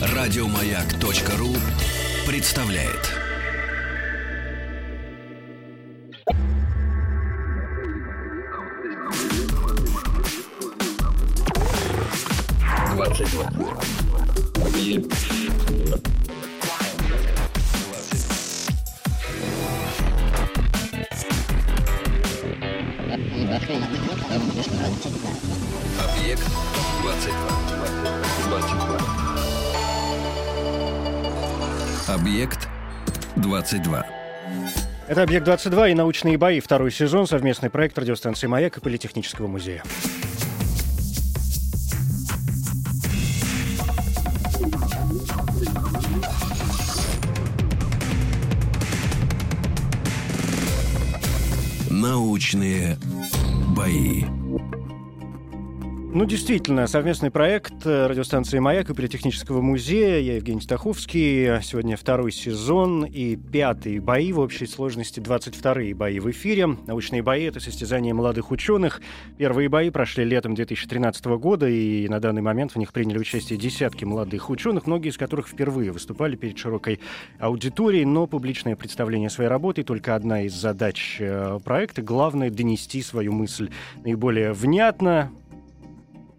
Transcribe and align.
Радиомаяк.ру 0.00 1.54
представляет. 2.26 3.14
Двадцать 12.94 13.30
два. 13.30 13.50
Объект 24.28 24.44
22. 27.02 27.38
22. 28.48 28.98
Объект 32.08 32.68
22. 33.36 34.06
Это 35.08 35.22
«Объект-22» 35.22 35.92
и 35.92 35.94
«Научные 35.94 36.36
бои». 36.36 36.60
Второй 36.60 36.90
сезон. 36.90 37.26
Совместный 37.26 37.70
проект 37.70 37.98
радиостанции 37.98 38.46
«Маяк» 38.46 38.76
и 38.76 38.80
Политехнического 38.80 39.46
музея. 39.46 39.82
Научные 51.88 52.98
бои. 53.78 54.37
Ну, 56.10 56.24
действительно, 56.24 56.86
совместный 56.86 57.30
проект 57.30 57.84
э, 57.84 58.06
радиостанции 58.06 58.58
«Маяк» 58.58 58.88
и 58.88 58.94
Политехнического 58.94 59.60
музея. 59.60 60.20
Я 60.20 60.36
Евгений 60.36 60.62
Стаховский. 60.62 61.60
Сегодня 61.62 61.98
второй 61.98 62.32
сезон 62.32 63.04
и 63.04 63.36
пятые 63.36 64.00
бои 64.00 64.32
в 64.32 64.38
общей 64.38 64.66
сложности 64.66 65.20
22-е 65.20 65.94
бои 65.94 66.18
в 66.18 66.30
эфире. 66.30 66.66
Научные 66.86 67.22
бои— 67.22 67.42
это 67.44 67.60
состязание 67.60 68.14
молодых 68.14 68.50
ученых. 68.50 69.02
Первые 69.36 69.68
бои 69.68 69.90
прошли 69.90 70.24
летом 70.24 70.54
2013 70.54 71.26
года, 71.26 71.68
и 71.68 72.08
на 72.08 72.20
данный 72.20 72.40
момент 72.40 72.72
в 72.72 72.76
них 72.76 72.94
приняли 72.94 73.18
участие 73.18 73.58
десятки 73.58 74.06
молодых 74.06 74.48
ученых, 74.48 74.86
многие 74.86 75.10
из 75.10 75.18
которых 75.18 75.46
впервые 75.46 75.92
выступали 75.92 76.36
перед 76.36 76.56
широкой 76.56 77.00
аудиторией, 77.38 78.06
но 78.06 78.26
публичное 78.26 78.76
представление 78.76 79.28
своей 79.28 79.50
работы— 79.50 79.82
только 79.84 80.14
одна 80.14 80.40
из 80.40 80.54
задач 80.54 81.18
э, 81.20 81.58
проекта. 81.62 82.00
Главное— 82.00 82.48
донести 82.50 83.02
свою 83.02 83.34
мысль 83.34 83.68
наиболее 84.02 84.54
внятно, 84.54 85.30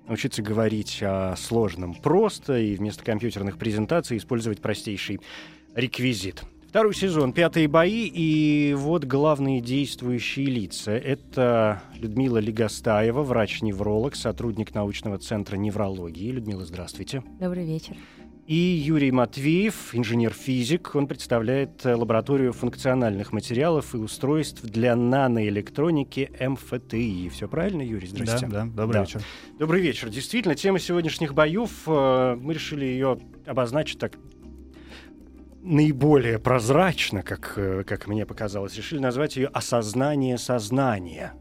научиться 0.10 0.42
говорить 0.42 1.00
о 1.02 1.36
сложном 1.38 1.94
просто 1.94 2.58
и 2.58 2.76
вместо 2.76 3.04
компьютерных 3.04 3.58
презентаций 3.58 4.18
использовать 4.18 4.60
простейший 4.60 5.22
реквизит. 5.76 6.44
Второй 6.68 6.94
сезон, 6.94 7.34
пятые 7.34 7.68
бои, 7.68 8.06
и 8.06 8.76
вот 8.78 9.04
главные 9.04 9.60
действующие 9.60 10.48
лица. 10.48 10.92
Это 10.92 11.82
Людмила 11.96 12.38
Легостаева, 12.38 13.24
врач-невролог, 13.24 14.16
сотрудник 14.16 14.76
научного 14.76 15.18
центра 15.18 15.58
неврологии. 15.58 16.30
Людмила, 16.30 16.66
здравствуйте. 16.66 17.24
Добрый 17.40 17.66
вечер. 17.66 17.96
И 18.50 18.56
Юрий 18.56 19.12
Матвеев, 19.12 19.94
инженер-физик. 19.94 20.96
Он 20.96 21.06
представляет 21.06 21.86
э, 21.86 21.94
лабораторию 21.94 22.52
функциональных 22.52 23.32
материалов 23.32 23.94
и 23.94 24.00
устройств 24.00 24.64
для 24.64 24.96
наноэлектроники 24.96 26.32
МФТИ. 26.40 27.30
Все 27.30 27.48
правильно, 27.48 27.84
Юрий? 27.84 28.08
Здравствуйте. 28.08 28.48
Да, 28.48 28.64
да, 28.64 28.72
добрый 28.72 28.94
Да. 28.94 29.02
вечер. 29.02 29.22
Добрый 29.60 29.82
вечер. 29.82 30.10
Действительно, 30.10 30.56
тема 30.56 30.80
сегодняшних 30.80 31.36
боев, 31.36 31.70
э, 31.86 32.38
мы 32.42 32.56
решили 32.56 32.86
ее 32.86 33.20
обозначить 33.46 34.00
так 34.00 34.14
наиболее 35.62 36.40
прозрачно, 36.40 37.22
как, 37.22 37.54
э, 37.56 37.84
как 37.86 38.08
мне 38.08 38.26
показалось. 38.26 38.76
Решили 38.76 38.98
назвать 38.98 39.36
ее 39.36 39.50
«осознание 39.50 40.40
сознания». 40.40 41.36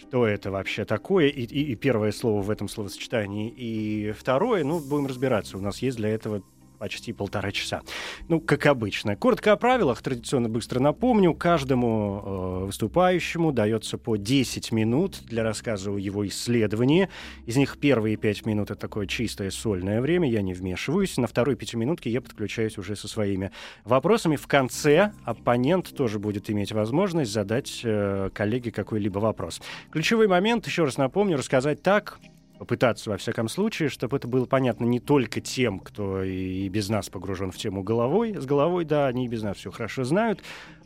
Что 0.00 0.26
это 0.26 0.50
вообще 0.50 0.84
такое? 0.84 1.26
И, 1.28 1.42
и- 1.42 1.72
и 1.72 1.74
первое 1.74 2.12
слово 2.12 2.42
в 2.42 2.50
этом 2.50 2.68
словосочетании. 2.68 3.52
И 3.56 4.12
второе, 4.12 4.64
ну, 4.64 4.80
будем 4.80 5.06
разбираться. 5.06 5.56
У 5.56 5.60
нас 5.60 5.78
есть 5.80 5.96
для 5.96 6.08
этого 6.10 6.42
почти 6.78 7.12
полтора 7.12 7.52
часа. 7.52 7.82
Ну, 8.28 8.40
как 8.40 8.66
обычно. 8.66 9.16
Коротко 9.16 9.52
о 9.52 9.56
правилах, 9.56 10.02
традиционно 10.02 10.48
быстро 10.48 10.80
напомню. 10.80 11.34
Каждому 11.34 12.22
э, 12.24 12.64
выступающему 12.66 13.52
дается 13.52 13.98
по 13.98 14.16
10 14.16 14.72
минут 14.72 15.20
для 15.24 15.42
рассказа 15.42 15.90
о 15.90 15.98
его 15.98 16.26
исследовании. 16.26 17.08
Из 17.46 17.56
них 17.56 17.78
первые 17.78 18.16
5 18.16 18.46
минут— 18.46 18.70
это 18.70 18.80
такое 18.80 19.06
чистое 19.06 19.50
сольное 19.50 20.00
время, 20.00 20.30
я 20.30 20.42
не 20.42 20.54
вмешиваюсь. 20.54 21.16
На 21.16 21.26
второй 21.26 21.56
пятиминутке 21.56 22.10
я 22.10 22.20
подключаюсь 22.20 22.78
уже 22.78 22.96
со 22.96 23.08
своими 23.08 23.50
вопросами. 23.84 24.36
В 24.36 24.46
конце 24.46 25.12
оппонент 25.24 25.94
тоже 25.94 26.18
будет 26.18 26.50
иметь 26.50 26.72
возможность 26.72 27.32
задать 27.32 27.80
э, 27.84 28.30
коллеге 28.32 28.70
какой-либо 28.70 29.18
вопрос. 29.18 29.60
Ключевой 29.90 30.28
момент, 30.28 30.66
еще 30.66 30.84
раз 30.84 30.96
напомню, 30.96 31.36
рассказать 31.36 31.82
так, 31.82 32.18
попытаться, 32.58 33.10
во 33.10 33.16
всяком 33.16 33.48
случае, 33.48 33.88
чтобы 33.88 34.16
это 34.16 34.28
было 34.28 34.46
понятно 34.46 34.84
не 34.84 35.00
только 35.00 35.40
тем, 35.40 35.78
кто 35.78 36.22
и 36.22 36.68
без 36.68 36.88
нас 36.88 37.08
погружен 37.08 37.50
в 37.50 37.56
тему 37.56 37.82
головой. 37.82 38.34
С 38.36 38.46
головой, 38.46 38.84
да, 38.84 39.06
они 39.06 39.26
и 39.26 39.28
без 39.28 39.42
нас 39.42 39.58
все 39.58 39.70
хорошо 39.70 40.04
знают. 40.04 40.42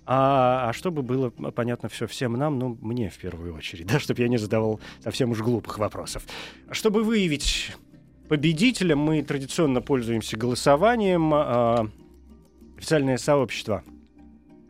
А, 0.06 0.68
а 0.68 0.72
чтобы 0.72 1.02
было 1.02 1.30
понятно 1.30 1.88
все 1.88 2.06
всем 2.06 2.32
нам, 2.32 2.58
ну, 2.58 2.76
мне 2.80 3.10
в 3.10 3.18
первую 3.18 3.54
очередь, 3.54 3.86
да, 3.92 4.00
чтобы 4.00 4.22
я 4.22 4.28
не 4.28 4.38
задавал 4.38 4.80
совсем 5.02 5.30
уж 5.30 5.40
глупых 5.40 5.78
вопросов. 5.78 6.24
Чтобы 6.70 7.04
выявить 7.04 7.72
победителя, 8.28 8.96
мы 8.96 9.22
традиционно 9.22 9.80
пользуемся 9.80 10.36
голосованием. 10.36 11.32
А, 11.32 11.88
официальное 12.76 13.18
сообщество 13.18 13.84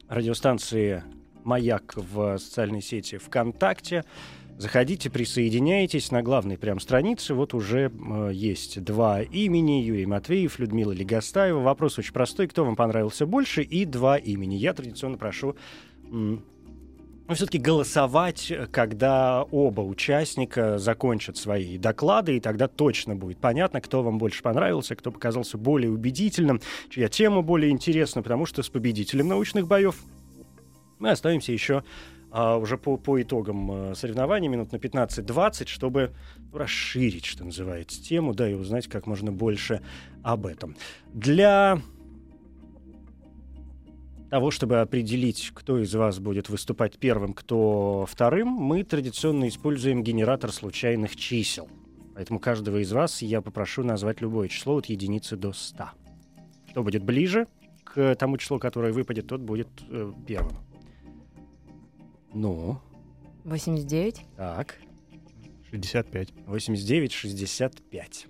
радиостанции 0.08 1.04
«Маяк» 1.44 1.94
в 1.96 2.38
социальной 2.38 2.82
сети 2.82 3.18
ВКонтакте. 3.18 4.04
Заходите, 4.60 5.08
присоединяйтесь 5.08 6.10
на 6.10 6.22
главной 6.22 6.58
прям 6.58 6.80
странице. 6.80 7.32
Вот 7.32 7.54
уже 7.54 7.90
э, 7.90 8.30
есть 8.34 8.84
два 8.84 9.22
имени. 9.22 9.80
Юрий 9.80 10.04
Матвеев, 10.04 10.58
Людмила 10.58 10.92
Легостаева. 10.92 11.60
Вопрос 11.60 11.98
очень 11.98 12.12
простой. 12.12 12.46
Кто 12.46 12.66
вам 12.66 12.76
понравился 12.76 13.24
больше? 13.24 13.62
И 13.62 13.86
два 13.86 14.18
имени. 14.18 14.56
Я 14.56 14.74
традиционно 14.74 15.16
прошу 15.16 15.56
м, 16.10 16.44
ну, 17.26 17.34
все-таки 17.34 17.56
голосовать, 17.56 18.52
когда 18.70 19.44
оба 19.44 19.80
участника 19.80 20.76
закончат 20.76 21.38
свои 21.38 21.78
доклады, 21.78 22.36
и 22.36 22.40
тогда 22.40 22.68
точно 22.68 23.16
будет 23.16 23.38
понятно, 23.38 23.80
кто 23.80 24.02
вам 24.02 24.18
больше 24.18 24.42
понравился, 24.42 24.94
кто 24.94 25.10
показался 25.10 25.56
более 25.56 25.90
убедительным, 25.90 26.60
чья 26.90 27.08
тема 27.08 27.40
более 27.40 27.70
интересна, 27.70 28.22
потому 28.22 28.44
что 28.44 28.62
с 28.62 28.68
победителем 28.68 29.28
научных 29.28 29.66
боев 29.66 29.96
мы 30.98 31.12
оставимся 31.12 31.50
еще 31.50 31.82
а, 32.30 32.56
уже 32.56 32.78
по, 32.78 32.96
по 32.96 33.20
итогам 33.20 33.70
а, 33.70 33.94
соревнований 33.94 34.48
минут 34.48 34.72
на 34.72 34.76
15-20, 34.76 35.66
чтобы 35.66 36.12
расширить, 36.52 37.24
что 37.24 37.44
называется, 37.44 38.02
тему, 38.02 38.34
да, 38.34 38.48
и 38.48 38.54
узнать 38.54 38.86
как 38.88 39.06
можно 39.06 39.32
больше 39.32 39.82
об 40.22 40.46
этом. 40.46 40.76
Для 41.12 41.80
того, 44.30 44.52
чтобы 44.52 44.80
определить, 44.80 45.50
кто 45.54 45.78
из 45.78 45.92
вас 45.94 46.20
будет 46.20 46.48
выступать 46.48 46.98
первым, 46.98 47.34
кто 47.34 48.06
вторым, 48.08 48.48
мы 48.48 48.84
традиционно 48.84 49.48
используем 49.48 50.04
генератор 50.04 50.52
случайных 50.52 51.16
чисел. 51.16 51.68
Поэтому 52.14 52.38
каждого 52.38 52.78
из 52.78 52.92
вас 52.92 53.22
я 53.22 53.40
попрошу 53.40 53.82
назвать 53.82 54.20
любое 54.20 54.48
число 54.48 54.76
от 54.76 54.86
единицы 54.86 55.36
до 55.36 55.52
100. 55.52 55.84
Кто 56.70 56.82
будет 56.84 57.02
ближе 57.02 57.48
к 57.82 58.14
тому 58.14 58.36
числу, 58.38 58.60
которое 58.60 58.92
выпадет, 58.92 59.26
тот 59.26 59.40
будет 59.40 59.68
э, 59.88 60.12
первым. 60.26 60.69
Ну, 62.32 62.80
89. 63.44 64.20
так. 64.36 64.78
65. 65.70 66.28
89, 66.46 67.12
65. 67.12 68.26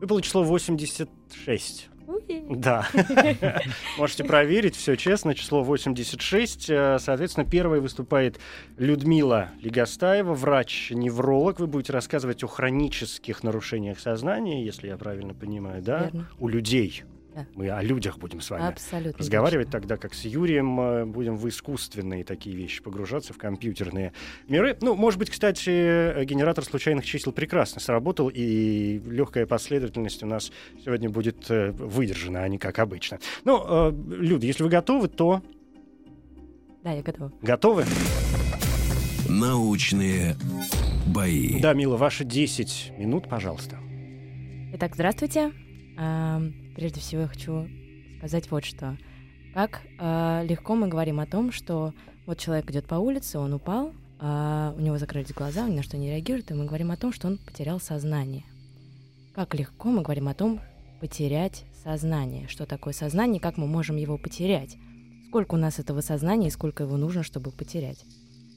Выпало 0.00 0.20
число 0.20 0.42
86. 0.42 1.88
Уи. 2.08 2.42
Да. 2.50 2.88
Можете 3.98 4.24
проверить, 4.24 4.74
все 4.74 4.96
честно, 4.96 5.34
число 5.34 5.62
86. 5.62 6.70
Э, 6.70 6.98
Соответственно, 6.98 7.46
первой 7.48 7.80
выступает 7.80 8.40
Людмила 8.76 9.50
Легостаева, 9.60 10.34
врач-невролог. 10.34 11.60
Вы 11.60 11.68
будете 11.68 11.92
рассказывать 11.92 12.42
о 12.42 12.48
хронических 12.48 13.44
нарушениях 13.44 14.00
сознания, 14.00 14.64
если 14.64 14.88
я 14.88 14.96
правильно 14.96 15.34
понимаю, 15.34 15.82
да? 15.82 16.04
Верно. 16.04 16.28
У 16.40 16.48
людей. 16.48 17.04
Да. 17.34 17.46
Мы 17.54 17.70
о 17.70 17.82
людях 17.82 18.18
будем 18.18 18.40
с 18.40 18.50
вами 18.50 18.68
Абсолютно. 18.68 19.18
разговаривать 19.18 19.70
тогда, 19.70 19.96
как 19.96 20.12
с 20.12 20.24
Юрием, 20.24 20.80
э, 20.80 21.04
будем 21.06 21.36
в 21.36 21.48
искусственные 21.48 22.24
такие 22.24 22.54
вещи 22.54 22.82
погружаться, 22.82 23.32
в 23.32 23.38
компьютерные 23.38 24.12
миры. 24.48 24.76
Ну, 24.82 24.94
может 24.94 25.18
быть, 25.18 25.30
кстати, 25.30 26.24
генератор 26.24 26.64
случайных 26.64 27.06
чисел 27.06 27.32
прекрасно 27.32 27.80
сработал, 27.80 28.28
и 28.28 28.98
легкая 28.98 29.46
последовательность 29.46 30.22
у 30.22 30.26
нас 30.26 30.52
сегодня 30.84 31.08
будет 31.08 31.50
э, 31.50 31.70
выдержана, 31.70 32.42
а 32.42 32.48
не 32.48 32.58
как 32.58 32.78
обычно. 32.78 33.18
Ну, 33.44 33.64
э, 33.66 33.92
Люда, 34.18 34.46
если 34.46 34.62
вы 34.62 34.68
готовы, 34.68 35.08
то 35.08 35.40
точно. 35.40 35.52
Да, 36.82 36.92
я 36.92 37.02
готова. 37.02 37.32
готовы? 37.40 37.84
Научные 39.28 40.36
Бои. 41.06 41.60
Да, 41.60 41.74
Мила, 41.74 41.96
ваши 41.96 42.24
10 42.24 42.92
минут, 42.98 43.28
пожалуйста. 43.28 43.78
Итак, 44.74 44.94
здравствуйте. 44.94 45.52
Прежде 45.94 47.00
всего 47.00 47.22
я 47.22 47.28
хочу 47.28 47.68
сказать 48.18 48.50
вот 48.50 48.64
что. 48.64 48.96
Как 49.54 49.82
а, 49.98 50.42
легко 50.44 50.74
мы 50.74 50.88
говорим 50.88 51.20
о 51.20 51.26
том, 51.26 51.52
что 51.52 51.92
вот 52.24 52.38
человек 52.38 52.70
идет 52.70 52.86
по 52.86 52.94
улице, 52.94 53.38
он 53.38 53.52
упал, 53.52 53.92
а, 54.18 54.74
у 54.78 54.80
него 54.80 54.96
закрылись 54.96 55.32
глаза, 55.32 55.64
он 55.64 55.72
ни 55.72 55.76
на 55.76 55.82
что 55.82 55.98
не 55.98 56.08
реагирует, 56.08 56.50
и 56.50 56.54
мы 56.54 56.64
говорим 56.64 56.90
о 56.90 56.96
том, 56.96 57.12
что 57.12 57.26
он 57.28 57.36
потерял 57.36 57.78
сознание. 57.78 58.44
Как 59.34 59.54
легко 59.54 59.90
мы 59.90 60.02
говорим 60.02 60.28
о 60.28 60.34
том, 60.34 60.60
потерять 61.00 61.64
сознание. 61.82 62.46
Что 62.46 62.64
такое 62.64 62.94
сознание, 62.94 63.40
как 63.40 63.56
мы 63.56 63.66
можем 63.66 63.96
его 63.96 64.16
потерять. 64.16 64.76
Сколько 65.28 65.54
у 65.56 65.58
нас 65.58 65.80
этого 65.80 66.00
сознания 66.00 66.46
и 66.46 66.50
сколько 66.50 66.84
его 66.84 66.96
нужно, 66.96 67.24
чтобы 67.24 67.50
потерять. 67.50 68.04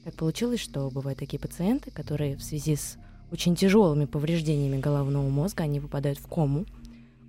Так 0.04 0.14
получилось, 0.14 0.60
что 0.60 0.88
бывают 0.90 1.18
такие 1.18 1.40
пациенты, 1.40 1.90
которые 1.90 2.36
в 2.36 2.44
связи 2.44 2.76
с 2.76 2.98
очень 3.32 3.56
тяжелыми 3.56 4.04
повреждениями 4.04 4.80
головного 4.80 5.28
мозга, 5.28 5.64
они 5.64 5.80
попадают 5.80 6.20
в 6.20 6.28
кому. 6.28 6.66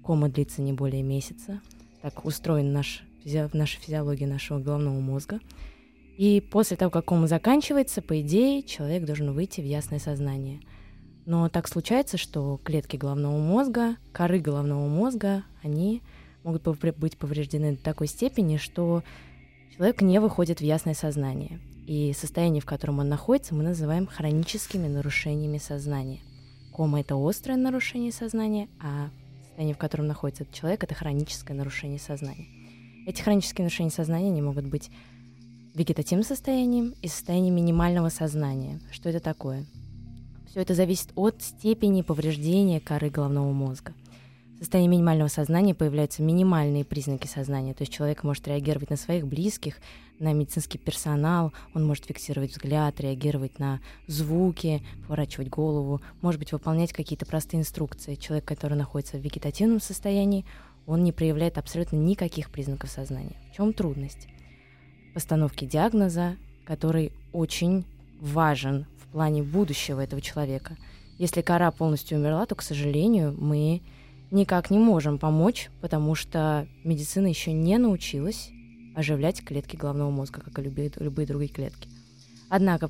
Кома 0.07 0.29
длится 0.29 0.61
не 0.61 0.71
более 0.71 1.03
месяца. 1.03 1.59
Так 2.01 2.23
устроен 2.23 2.71
наш, 2.71 3.03
наша 3.25 3.77
физиология 3.77 4.25
нашего 4.25 4.57
головного 4.57 5.01
мозга. 5.01 5.41
И 6.17 6.39
после 6.39 6.77
того, 6.77 6.89
как 6.89 7.03
кома 7.03 7.27
заканчивается, 7.27 8.01
по 8.01 8.21
идее, 8.21 8.63
человек 8.63 9.03
должен 9.03 9.33
выйти 9.33 9.59
в 9.59 9.65
ясное 9.65 9.99
сознание. 9.99 10.61
Но 11.25 11.49
так 11.49 11.67
случается, 11.67 12.15
что 12.15 12.57
клетки 12.63 12.95
головного 12.95 13.37
мозга, 13.37 13.97
коры 14.13 14.39
головного 14.39 14.87
мозга, 14.87 15.43
они 15.61 16.01
могут 16.45 16.65
быть 16.97 17.17
повреждены 17.17 17.75
до 17.75 17.83
такой 17.83 18.07
степени, 18.07 18.55
что 18.55 19.03
человек 19.75 20.01
не 20.01 20.21
выходит 20.21 20.59
в 20.59 20.63
ясное 20.63 20.93
сознание. 20.93 21.59
И 21.85 22.13
состояние, 22.17 22.61
в 22.61 22.65
котором 22.65 22.99
он 22.99 23.09
находится, 23.09 23.53
мы 23.53 23.65
называем 23.65 24.07
хроническими 24.07 24.87
нарушениями 24.87 25.57
сознания. 25.57 26.21
Кома— 26.71 26.99
это 27.01 27.17
острое 27.17 27.57
нарушение 27.57 28.13
сознания, 28.13 28.69
а 28.79 29.09
состояние, 29.57 29.73
в 29.73 29.79
котором 29.79 30.05
находится 30.05 30.43
этот 30.43 30.53
человек, 30.53 30.83
это 30.83 30.93
хроническое 30.93 31.57
нарушение 31.57 31.97
сознания. 31.97 32.45
Эти 33.07 33.23
хронические 33.23 33.63
нарушения 33.63 33.89
сознания 33.89 34.29
не 34.29 34.43
могут 34.43 34.65
быть 34.65 34.91
вегетативным 35.73 36.23
состоянием 36.23 36.93
и 37.01 37.07
состоянием 37.07 37.55
минимального 37.55 38.09
сознания. 38.09 38.79
Что 38.91 39.09
это 39.09 39.19
такое? 39.19 39.65
Все 40.47 40.61
это 40.61 40.75
зависит 40.75 41.09
от 41.15 41.41
степени 41.41 42.03
повреждения 42.03 42.79
коры 42.79 43.09
головного 43.09 43.51
мозга— 43.51 43.93
в 44.57 44.61
состоянии 44.61 44.89
минимального 44.89 45.27
сознания 45.27 45.75
появляются 45.75 46.23
минимальные 46.23 46.83
признаки 46.83 47.27
сознания. 47.27 47.73
То 47.75 47.83
есть 47.83 47.93
человек 47.93 48.23
может 48.23 48.47
реагировать 48.47 48.89
на 48.89 48.97
своих 48.97 49.27
близких, 49.27 49.77
на 50.19 50.33
медицинский 50.33 50.79
персонал, 50.79 51.53
он 51.75 51.85
может 51.85 52.05
фиксировать 52.05 52.51
взгляд, 52.51 52.99
реагировать 52.99 53.59
на 53.59 53.79
звуки, 54.07 54.81
поворачивать 55.03 55.49
голову, 55.49 56.01
может 56.21 56.39
быть, 56.39 56.51
выполнять 56.51 56.91
какие-то 56.91 57.27
простые 57.27 57.61
инструкции. 57.61 58.15
Человек, 58.15 58.45
который 58.45 58.75
находится 58.75 59.17
в 59.17 59.21
вегетативном 59.21 59.79
состоянии, 59.79 60.43
он 60.87 61.03
не 61.03 61.11
проявляет 61.11 61.59
абсолютно 61.59 61.97
никаких 61.97 62.49
признаков 62.49 62.89
сознания. 62.89 63.35
В 63.51 63.55
чем 63.55 63.73
трудность? 63.73 64.27
Постановки 65.13 65.65
диагноза, 65.65 66.35
который 66.65 67.11
очень 67.31 67.85
важен 68.19 68.87
в 68.97 69.11
плане 69.11 69.43
будущего 69.43 70.01
этого 70.01 70.21
человека. 70.21 70.77
Если 71.19 71.41
кора 71.41 71.69
полностью 71.71 72.17
умерла, 72.17 72.45
то, 72.47 72.55
к 72.55 72.63
сожалению, 72.63 73.35
мы 73.37 73.81
никак 74.31 74.69
не 74.69 74.77
можем 74.77 75.17
помочь, 75.19 75.69
потому 75.81 76.15
что 76.15 76.67
медицина 76.83 77.27
еще 77.27 77.51
не 77.51 77.77
научилась 77.77 78.49
оживлять 78.95 79.43
клетки 79.43 79.75
головного 79.75 80.09
мозга, 80.09 80.41
как 80.41 80.57
и 80.59 80.63
любые, 80.63 80.91
любые 80.97 81.27
другие 81.27 81.51
клетки. 81.51 81.87
Однако 82.49 82.89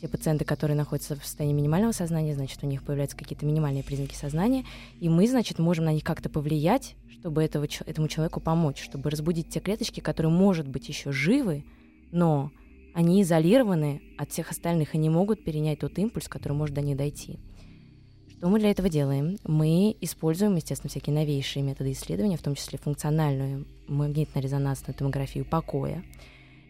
те 0.00 0.08
пациенты, 0.08 0.44
которые 0.44 0.76
находятся 0.76 1.14
в 1.14 1.24
состоянии 1.24 1.54
минимального 1.54 1.92
сознания, 1.92 2.34
значит, 2.34 2.58
у 2.62 2.66
них 2.66 2.82
появляются 2.82 3.16
какие-то 3.16 3.46
минимальные 3.46 3.84
признаки 3.84 4.14
сознания, 4.14 4.64
и 4.98 5.08
мы, 5.08 5.28
значит, 5.28 5.58
можем 5.58 5.84
на 5.84 5.92
них 5.92 6.02
как-то 6.02 6.28
повлиять, 6.28 6.96
чтобы 7.08 7.44
этого, 7.44 7.68
этому 7.86 8.08
человеку 8.08 8.40
помочь, 8.40 8.82
чтобы 8.82 9.10
разбудить 9.10 9.48
те 9.48 9.60
клеточки, 9.60 10.00
которые, 10.00 10.32
может 10.32 10.66
быть, 10.66 10.88
еще 10.88 11.12
живы, 11.12 11.64
но 12.10 12.50
они 12.94 13.22
изолированы 13.22 14.02
от 14.18 14.32
всех 14.32 14.50
остальных 14.50 14.94
и 14.94 14.98
не 14.98 15.08
могут 15.08 15.44
перенять 15.44 15.78
тот 15.78 15.98
импульс, 15.98 16.28
который 16.28 16.54
может 16.54 16.74
до 16.74 16.80
них 16.80 16.96
дойти. 16.96 17.38
Что 18.42 18.50
мы 18.50 18.58
для 18.58 18.72
этого 18.72 18.88
делаем? 18.88 19.38
Мы 19.44 19.96
используем, 20.00 20.56
естественно, 20.56 20.90
всякие 20.90 21.14
новейшие 21.14 21.62
методы 21.62 21.92
исследования, 21.92 22.36
в 22.36 22.42
том 22.42 22.56
числе 22.56 22.76
функциональную 22.76 23.66
магнитно-резонансную 23.86 24.94
томографию 24.94 25.44
покоя. 25.44 26.02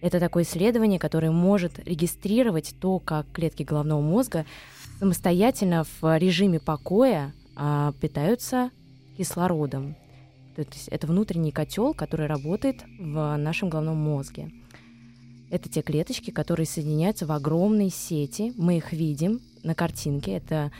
Это 0.03 0.21
такое 0.21 0.43
исследование, 0.43 0.99
которое 0.99 1.31
может 1.31 1.79
регистрировать 1.79 2.75
то, 2.79 2.99
как 2.99 3.27
клетки 3.33 3.63
головного 3.63 4.03
мозга 4.03 4.45
самостоятельно 4.99 5.87
в 6.03 6.19
режиме 6.19 6.61
покоя 6.61 7.33
а, 7.57 7.95
питаются 8.03 8.71
кислородом. 9.17 9.97
То 10.57 10.67
есть 10.71 10.89
это 10.89 11.07
внутренний 11.07 11.53
котел, 11.53 11.95
который 11.95 12.27
работает 12.27 12.85
в 12.99 13.35
нашем 13.39 13.71
головном 13.71 13.97
мозге. 13.97 14.51
Это 15.49 15.71
те 15.71 15.81
клеточки, 15.81 16.33
которые 16.33 16.67
соединяются 16.67 17.25
в 17.25 17.33
огромной 17.33 17.89
сети. 17.89 18.53
Мы 18.59 18.77
их 18.77 18.93
видим 18.93 19.41
на 19.63 19.75
картинке. 19.75 20.33
Это 20.33 20.71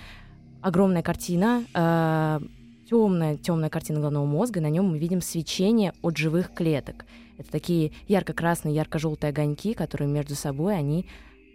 огромная 0.63 1.03
картина, 1.03 1.65
э, 1.75 2.41
темная, 2.89 3.37
темная 3.37 3.69
картина 3.69 4.01
головного 4.01 4.25
мозга, 4.25 4.61
и 4.61 4.63
на 4.63 4.71
нем 4.71 4.87
мы 4.91 4.99
видим 4.99 5.21
свечение 5.21 5.93
от 6.03 6.17
живых 6.17 6.55
клеток. 6.55 7.05
Это 7.37 7.51
такие 7.51 7.93
ярко-красные, 8.09 8.75
ярко-желтые 8.75 9.31
огоньки, 9.31 9.75
которые 9.75 10.09
между 10.09 10.35
собой, 10.35 10.77
они 10.77 11.07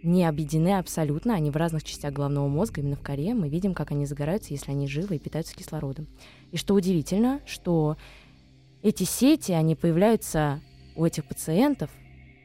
не 0.02 0.24
объединены 0.24 0.78
абсолютно, 0.78 1.34
они 1.34 1.50
в 1.50 1.56
разных 1.56 1.82
частях 1.82 2.12
головного 2.12 2.46
мозга, 2.46 2.80
именно 2.80 2.96
в 2.96 3.02
коре, 3.02 3.34
мы 3.34 3.48
видим, 3.48 3.74
как 3.74 3.90
они 3.90 4.06
загораются, 4.06 4.52
если 4.52 4.70
они 4.70 4.86
живы 4.86 5.16
и 5.16 5.18
питаются 5.18 5.56
кислородом. 5.56 6.06
И 6.52 6.56
что 6.56 6.74
удивительно, 6.74 7.40
что 7.46 7.96
эти 8.82 9.04
сети, 9.04 9.52
они 9.52 9.74
появляются 9.74 10.60
у 10.94 11.04
этих 11.04 11.24
пациентов 11.24 11.90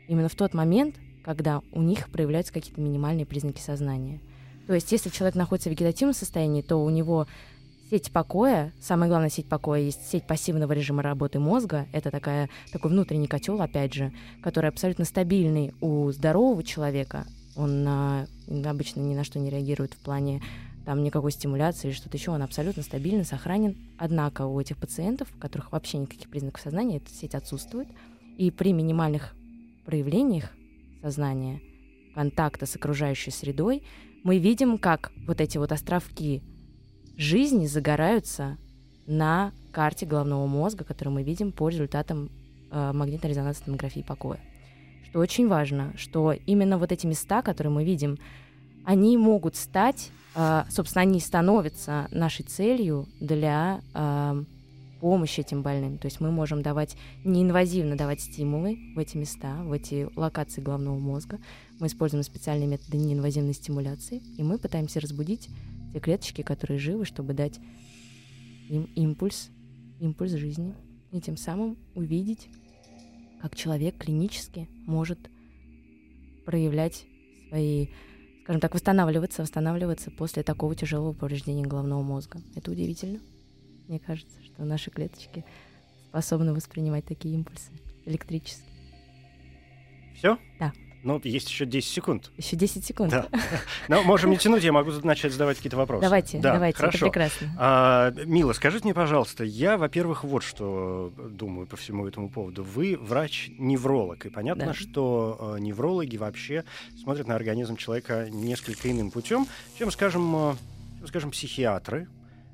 именно 0.08 0.30
в 0.30 0.36
тот 0.36 0.54
момент, 0.54 0.96
когда 1.24 1.62
у 1.72 1.82
них 1.82 2.10
проявляются 2.10 2.54
какие-то 2.54 2.82
минимальные 2.82 3.26
признаки 3.26 3.60
сознания– 3.60 4.20
то 4.68 4.74
есть, 4.74 4.92
если 4.92 5.10
человек 5.10 5.36
находится 5.36 5.70
в 5.70 5.72
вегетативном 5.72 6.14
состоянии, 6.14 6.62
то 6.62 6.78
у 6.78 6.90
него 6.90 7.28
сеть 7.90 8.12
покоя, 8.12 8.74
самая 8.82 9.10
главная 9.10 9.30
сеть 9.30 9.48
покоя, 9.48 9.82
есть 9.82 10.10
сеть 10.10 10.26
пассивного 10.26 10.72
режима 10.74 11.04
работы 11.04 11.40
мозга. 11.40 11.86
Это 11.92 12.12
такая, 12.12 12.50
такой 12.72 12.92
внутренний 12.92 13.28
котел, 13.28 13.62
опять 13.62 13.94
же, 13.94 14.12
который 14.42 14.70
абсолютно 14.70 15.06
стабильный 15.06 15.74
у 15.82 16.12
здорового 16.12 16.64
человека. 16.64 17.26
Он 17.56 17.86
а, 17.88 18.26
обычно 18.66 19.02
ни 19.02 19.14
на 19.14 19.24
что 19.24 19.38
не 19.40 19.50
реагирует 19.50 19.94
в 19.94 19.98
плане 19.98 20.42
там 20.86 21.04
никакой 21.04 21.32
стимуляции 21.32 21.88
или 21.88 21.96
что-то 21.96 22.18
еще, 22.18 22.32
он 22.32 22.42
абсолютно 22.42 22.84
стабильно 22.84 23.24
сохранен. 23.24 23.78
Однако 23.98 24.46
у 24.46 24.60
этих 24.60 24.78
пациентов, 24.78 25.28
у 25.36 25.40
которых 25.40 25.72
вообще 25.72 25.98
никаких 25.98 26.30
признаков 26.30 26.62
сознания, 26.62 26.98
эта 26.98 27.10
сеть 27.10 27.36
отсутствует. 27.36 27.88
И 28.38 28.52
при 28.52 28.74
минимальных 28.74 29.34
проявлениях 29.86 30.50
сознания, 31.02 31.62
контакта 32.16 32.66
с 32.66 32.76
окружающей 32.76 33.32
средой, 33.32 33.84
мы 34.24 34.40
видим, 34.40 34.78
как 34.78 35.12
вот 35.28 35.42
эти 35.42 35.58
вот 35.58 35.72
островки 35.72 36.42
жизни 37.18 37.68
загораются 37.68 38.58
на 39.06 39.52
карте 39.72 40.06
головного 40.06 40.48
мозга, 40.48 40.84
которую 40.84 41.16
мы 41.16 41.24
видим 41.24 41.52
по 41.52 41.70
результатам 41.70 42.30
э, 42.72 42.92
магнитно-резонансной 42.94 43.66
томографии 43.66 44.02
покоя. 44.02 44.40
Что 45.10 45.20
очень 45.20 45.48
важно, 45.48 45.94
что 45.98 46.32
именно 46.32 46.78
вот 46.78 46.92
эти 46.92 47.06
места, 47.06 47.42
которые 47.42 47.72
мы 47.72 47.84
видим, 47.84 48.18
они 48.86 49.18
могут 49.18 49.56
стать, 49.56 50.12
э, 50.36 50.64
собственно, 50.70 51.02
они 51.02 51.20
становятся 51.20 52.08
нашей 52.12 52.44
целью 52.44 53.08
для 53.20 53.82
э, 53.94 54.44
помощи 55.04 55.42
этим 55.42 55.64
больным. 55.64 55.98
То 55.98 56.06
есть 56.06 56.22
мы 56.22 56.32
можем 56.32 56.62
давать 56.62 56.96
неинвазивно 57.26 57.98
давать 57.98 58.22
стимулы 58.22 58.80
в 58.96 59.00
эти 59.00 59.18
места, 59.18 59.62
в 59.66 59.74
эти 59.74 60.08
локации 60.16 60.62
головного 60.62 60.98
мозга. 60.98 61.42
Мы 61.82 61.88
используем 61.88 62.24
специальные 62.24 62.70
методы 62.70 62.96
неинвазивной 62.96 63.54
стимуляции, 63.54 64.24
и 64.38 64.44
мы 64.44 64.58
пытаемся 64.58 65.02
разбудить 65.02 65.50
те 65.92 66.00
клеточки, 66.00 66.42
которые 66.42 66.80
живы, 66.80 67.04
чтобы 67.04 67.34
дать 67.34 67.60
им 68.70 68.84
импульс, 68.96 69.50
импульс 70.00 70.32
жизни, 70.32 70.74
и 71.12 71.20
тем 71.20 71.36
самым 71.36 71.78
увидеть, 71.96 72.48
как 73.42 73.58
человек 73.58 73.98
клинически 73.98 74.70
может 74.86 75.20
проявлять 76.46 77.04
свои, 77.50 77.88
скажем 78.44 78.62
так, 78.62 78.74
восстанавливаться, 78.74 79.42
восстанавливаться 79.42 80.12
после 80.12 80.44
такого 80.44 80.78
тяжелого 80.78 81.12
повреждения 81.12 81.66
головного 81.66 82.02
мозга. 82.04 82.40
Это 82.56 82.72
удивительно. 82.72 83.20
Мне 83.94 84.00
кажется, 84.00 84.36
что 84.44 84.66
наши 84.66 84.90
клеточки 84.90 85.46
способны 86.10 86.52
воспринимать 86.52 87.06
такие 87.06 87.36
импульсы 87.36 87.70
электрические. 88.08 88.66
Все? 90.16 90.40
Да. 90.60 90.74
Ну, 91.04 91.22
есть 91.24 91.48
еще 91.48 91.68
10 91.68 91.88
секунд. 91.88 92.32
Еще 92.38 92.56
10 92.56 92.84
секунд. 92.84 93.12
Да. 93.12 93.28
Но 93.88 94.02
можем 94.02 94.32
не 94.32 94.38
тянуть, 94.38 94.64
я 94.64 94.72
могу 94.72 94.90
начать 95.04 95.32
задавать 95.32 95.58
какие-то 95.58 95.78
вопросы. 95.78 96.02
Давайте, 96.02 96.40
да, 96.40 96.54
давайте, 96.54 96.76
хорошо. 96.76 96.98
это 96.98 97.06
прекрасно. 97.06 97.56
А, 97.60 98.12
Мила, 98.26 98.54
скажите 98.54 98.86
мне, 98.86 98.96
пожалуйста, 98.96 99.44
я, 99.44 99.78
во-первых, 99.78 100.24
вот 100.24 100.42
что 100.42 101.14
думаю 101.30 101.68
по 101.68 101.78
всему 101.78 102.08
этому 102.08 102.30
поводу. 102.30 102.64
Вы 102.64 102.98
врач-невролог, 103.00 104.26
и 104.26 104.30
понятно, 104.30 104.66
Да. 104.66 104.74
что 104.74 105.56
э, 105.56 105.60
неврологи 105.60 106.18
вообще 106.18 106.64
смотрят 107.00 107.28
на 107.28 107.36
организм 107.36 107.76
человека 107.76 108.28
несколько 108.32 108.90
иным 108.90 109.12
путем, 109.12 109.46
чем, 109.78 109.92
скажем, 109.92 110.36
э, 110.36 110.56
скажем, 111.06 111.30
психиатры, 111.30 112.08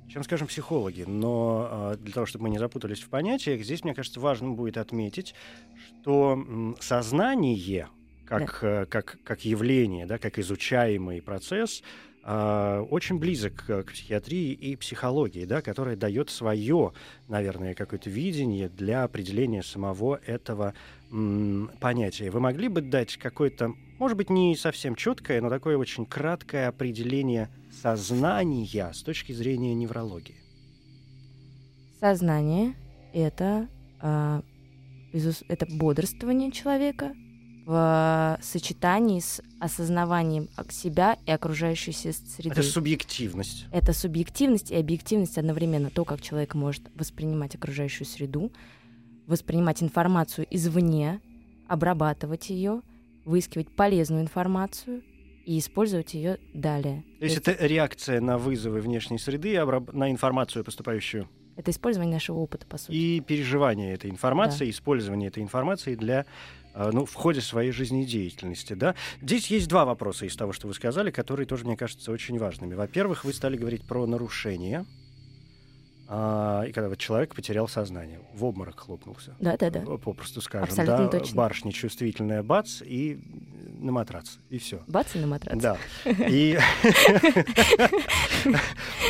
чем, 0.09 0.23
скажем, 0.23 0.47
психологи. 0.47 1.03
Но 1.07 1.93
э, 1.93 1.97
для 2.01 2.13
того, 2.13 2.25
чтобы 2.25 2.43
мы 2.43 2.49
не 2.49 2.57
запутались 2.57 3.01
в 3.01 3.09
понятиях, 3.09 3.61
здесь, 3.61 3.83
мне 3.83 3.93
кажется, 3.93 4.19
важным 4.19 4.55
будет 4.55 4.77
отметить, 4.77 5.35
что 6.01 6.75
сознание 6.79 7.87
как, 8.25 8.63
э, 8.63 8.85
как, 8.85 9.17
как 9.23 9.45
явление, 9.45 10.05
да, 10.05 10.17
как 10.17 10.39
изучаемый 10.39 11.21
процесс, 11.21 11.83
а, 12.21 12.81
очень 12.81 13.17
близок 13.17 13.65
к 13.65 13.83
психиатрии 13.85 14.51
и 14.51 14.75
психологии, 14.75 15.45
да, 15.45 15.61
которая 15.61 15.95
дает 15.95 16.29
свое, 16.29 16.93
наверное, 17.27 17.73
какое-то 17.73 18.09
видение 18.09 18.69
для 18.69 19.03
определения 19.03 19.63
самого 19.63 20.19
этого 20.25 20.73
м, 21.11 21.71
понятия. 21.79 22.29
Вы 22.31 22.39
могли 22.39 22.67
бы 22.67 22.81
дать 22.81 23.17
какое-то, 23.17 23.73
может 23.97 24.17
быть, 24.17 24.29
не 24.29 24.55
совсем 24.55 24.95
четкое, 24.95 25.41
но 25.41 25.49
такое 25.49 25.77
очень 25.77 26.05
краткое 26.05 26.67
определение 26.67 27.49
сознания 27.81 28.91
с 28.93 29.01
точки 29.03 29.31
зрения 29.31 29.73
неврологии? 29.73 30.35
Сознание— 31.99 32.75
это, 33.13 33.67
безус- 35.13 35.43
это 35.47 35.65
бодрствование 35.69 36.51
человека 36.51 37.13
в 37.65 38.39
сочетании 38.41 39.19
с 39.19 39.41
осознаванием 39.59 40.47
себя 40.71 41.17
и 41.27 41.31
окружающей 41.31 41.91
се- 41.91 42.13
среды. 42.13 42.49
Это 42.51 42.63
субъективность. 42.63 43.65
Это 43.71 43.93
субъективность 43.93 44.71
и 44.71 44.75
объективность 44.75 45.37
одновременно. 45.37 45.89
То, 45.91 46.03
как 46.05 46.21
человек 46.21 46.55
может 46.55 46.89
воспринимать 46.95 47.53
окружающую 47.55 48.07
среду, 48.07 48.51
воспринимать 49.29 49.81
информацию 49.83 50.47
извне, 50.49 51.21
обрабатывать 51.67 52.49
ее, 52.49 52.81
выискивать 53.25 53.69
полезную 53.69 54.23
информацию 54.23 55.03
и 55.45 55.59
использовать 55.59 56.13
ее 56.15 56.39
далее. 56.53 57.05
То 57.19 57.25
есть 57.25 57.37
это 57.37 57.55
реакция 57.65 58.21
на 58.21 58.37
вызовы 58.37 58.81
внешней 58.81 59.19
среды, 59.19 59.55
обраб- 59.55 59.93
на 59.93 60.11
информацию, 60.11 60.65
поступающую 60.65 61.29
это 61.59 61.71
использование 61.71 62.13
нашего 62.13 62.37
опыта, 62.37 62.65
по 62.65 62.77
сути. 62.77 62.95
и 62.95 63.19
переживание 63.19 63.93
этой 63.93 64.09
информации, 64.09 64.69
использование 64.69 65.27
этой 65.27 65.43
информации 65.43 65.95
для 65.95 66.25
э, 66.73 66.89
ну, 66.93 67.03
в 67.03 67.13
ходе 67.15 67.41
своей 67.41 67.73
жизнедеятельности, 67.73 68.73
да. 68.73 68.95
Здесь 69.21 69.47
есть 69.47 69.67
два 69.67 69.83
вопроса 69.83 70.25
из 70.25 70.37
того, 70.37 70.53
что 70.53 70.69
вы 70.69 70.73
сказали, 70.73 71.11
которые 71.11 71.45
тоже, 71.45 71.65
мне 71.65 71.75
кажется, 71.75 72.13
очень 72.13 72.37
важными. 72.37 72.75
Во-первых, 72.75 73.25
вы 73.25 73.33
стали 73.33 73.57
говорить 73.57 73.83
про 73.83 74.05
нарушения, 74.07 74.85
а, 76.11 76.63
и 76.63 76.71
когда 76.71 76.89
вот 76.89 76.97
человек 76.97 77.35
потерял 77.35 77.67
сознание, 77.67 78.19
в 78.33 78.43
обморок 78.43 78.79
хлопнулся, 78.79 79.35
Да-да-да. 79.39 79.81
попросту 79.81 80.41
скажем, 80.41 80.63
Абсолютно 80.63 81.05
да, 81.05 81.19
точно. 81.19 81.37
барышня 81.37 81.71
чувствительная, 81.71 82.41
бац, 82.41 82.81
и 82.81 83.19
на 83.77 83.91
матрац, 83.91 84.37
и 84.49 84.57
все. 84.57 84.81
Бац 84.87 85.15
и 85.15 85.19
на 85.19 85.27
матрац. 85.27 85.61
Да. 85.61 85.77
И... 86.05 86.57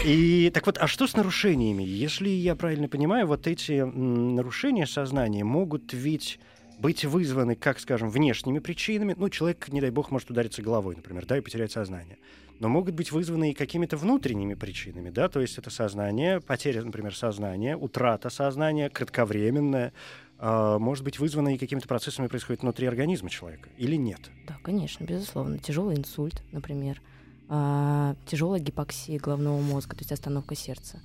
И 0.05 0.51
так 0.53 0.65
вот, 0.65 0.77
а 0.77 0.87
что 0.87 1.07
с 1.07 1.15
нарушениями? 1.15 1.83
Если 1.83 2.29
я 2.29 2.55
правильно 2.55 2.89
понимаю, 2.89 3.27
вот 3.27 3.47
эти 3.47 3.81
нарушения 3.81 4.85
сознания 4.85 5.43
могут 5.43 5.93
ведь 5.93 6.39
быть 6.79 7.05
вызваны, 7.05 7.55
как 7.55 7.79
скажем, 7.79 8.09
внешними 8.09 8.59
причинами. 8.59 9.13
Ну, 9.17 9.29
человек, 9.29 9.67
не 9.69 9.81
дай 9.81 9.89
бог, 9.89 10.11
может 10.11 10.29
удариться 10.31 10.61
головой, 10.61 10.95
например, 10.95 11.25
да, 11.25 11.37
и 11.37 11.41
потерять 11.41 11.71
сознание. 11.71 12.17
Но 12.59 12.67
могут 12.67 12.95
быть 12.95 13.11
вызваны 13.11 13.51
и 13.51 13.53
какими-то 13.53 13.95
внутренними 13.95 14.53
причинами, 14.53 15.09
да, 15.09 15.29
то 15.29 15.39
есть 15.39 15.57
это 15.57 15.69
сознание, 15.69 16.41
потеря, 16.41 16.83
например, 16.83 17.15
сознания, 17.15 17.77
утрата 17.77 18.29
сознания, 18.29 18.89
кратковременная, 18.89 19.93
а, 20.37 20.77
может 20.77 21.03
быть 21.03 21.19
вызвана 21.19 21.55
и 21.55 21.57
какими-то 21.57 21.87
процессами 21.87 22.27
происходит 22.27 22.61
внутри 22.61 22.87
организма 22.87 23.29
человека 23.29 23.69
или 23.77 23.95
нет? 23.95 24.29
Да, 24.47 24.57
конечно, 24.61 25.03
безусловно. 25.03 25.57
Тяжелый 25.57 25.97
инсульт, 25.97 26.41
например, 26.51 27.01
а, 27.47 28.15
тяжелая 28.25 28.61
гипоксия 28.61 29.19
головного 29.19 29.61
мозга, 29.61 29.95
то 29.95 30.01
есть 30.01 30.11
остановка 30.11 30.55
сердца. 30.55 31.01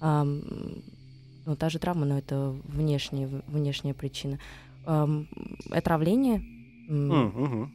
Ам, 0.00 0.42
ну, 1.46 1.56
та 1.56 1.70
же 1.70 1.78
травма, 1.78 2.04
но 2.04 2.18
это 2.18 2.54
внешняя, 2.64 3.28
внешняя 3.46 3.94
причина. 3.94 4.38
Ам, 4.90 5.28
отравление, 5.70 6.42
мгм. 6.88 7.70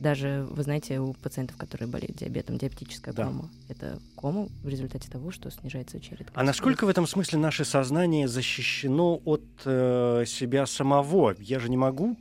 даже, 0.00 0.46
вы 0.50 0.62
знаете, 0.62 0.98
у 0.98 1.12
пациентов, 1.12 1.58
которые 1.58 1.86
болеют 1.86 2.16
диабетом, 2.16 2.56
диабетическая 2.56 3.12
Да. 3.12 3.26
кома, 3.26 3.50
это 3.68 3.98
кома 4.16 4.48
в 4.62 4.68
результате 4.68 5.10
того, 5.10 5.30
что 5.30 5.50
снижается 5.50 6.00
черед. 6.00 6.30
А 6.32 6.42
насколько 6.42 6.86
в 6.86 6.88
этом 6.88 7.06
смысле 7.06 7.38
наше 7.38 7.66
сознание 7.66 8.26
защищено 8.26 9.20
от 9.26 9.44
э, 9.66 10.24
себя 10.26 10.64
самого? 10.64 11.34
Я 11.38 11.58
же 11.58 11.68
не 11.68 11.76
могу 11.76 12.16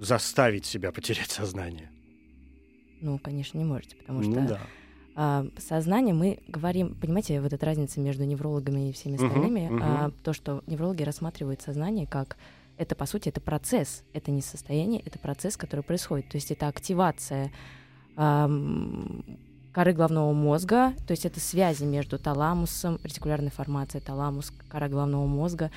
заставить 0.00 0.64
себя 0.64 0.90
потерять 0.90 1.30
сознание. 1.30 1.90
Ну, 3.02 3.18
конечно, 3.18 3.58
не 3.58 3.64
можете, 3.66 3.96
потому 3.96 4.22
что 4.22 4.40
Ну 4.40 4.48
да. 4.48 4.60
а, 5.16 5.46
сознание 5.58 6.14
мы 6.14 6.38
говорим, 6.48 6.94
понимаете, 6.94 7.42
вот 7.42 7.52
эта 7.52 7.66
разница 7.66 8.00
между 8.00 8.24
неврологами 8.24 8.88
и 8.88 8.92
всеми 8.92 9.16
остальными, 9.16 9.68
мгм. 9.68 9.80
а, 9.82 10.10
то, 10.22 10.32
что 10.32 10.64
неврологи 10.66 11.02
рассматривают 11.02 11.60
сознание 11.60 12.06
как 12.06 12.38
это, 12.76 12.94
по 12.94 13.06
сути, 13.06 13.28
это 13.28 13.40
процесс, 13.40 14.02
это 14.12 14.30
не 14.30 14.42
состояние, 14.42 15.00
это 15.04 15.18
процесс, 15.18 15.56
который 15.56 15.82
происходит. 15.82 16.28
То 16.28 16.36
есть 16.36 16.50
это 16.50 16.68
активация 16.68 17.52
ам, 18.16 19.24
коры 19.72 19.92
головного 19.92 20.32
мозга, 20.32 20.92
то 21.06 21.12
есть 21.12 21.24
это 21.26 21.40
связи 21.40 21.84
между 21.84 22.18
таламусом, 22.18 22.98
ретикулярной 23.02 23.50
формацией, 23.50 24.02
таламус, 24.02 24.52
кора 24.68 24.88
головного 24.88 25.26
мозга, 25.26 25.70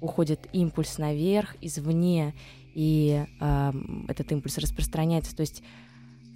уходит 0.00 0.40
импульс 0.52 0.98
наверх, 0.98 1.56
извне, 1.60 2.34
и 2.74 3.24
ам, 3.40 4.04
этот 4.08 4.32
импульс 4.32 4.58
распространяется. 4.58 5.34
То 5.36 5.42
есть 5.42 5.62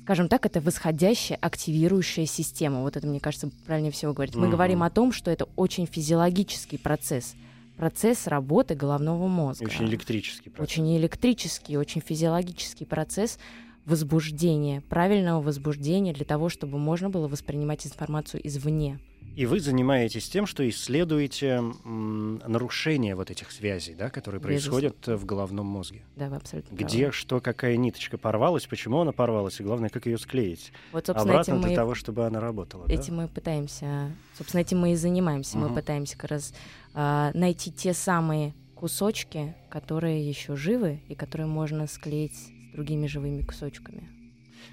скажем 0.04 0.28
так, 0.28 0.46
это 0.46 0.62
восходящая 0.62 1.36
активирующая 1.38 2.24
система. 2.24 2.80
Вот 2.80 2.96
это, 2.96 3.06
мне 3.06 3.20
кажется, 3.20 3.50
правильнее 3.66 3.92
всего 3.92 4.14
говорить. 4.14 4.36
Мы 4.36 4.42
Мгм. 4.46 4.52
говорим 4.52 4.82
о 4.82 4.88
том, 4.88 5.12
что 5.12 5.30
это 5.30 5.46
очень 5.54 5.84
физиологический 5.86 6.78
процесс. 6.78 7.34
Процесс 7.78 8.26
работы 8.26 8.74
головного 8.74 9.26
мозга. 9.28 9.64
Очень 9.64 9.86
электрический 9.86 10.50
процесс. 10.50 10.70
Очень 10.72 10.96
электрический, 10.98 11.76
очень 11.78 12.00
физиологический 12.00 12.84
процесс 12.84 13.38
возбуждения, 13.86 14.82
правильного 14.82 15.40
возбуждения 15.40 16.12
для 16.12 16.24
того, 16.26 16.48
чтобы 16.50 16.76
можно 16.78 17.08
было 17.08 17.26
воспринимать 17.28 17.86
информацию 17.86 18.46
извне. 18.46 18.98
И 19.36 19.46
вы 19.46 19.60
занимаетесь 19.60 20.28
тем, 20.28 20.46
что 20.46 20.68
исследуете 20.68 21.62
м, 21.84 22.42
нарушения 22.44 23.14
вот 23.14 23.30
этих 23.30 23.52
связей, 23.52 23.94
да, 23.94 24.10
которые 24.10 24.40
Безусловно. 24.42 24.80
происходят 24.90 25.08
э, 25.08 25.16
в 25.16 25.24
головном 25.24 25.66
мозге. 25.66 26.02
Да, 26.16 26.28
вы 26.28 26.36
абсолютно 26.36 26.74
Где, 26.74 26.98
правы. 27.02 27.12
что, 27.12 27.40
какая 27.40 27.76
ниточка 27.76 28.18
порвалась, 28.18 28.66
почему 28.66 28.98
она 29.00 29.12
порвалась, 29.12 29.60
и 29.60 29.62
главное, 29.62 29.90
как 29.90 30.06
ее 30.06 30.18
склеить. 30.18 30.72
Вот, 30.90 31.06
собственно, 31.06 31.34
Обратно 31.34 31.52
этим 31.52 31.60
для 31.60 31.70
мы, 31.70 31.76
того, 31.76 31.94
чтобы 31.94 32.26
она 32.26 32.40
работала. 32.40 32.86
да? 32.88 32.92
этим 32.92 33.16
мы 33.18 33.28
пытаемся, 33.28 34.10
собственно, 34.36 34.60
этим 34.62 34.80
мы 34.80 34.92
и 34.92 34.96
занимаемся. 34.96 35.56
Мгм. 35.56 35.68
Мы 35.68 35.74
пытаемся 35.76 36.18
как 36.18 36.32
раз 36.32 36.52
найти 36.94 37.70
те 37.70 37.94
самые 37.94 38.54
кусочки, 38.74 39.54
которые 39.70 40.26
еще 40.26 40.56
живы 40.56 41.00
и 41.08 41.14
которые 41.14 41.46
можно 41.46 41.86
склеить 41.86 42.34
с 42.34 42.72
другими 42.72 43.06
живыми 43.06 43.42
кусочками. 43.42 44.08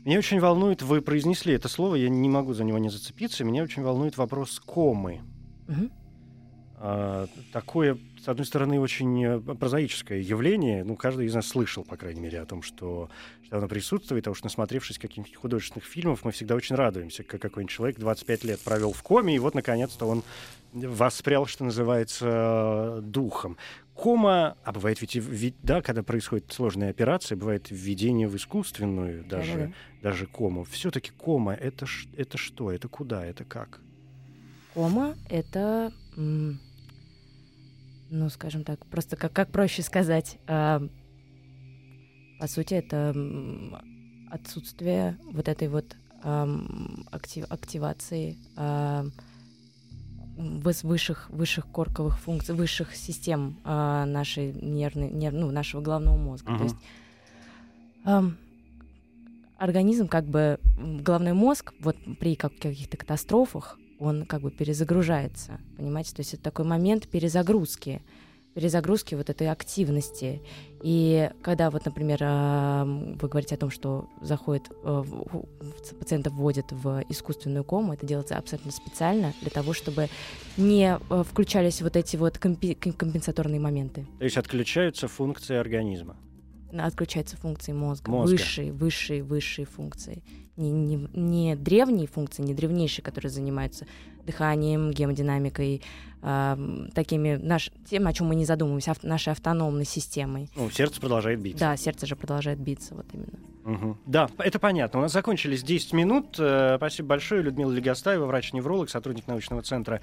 Меня 0.03 0.19
очень 0.19 0.39
волнует, 0.39 0.83
вы 0.83 1.01
произнесли 1.01 1.53
это 1.53 1.67
слово, 1.67 1.95
я 1.95 2.09
не 2.09 2.29
могу 2.29 2.53
за 2.53 2.63
него 2.63 2.77
не 2.77 2.89
зацепиться, 2.89 3.43
меня 3.43 3.63
очень 3.63 3.81
волнует 3.81 4.17
вопрос 4.17 4.59
комы. 4.59 5.21
Мгм. 5.67 5.91
А, 6.77 7.27
такое, 7.53 7.97
с 8.23 8.27
одной 8.27 8.45
стороны, 8.45 8.79
очень 8.79 9.23
э, 9.23 9.39
прозаическое 9.39 10.19
явление. 10.19 10.83
Ну, 10.83 10.95
каждый 10.95 11.25
из 11.25 11.33
нас 11.33 11.47
слышал, 11.47 11.83
по 11.83 11.95
крайней 11.95 12.19
мере, 12.19 12.41
о 12.41 12.45
том, 12.45 12.61
что, 12.61 13.09
что 13.43 13.57
оно 13.57 13.67
присутствует. 13.67 14.27
А 14.27 14.31
уж 14.31 14.43
насмотревшись 14.43 14.99
каких-нибудь 14.99 15.35
художественных 15.35 15.85
фильмов, 15.85 16.25
мы 16.25 16.31
всегда 16.31 16.53
очень 16.53 16.75
радуемся, 16.75 17.23
как 17.23 17.41
какой-нибудь 17.41 17.73
человек 17.73 17.97
25 17.97 18.43
лет 18.43 18.59
провел 18.59 18.91
в 18.91 19.01
коме, 19.03 19.35
и 19.35 19.39
вот, 19.39 19.55
наконец-то, 19.55 20.05
он 20.05 20.23
воспрял, 20.75 21.45
что 21.45 21.63
называется, 21.63 22.99
духом. 23.01 23.57
Кома, 23.93 24.57
а 24.65 24.71
бывает 24.73 24.99
ведь, 25.01 25.15
и 25.15 25.21
в- 25.21 25.53
да, 25.63 25.81
когда 25.81 26.03
происходит 26.03 26.51
сложная 26.51 26.89
операция, 26.89 27.37
бывает 27.37 27.67
введение 27.71 28.27
в 28.27 28.35
искусственную 28.35 29.23
даже, 29.25 29.53
Да-да-да. 29.53 29.73
даже 30.01 30.27
кому. 30.27 30.65
Все-таки 30.65 31.11
кома 31.11 31.53
это, 31.53 31.85
это 32.17 32.37
что? 32.37 32.71
Это 32.71 32.89
куда? 32.89 33.25
Это 33.25 33.45
как? 33.45 33.79
Кома— 34.73 35.15
это, 35.29 35.93
ну, 36.17 36.57
скажем 38.29 38.63
так, 38.65 38.85
просто 38.87 39.15
как, 39.15 39.31
как 39.31 39.49
проще 39.51 39.81
сказать. 39.81 40.37
а, 40.47 40.81
по 42.37 42.47
сути, 42.47 42.73
это 42.73 43.15
отсутствие 44.29 45.17
вот 45.31 45.47
этой 45.47 45.69
вот 45.69 45.95
актив- 46.21 47.45
активации 47.49 48.37
выс- 48.57 49.11
высших, 50.37 51.29
высших 51.29 51.67
корковых 51.71 52.19
функций, 52.19 52.55
высших 52.55 52.95
систем 52.95 53.57
а, 53.63 54.05
нашей 54.05 54.53
нервной, 54.53 55.09
нерв- 55.09 55.37
ну, 55.37 55.51
нашего 55.51 55.81
головного 55.81 56.17
мозга. 56.17 56.51
Мгм. 56.51 56.57
То 56.57 56.63
есть 56.63 56.75
ам, 58.03 58.37
организм, 59.57 60.07
как 60.07 60.25
бы 60.25 60.59
головной 60.77 61.33
мозг, 61.33 61.73
вот 61.79 61.97
при 62.19 62.35
каких-то 62.35 62.97
катастрофах, 62.97 63.79
он 63.99 64.25
как 64.25 64.41
бы 64.41 64.51
перезагружается, 64.51 65.59
понимаете? 65.77 66.13
То 66.13 66.19
есть 66.19 66.33
это 66.33 66.43
такой 66.43 66.65
момент 66.65 67.07
перезагрузки 67.07 68.01
перезагрузки 68.55 69.15
вот 69.15 69.29
этой 69.29 69.49
активности. 69.49 70.41
И 70.81 71.29
когда 71.43 71.69
вот, 71.69 71.85
например, 71.85 72.19
вы 73.21 73.27
говорите 73.27 73.55
о 73.55 73.57
том, 73.57 73.69
что 73.69 74.07
заходит, 74.21 74.71
э, 74.83 75.03
пациента 75.99 76.29
вводят 76.29 76.71
в 76.71 77.03
искусственную 77.09 77.65
кому, 77.65 77.93
это 77.93 78.07
делается 78.07 78.37
абсолютно 78.37 78.71
специально 78.71 79.33
для 79.41 79.51
того, 79.51 79.73
чтобы 79.73 80.07
не 80.57 80.97
э, 80.97 81.23
включались 81.29 81.81
вот 81.81 81.97
эти 81.97 82.15
вот 82.15 82.37
компенсаторные 82.37 83.59
моменты. 83.59 84.07
То 84.19 84.23
есть 84.23 84.37
отключаются 84.37 85.09
функции 85.09 85.55
организма? 85.55 86.15
Отключаются 86.71 87.35
функции 87.37 87.73
мозга, 87.73 88.09
мозга. 88.09 88.31
высшие, 88.31 88.71
высшие, 88.71 89.21
высшие 89.21 89.65
функции. 89.65 90.23
Не, 90.55 90.71
не, 90.71 91.09
не 91.13 91.55
древние 91.57 92.07
функции, 92.07 92.41
не 92.41 92.53
древнейшие, 92.53 93.03
которые 93.03 93.29
занимаются 93.29 93.85
дыханием, 94.25 94.91
гемодинамикой, 94.91 95.81
э, 96.21 96.57
такими 96.93 97.35
наш, 97.35 97.71
тем, 97.89 98.07
о 98.07 98.13
чем 98.13 98.27
мы 98.27 98.35
не 98.35 98.45
задумываемся, 98.45 98.91
ав, 98.91 99.03
нашей 99.03 99.33
автономной 99.33 99.85
системой. 99.85 100.49
Ну, 100.55 100.69
сердце 100.69 100.99
продолжает 100.99 101.39
биться. 101.39 101.59
Да, 101.59 101.77
сердце 101.77 102.05
же 102.05 102.15
продолжает 102.15 102.59
биться, 102.59 102.95
вот 102.95 103.05
именно. 103.13 103.39
Угу. 103.65 103.97
Да, 104.05 104.29
это 104.37 104.59
понятно. 104.59 104.99
У 104.99 105.01
нас 105.01 105.11
закончились 105.11 105.63
10 105.63 105.93
минут. 105.93 106.35
Э, 106.37 106.75
спасибо 106.77 107.09
большое. 107.09 107.41
Людмила 107.41 107.71
Легостаева, 107.71 108.25
врач-невролог, 108.25 108.89
сотрудник 108.91 109.25
научного 109.27 109.63
центра 109.63 110.01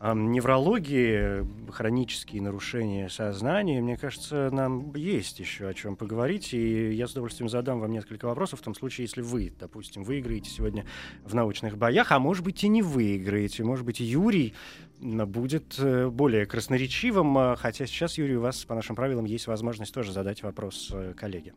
неврологии, 0.00 1.46
хронические 1.70 2.42
нарушения 2.42 3.08
сознания. 3.08 3.80
Мне 3.80 3.96
кажется, 3.96 4.50
нам 4.52 4.94
есть 4.94 5.38
еще 5.40 5.68
о 5.68 5.74
чем 5.74 5.96
поговорить. 5.96 6.52
И 6.52 6.92
я 6.92 7.06
с 7.06 7.12
удовольствием 7.12 7.48
задам 7.48 7.80
вам 7.80 7.92
несколько 7.92 8.26
вопросов 8.26 8.60
в 8.60 8.62
том 8.62 8.74
случае, 8.74 9.04
если 9.04 9.22
вы, 9.22 9.52
допустим, 9.58 10.04
выиграете 10.04 10.50
сегодня 10.50 10.84
в 11.24 11.34
научных 11.34 11.78
боях, 11.78 12.12
а 12.12 12.18
может 12.18 12.44
быть 12.44 12.62
и 12.64 12.68
не 12.68 12.82
выиграете. 12.82 13.64
Может 13.64 13.86
быть, 13.86 14.00
Юрий 14.00 14.54
будет 15.00 15.78
э, 15.78 16.08
более 16.08 16.46
красноречивым, 16.46 17.36
а, 17.36 17.56
хотя 17.56 17.86
сейчас, 17.86 18.18
Юрий, 18.18 18.36
у 18.36 18.40
вас 18.40 18.64
по 18.64 18.74
нашим 18.74 18.96
правилам 18.96 19.24
есть 19.24 19.46
возможность 19.46 19.92
тоже 19.92 20.12
задать 20.12 20.42
вопрос 20.42 20.90
э, 20.92 21.14
коллеге. 21.14 21.54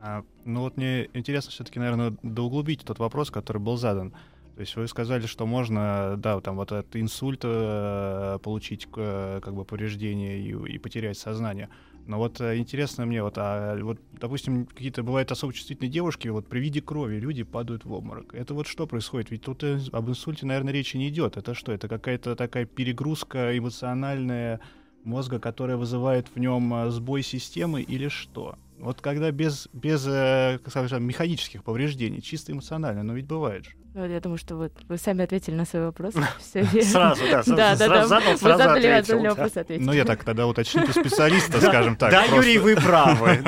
А, 0.00 0.24
ну 0.44 0.60
вот 0.60 0.76
мне 0.76 1.08
интересно 1.12 1.50
все-таки, 1.50 1.78
наверное, 1.78 2.16
доуглубить 2.22 2.84
тот 2.84 2.98
вопрос, 2.98 3.30
который 3.30 3.58
был 3.58 3.76
задан. 3.76 4.14
То 4.60 4.62
есть 4.62 4.76
вы 4.76 4.88
сказали, 4.88 5.24
что 5.24 5.46
можно, 5.46 6.16
да, 6.18 6.38
там 6.42 6.56
вот 6.56 6.70
от 6.70 6.94
инсульта 6.94 8.36
э, 8.36 8.38
получить 8.42 8.86
как 8.92 9.54
бы 9.54 9.64
повреждение 9.64 10.38
и, 10.38 10.74
и 10.74 10.76
потерять 10.76 11.16
сознание. 11.16 11.70
Но 12.06 12.18
вот 12.18 12.42
э, 12.42 12.58
интересно 12.58 13.06
мне, 13.06 13.22
вот, 13.22 13.38
а, 13.38 13.78
вот, 13.82 13.98
допустим, 14.12 14.66
какие-то 14.66 15.02
бывают 15.02 15.32
особо 15.32 15.54
чувствительные 15.54 15.90
девушки, 15.90 16.28
вот 16.28 16.46
при 16.46 16.60
виде 16.60 16.82
крови 16.82 17.18
люди 17.18 17.42
падают 17.42 17.86
в 17.86 17.92
обморок. 17.94 18.34
Это 18.34 18.52
вот 18.52 18.66
что 18.66 18.86
происходит? 18.86 19.30
Ведь 19.30 19.44
тут 19.44 19.64
э, 19.64 19.80
об 19.92 20.10
инсульте, 20.10 20.44
наверное, 20.44 20.74
речи 20.74 20.98
не 20.98 21.08
идет. 21.08 21.38
Это 21.38 21.54
что? 21.54 21.72
Это 21.72 21.88
какая-то 21.88 22.36
такая 22.36 22.66
перегрузка 22.66 23.56
эмоциональная 23.56 24.60
мозга, 25.04 25.38
которая 25.38 25.78
вызывает 25.78 26.28
в 26.28 26.38
нем 26.38 26.74
э, 26.74 26.90
сбой 26.90 27.22
системы 27.22 27.80
или 27.80 28.08
что? 28.08 28.58
Вот 28.80 29.00
когда 29.00 29.30
без, 29.30 29.68
без 29.72 30.04
как 30.04 30.70
скажем, 30.70 31.04
механических 31.04 31.62
повреждений, 31.62 32.22
чисто 32.22 32.52
эмоционально, 32.52 33.02
но 33.02 33.14
ведь 33.14 33.26
бывает 33.26 33.66
же. 33.66 33.70
Ну, 33.92 34.06
я 34.06 34.20
думаю, 34.20 34.38
что 34.38 34.56
вот 34.56 34.72
вы 34.88 34.98
сами 34.98 35.24
ответили 35.24 35.54
на 35.54 35.64
свой 35.64 35.86
вопрос. 35.86 36.14
Сразу, 36.40 37.22
да, 37.30 37.42
да, 37.46 37.76
да, 37.76 37.76
задал, 38.06 38.38
сразу 38.38 38.70
ответил. 38.70 39.20
вопрос 39.20 39.56
ответили. 39.56 39.84
Ну, 39.84 39.92
я 39.92 40.04
так 40.04 40.22
тогда 40.24 40.46
уточните 40.46 40.92
специалиста, 40.92 41.60
скажем 41.60 41.96
так. 41.98 42.10
Да, 42.10 42.24
Юрий, 42.24 42.58
вы 42.58 42.76
правы 42.76 43.42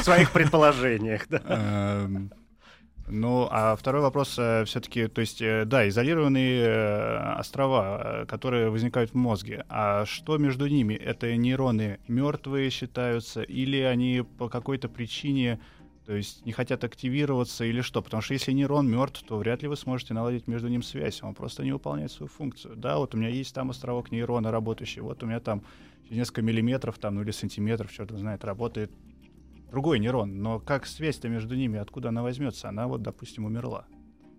в 0.00 0.04
своих 0.04 0.30
предположениях. 0.30 1.26
Ну, 3.08 3.48
а 3.50 3.76
второй 3.76 4.00
вопрос 4.00 4.38
э, 4.38 4.64
все-таки, 4.64 5.06
то 5.08 5.20
есть, 5.20 5.42
э, 5.42 5.64
да, 5.64 5.88
изолированные 5.88 6.62
э, 6.62 7.34
острова, 7.34 8.24
которые 8.28 8.70
возникают 8.70 9.10
в 9.10 9.14
мозге. 9.14 9.64
А 9.68 10.04
что 10.06 10.38
между 10.38 10.66
ними? 10.66 10.94
Это 10.94 11.36
нейроны 11.36 11.98
мертвые 12.08 12.70
считаются, 12.70 13.42
или 13.42 13.78
они 13.78 14.24
по 14.38 14.48
какой-то 14.48 14.88
причине 14.88 15.60
то 16.06 16.16
есть 16.16 16.44
не 16.44 16.52
хотят 16.52 16.82
активироваться 16.82 17.64
или 17.64 17.80
что? 17.80 18.02
Потому 18.02 18.22
что 18.22 18.34
если 18.34 18.50
нейрон 18.52 18.90
мертв, 18.90 19.22
то 19.22 19.36
вряд 19.36 19.62
ли 19.62 19.68
вы 19.68 19.76
сможете 19.76 20.14
наладить 20.14 20.48
между 20.48 20.66
ним 20.68 20.82
связь. 20.82 21.22
Он 21.22 21.32
просто 21.32 21.62
не 21.62 21.70
выполняет 21.70 22.10
свою 22.10 22.28
функцию. 22.28 22.74
Да, 22.76 22.98
вот 22.98 23.14
у 23.14 23.18
меня 23.18 23.28
есть 23.28 23.54
там 23.54 23.70
островок 23.70 24.10
нейрона 24.10 24.50
работающий, 24.50 25.00
вот 25.00 25.22
у 25.22 25.26
меня 25.26 25.38
там 25.38 25.62
несколько 26.10 26.42
миллиметров 26.42 26.98
там, 26.98 27.14
ну 27.14 27.22
или 27.22 27.30
сантиметров, 27.30 27.92
черт 27.92 28.10
знает, 28.10 28.44
работает 28.44 28.90
другой 29.72 29.98
нейрон. 29.98 30.42
Но 30.42 30.60
как 30.60 30.86
связь-то 30.86 31.28
между 31.28 31.56
ними, 31.56 31.78
откуда 31.78 32.10
она 32.10 32.22
возьмется? 32.22 32.68
Она 32.68 32.86
вот, 32.86 33.02
допустим, 33.02 33.46
умерла. 33.46 33.86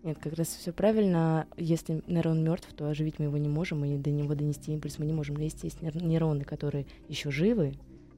Нет, 0.04 0.18
как 0.22 0.34
раз 0.34 0.48
все 0.48 0.72
правильно. 0.72 1.48
Если 1.58 2.04
нейрон 2.08 2.44
мертв, 2.44 2.72
то 2.74 2.88
оживить 2.88 3.20
мы 3.20 3.26
его 3.26 3.38
не 3.38 3.50
можем, 3.50 3.84
и 3.84 3.98
до 3.98 4.12
него 4.12 4.36
донести 4.36 4.72
импульс 4.72 5.00
мы 5.00 5.06
не 5.06 5.14
можем. 5.14 5.36
Но 5.36 5.44
если 5.44 5.66
есть 5.66 5.82
нейроны, 5.82 6.44
которые 6.44 6.86
еще 7.10 7.32
живы, 7.32 7.74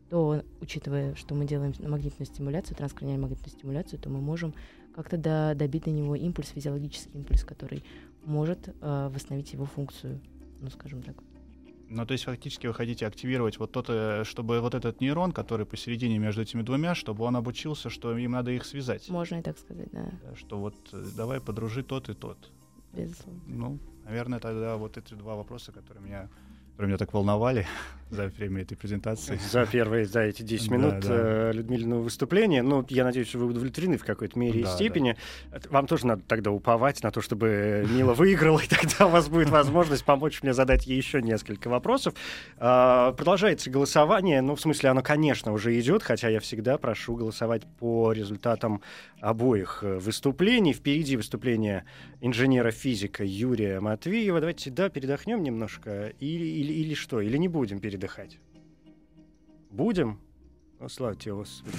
то, 0.09 0.43
учитывая, 0.61 1.15
что 1.15 1.35
мы 1.35 1.45
делаем 1.45 1.73
магнитную 1.79 2.27
стимуляцию, 2.27 2.75
транскраниальную 2.75 3.29
магнитную 3.29 3.57
стимуляцию, 3.57 3.99
то 3.99 4.09
мы 4.09 4.19
можем 4.19 4.53
как-то 4.93 5.17
до, 5.17 5.53
добить 5.55 5.85
до 5.85 5.91
него 5.91 6.15
импульс, 6.15 6.49
физиологический 6.49 7.11
импульс, 7.19 7.43
который 7.43 7.83
может 8.23 8.69
э, 8.81 9.09
восстановить 9.13 9.53
его 9.53 9.65
функцию, 9.65 10.19
ну, 10.61 10.69
скажем 10.69 11.01
так. 11.01 11.15
Ну, 11.87 12.05
то 12.05 12.13
есть 12.13 12.23
фактически 12.23 12.67
вы 12.67 12.73
хотите 12.73 13.05
активировать 13.05 13.59
вот 13.59 13.71
тот, 13.71 13.85
э, 13.89 14.23
чтобы 14.23 14.59
вот 14.59 14.73
этот 14.73 15.01
нейрон, 15.01 15.31
который 15.31 15.65
посередине 15.65 16.17
между 16.17 16.41
этими 16.41 16.61
двумя, 16.61 16.95
чтобы 16.95 17.23
он 17.25 17.35
обучился, 17.35 17.89
что 17.89 18.17
им 18.17 18.31
надо 18.31 18.51
их 18.51 18.65
связать. 18.65 19.07
Можно 19.09 19.35
и 19.35 19.41
так 19.41 19.57
сказать, 19.59 19.89
да. 19.91 20.11
Что 20.35 20.57
вот 20.59 20.75
э, 20.93 21.03
давай 21.15 21.39
подружи 21.39 21.83
тот 21.83 22.09
и 22.09 22.13
тот. 22.13 22.51
Безусловно. 22.93 23.41
Ну, 23.45 23.79
наверное, 24.03 24.39
тогда 24.39 24.77
вот 24.77 24.97
эти 24.97 25.13
два 25.13 25.35
вопроса, 25.35 25.71
которые 25.71 26.03
меня 26.03 26.29
которые 26.75 26.89
меня 26.89 26.97
так 26.97 27.13
волновали 27.13 27.65
за 28.09 28.27
время 28.27 28.61
этой 28.61 28.75
презентации. 28.75 29.39
За 29.49 29.65
первые, 29.65 30.05
за 30.05 30.21
эти 30.21 30.43
10 30.43 30.71
минут 30.71 30.99
да, 30.99 31.07
да. 31.07 31.09
Э, 31.09 31.51
Людмилиного 31.53 32.01
выступления. 32.01 32.61
Ну, 32.61 32.85
я 32.89 33.03
надеюсь, 33.03 33.27
что 33.27 33.39
вы 33.39 33.47
удовлетворены 33.47 33.97
в 33.97 34.05
какой-то 34.05 34.37
мере 34.37 34.63
да, 34.63 34.69
и 34.69 34.73
степени. 34.73 35.17
Да. 35.51 35.59
Вам 35.71 35.87
тоже 35.87 36.05
надо 36.05 36.21
тогда 36.27 36.51
уповать 36.51 37.01
на 37.03 37.11
то, 37.11 37.21
чтобы 37.21 37.85
Мила 37.89 38.13
выиграла, 38.13 38.59
и 38.59 38.67
тогда 38.67 39.07
у 39.07 39.09
вас 39.09 39.27
будет 39.27 39.49
возможность 39.49 40.05
помочь 40.05 40.43
мне 40.43 40.53
задать 40.53 40.85
ей 40.85 40.97
еще 40.97 41.21
несколько 41.21 41.67
вопросов. 41.67 42.13
А, 42.57 43.13
продолжается 43.13 43.69
голосование. 43.71 44.41
Ну, 44.41 44.55
в 44.55 44.61
смысле, 44.61 44.89
оно, 44.89 45.01
конечно, 45.01 45.51
уже 45.51 45.77
идет, 45.79 46.03
хотя 46.03 46.29
я 46.29 46.39
всегда 46.39 46.77
прошу 46.77 47.15
голосовать 47.15 47.63
по 47.79 48.11
результатам 48.11 48.81
обоих 49.19 49.79
э, 49.81 49.97
выступлений. 49.97 50.73
Впереди 50.73 51.17
выступление 51.17 51.85
инженера-физика 52.21 53.23
Юрия 53.23 53.79
Матвеева. 53.79 54.39
Давайте, 54.39 54.69
да, 54.69 54.89
передохнем 54.89 55.41
немножко. 55.41 56.13
Или, 56.19 56.45
или, 56.45 56.73
или 56.73 56.93
что? 56.93 57.21
Или 57.21 57.37
не 57.37 57.47
будем 57.47 57.79
передыхать? 57.95 58.39
Будем? 59.69 60.19
Ну, 60.79 60.89
слава 60.89 61.15
тебе, 61.15 61.33
Господи. 61.33 61.77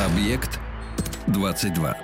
Объект 0.00 0.58
22. 1.26 1.96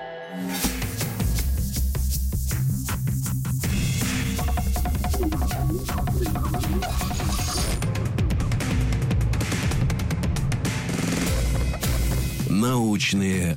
Научные 12.50 13.56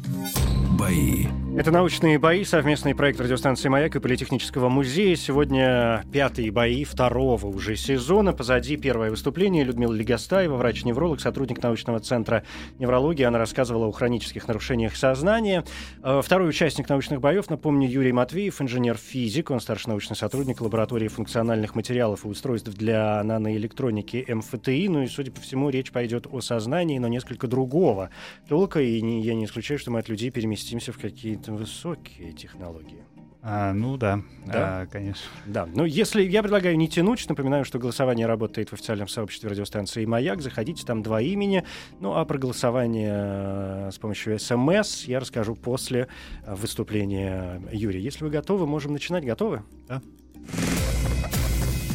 бои. 0.80 1.28
Это 1.56 1.70
«Научные 1.70 2.18
бои», 2.18 2.44
совместный 2.46 2.96
проект 2.96 3.22
радиостанции 3.22 3.70
«Маяк» 3.70 3.96
и 3.96 4.00
Политехнического 4.00 4.70
музея. 4.70 5.16
Сегодня 5.16 6.04
пятые 6.12 6.50
бои 6.50 6.84
второго 6.84 7.46
уже 7.46 7.76
сезона. 7.76 8.34
Позади 8.34 8.76
первое 8.76 9.12
выступление 9.12 9.64
Людмила 9.64 9.94
Легостаева, 9.94 10.56
врач-невролог, 10.56 11.22
сотрудник 11.22 11.62
научного 11.62 12.00
центра 12.00 12.44
неврологии. 12.80 13.22
Она 13.22 13.38
рассказывала 13.38 13.86
о 13.86 13.92
хронических 13.92 14.48
нарушениях 14.48 14.96
сознания. 14.96 15.64
Э, 16.02 16.22
второй 16.24 16.50
участник 16.50 16.90
научных 16.90 17.22
боев, 17.22 17.48
напомню, 17.52 17.88
Юрий 17.88 18.14
Матвеев, 18.14 18.60
инженер-физик. 18.60 19.52
Он 19.52 19.60
старший 19.60 19.90
научный 19.90 20.16
сотрудник 20.16 20.60
лаборатории 20.60 21.08
функциональных 21.08 21.76
материалов 21.76 22.26
и 22.26 22.30
устройств 22.30 22.72
для 22.72 23.24
наноэлектроники 23.24 24.26
МФТИ. 24.28 24.88
Ну 24.88 25.04
и, 25.04 25.08
судя 25.08 25.32
по 25.32 25.40
всему, 25.40 25.70
речь 25.70 25.92
пойдет 25.92 26.26
о 26.32 26.42
сознании, 26.42 26.98
но 26.98 27.08
несколько 27.10 27.46
другого 27.46 28.10
толка. 28.50 28.82
И 28.82 29.00
я 29.22 29.36
не 29.36 29.46
исключаю, 29.46 29.78
что 29.78 29.92
мы 29.92 30.00
от 30.00 30.10
людей 30.10 30.32
переместимся 30.32 30.92
в 30.92 30.98
какие-то 30.98 31.43
это 31.44 31.52
высокие 31.52 32.32
технологии. 32.32 33.04
А, 33.42 33.74
ну 33.74 33.98
да, 33.98 34.22
да, 34.46 34.84
а, 34.84 34.86
конечно. 34.86 35.26
Да, 35.46 35.66
ну 35.66 35.84
если 35.84 36.24
я 36.24 36.42
предлагаю 36.42 36.78
не 36.78 36.88
тянуть, 36.88 37.28
напоминаю, 37.28 37.66
что 37.66 37.78
голосование 37.78 38.26
работает 38.26 38.70
в 38.70 38.74
официальном 38.74 39.10
сообществе 39.10 39.50
радиостанции 39.50 40.06
«Маяк», 40.06 40.42
заходите, 40.42 40.86
там 40.86 41.04
два 41.04 41.20
имени, 41.20 41.66
ну 42.00 42.14
а 42.14 42.24
про 42.24 42.38
голосование 42.38 43.12
э, 43.14 43.90
с 43.92 43.98
помощью 43.98 44.40
СМС 44.40 45.04
я 45.04 45.20
расскажу 45.20 45.56
после 45.56 46.08
э, 46.46 46.56
выступления 46.56 47.62
Юрия. 47.74 48.00
Если 48.00 48.24
вы 48.24 48.30
готовы, 48.30 48.66
можем 48.66 48.94
начинать. 48.94 49.26
Готовы? 49.26 49.64
Да. 49.90 50.02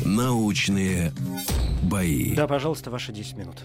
Научные 0.05 1.13
бои. 1.83 2.35
Да, 2.35 2.47
пожалуйста, 2.47 2.91
ваши 2.91 3.13
10 3.13 3.39
минут. 3.39 3.57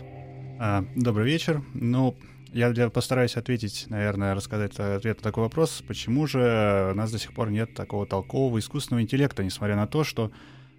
А, 0.58 0.86
добрый 0.96 1.26
вечер. 1.26 1.62
Ну, 1.74 2.16
я 2.54 2.72
для, 2.72 2.90
постараюсь 2.90 3.36
ответить, 3.36 3.86
наверное, 3.90 4.36
рассказать 4.36 4.80
ответ 4.80 5.18
на 5.18 5.24
такой 5.24 5.44
вопрос. 5.44 5.84
Почему 5.88 6.28
же 6.28 6.90
у 6.92 6.96
нас 6.96 7.12
до 7.12 7.20
сих 7.20 7.34
пор 7.34 7.50
нет 7.50 7.74
такого 7.74 8.06
толкового 8.06 8.60
искусственного 8.60 9.02
интеллекта, 9.02 9.44
несмотря 9.44 9.76
на 9.76 9.88
то, 9.88 10.04
что 10.04 10.32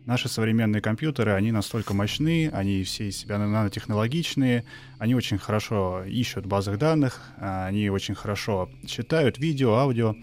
наши 0.07 0.29
современные 0.29 0.81
компьютеры, 0.81 1.33
они 1.33 1.51
настолько 1.51 1.95
мощны, 1.95 2.51
они 2.53 2.83
все 2.85 3.09
из 3.09 3.17
себя 3.17 3.39
нанотехнологичные, 3.39 4.65
они 4.99 5.15
очень 5.15 5.39
хорошо 5.39 6.05
ищут 6.05 6.47
базах 6.47 6.79
данных, 6.79 7.21
а, 7.39 7.67
они 7.67 7.89
очень 7.91 8.15
хорошо 8.15 8.71
считают 8.87 9.39
видео, 9.39 9.75
аудио, 9.75 10.15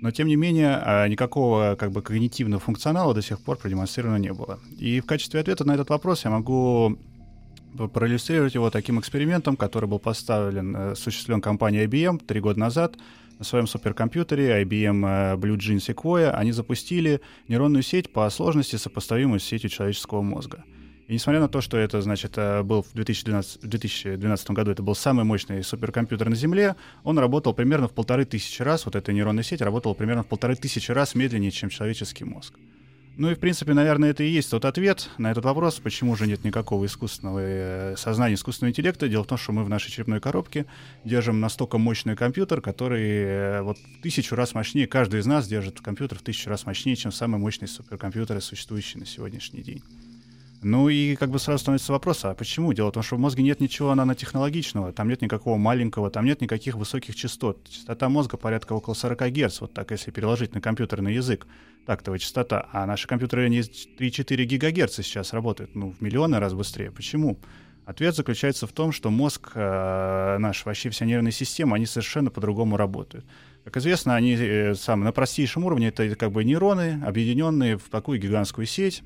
но 0.00 0.10
тем 0.10 0.28
не 0.28 0.36
менее 0.36 0.76
а, 0.76 1.08
никакого 1.08 1.76
как 1.78 1.92
бы 1.92 2.02
когнитивного 2.02 2.60
функционала 2.60 3.14
до 3.14 3.22
сих 3.22 3.40
пор 3.40 3.56
продемонстрировано 3.56 4.18
не 4.18 4.32
было. 4.32 4.60
И 4.76 5.00
в 5.00 5.06
качестве 5.06 5.40
ответа 5.40 5.64
на 5.64 5.74
этот 5.74 5.90
вопрос 5.90 6.24
я 6.24 6.30
могу 6.30 6.98
проиллюстрировать 7.92 8.54
его 8.54 8.70
таким 8.70 8.98
экспериментом, 8.98 9.56
который 9.56 9.88
был 9.88 9.98
поставлен, 9.98 10.74
э, 10.74 10.90
осуществлен 10.92 11.40
компанией 11.40 11.86
IBM 11.86 12.24
три 12.24 12.40
года 12.40 12.58
назад 12.58 12.96
на 13.38 13.44
своем 13.44 13.66
суперкомпьютере 13.66 14.62
IBM 14.62 15.06
э, 15.06 15.36
Blue 15.36 15.56
Gene 15.56 15.78
Sequoia. 15.78 16.30
Они 16.30 16.52
запустили 16.52 17.20
нейронную 17.46 17.82
сеть 17.82 18.12
по 18.12 18.28
сложности, 18.30 18.76
сопоставимую 18.76 19.40
с 19.40 19.44
сетью 19.44 19.70
человеческого 19.70 20.22
мозга. 20.22 20.64
И 21.06 21.14
несмотря 21.14 21.40
на 21.40 21.48
то, 21.48 21.62
что 21.62 21.78
это, 21.78 22.02
значит, 22.02 22.34
э, 22.36 22.62
был 22.62 22.82
в 22.82 22.92
2012, 22.92 23.62
в 23.62 23.66
2012 23.66 24.50
году, 24.50 24.70
это 24.70 24.82
был 24.82 24.94
самый 24.94 25.24
мощный 25.24 25.62
суперкомпьютер 25.62 26.28
на 26.28 26.36
Земле, 26.36 26.76
он 27.02 27.18
работал 27.18 27.54
примерно 27.54 27.88
в 27.88 27.92
полторы 27.92 28.26
тысячи 28.26 28.60
раз, 28.60 28.84
вот 28.84 28.94
эта 28.94 29.12
нейронная 29.12 29.42
сеть 29.42 29.62
работала 29.62 29.94
примерно 29.94 30.22
в 30.22 30.26
полторы 30.26 30.54
тысячи 30.54 30.90
раз 30.90 31.14
медленнее, 31.14 31.50
чем 31.50 31.70
человеческий 31.70 32.24
мозг. 32.24 32.54
Ну 33.18 33.32
и, 33.32 33.34
в 33.34 33.40
принципе, 33.40 33.74
наверное, 33.74 34.10
это 34.10 34.22
и 34.22 34.28
есть 34.28 34.48
тот 34.48 34.64
ответ 34.64 35.10
на 35.18 35.32
этот 35.32 35.44
вопрос, 35.44 35.80
почему 35.80 36.14
же 36.14 36.28
нет 36.28 36.44
никакого 36.44 36.86
искусственного 36.86 37.40
э, 37.40 37.96
сознания, 37.96 38.36
искусственного 38.36 38.70
интеллекта. 38.70 39.08
Дело 39.08 39.24
в 39.24 39.26
том, 39.26 39.36
что 39.36 39.50
мы 39.50 39.64
в 39.64 39.68
нашей 39.68 39.90
черепной 39.90 40.20
коробке 40.20 40.66
держим 41.04 41.40
настолько 41.40 41.78
мощный 41.78 42.14
компьютер, 42.14 42.60
который 42.60 43.08
э, 43.08 43.62
вот 43.62 43.76
в 43.76 44.02
тысячу 44.02 44.36
раз 44.36 44.54
мощнее, 44.54 44.86
каждый 44.86 45.18
из 45.18 45.26
нас 45.26 45.48
держит 45.48 45.80
компьютер 45.80 46.16
в 46.16 46.22
тысячу 46.22 46.48
раз 46.48 46.64
мощнее, 46.64 46.94
чем 46.94 47.10
самый 47.10 47.40
мощный 47.40 47.66
суперкомпьютер, 47.66 48.40
существующий 48.40 49.00
на 49.00 49.04
сегодняшний 49.04 49.62
день. 49.62 49.82
Ну 50.60 50.88
и 50.88 51.14
как 51.14 51.30
бы 51.30 51.38
сразу 51.38 51.60
становится 51.60 51.92
вопрос, 51.92 52.24
а 52.24 52.34
почему? 52.34 52.72
Дело 52.72 52.88
в 52.88 52.92
том, 52.92 53.04
что 53.04 53.14
в 53.14 53.20
мозге 53.20 53.44
нет 53.44 53.60
ничего 53.60 53.94
нанотехнологичного, 53.94 54.92
там 54.92 55.08
нет 55.08 55.22
никакого 55.22 55.56
маленького, 55.56 56.10
там 56.10 56.24
нет 56.24 56.40
никаких 56.40 56.74
высоких 56.74 57.14
частот. 57.14 57.68
Частота 57.68 58.08
мозга 58.08 58.36
порядка 58.36 58.72
около 58.72 58.94
40 58.94 59.30
Гц, 59.30 59.60
вот 59.60 59.72
так 59.72 59.92
если 59.92 60.10
переложить 60.10 60.54
на 60.54 60.60
компьютерный 60.60 61.14
язык, 61.14 61.46
тактовая 61.86 62.18
частота. 62.18 62.68
А 62.72 62.86
наши 62.86 63.06
компьютеры 63.06 63.46
они 63.46 63.60
3-4 63.60 64.44
ГГц 64.44 64.94
сейчас 64.96 65.32
работают, 65.32 65.76
ну, 65.76 65.92
в 65.92 66.00
миллионы 66.00 66.40
раз 66.40 66.54
быстрее. 66.54 66.90
Почему? 66.90 67.38
Ответ 67.86 68.16
заключается 68.16 68.66
в 68.66 68.72
том, 68.72 68.92
что 68.92 69.10
мозг 69.10 69.52
э, 69.54 70.36
наш, 70.38 70.66
вообще 70.66 70.90
вся 70.90 71.06
нервная 71.06 71.32
система, 71.32 71.76
они 71.76 71.86
совершенно 71.86 72.30
по-другому 72.30 72.76
работают. 72.76 73.24
Как 73.64 73.76
известно, 73.78 74.16
они 74.16 74.34
э, 74.34 74.74
сам, 74.74 75.00
на 75.00 75.12
простейшем 75.12 75.64
уровне 75.64 75.88
это 75.88 76.14
как 76.16 76.32
бы 76.32 76.44
нейроны, 76.44 77.00
объединенные 77.02 77.78
в 77.78 77.88
такую 77.88 78.20
гигантскую 78.20 78.66
сеть, 78.66 79.02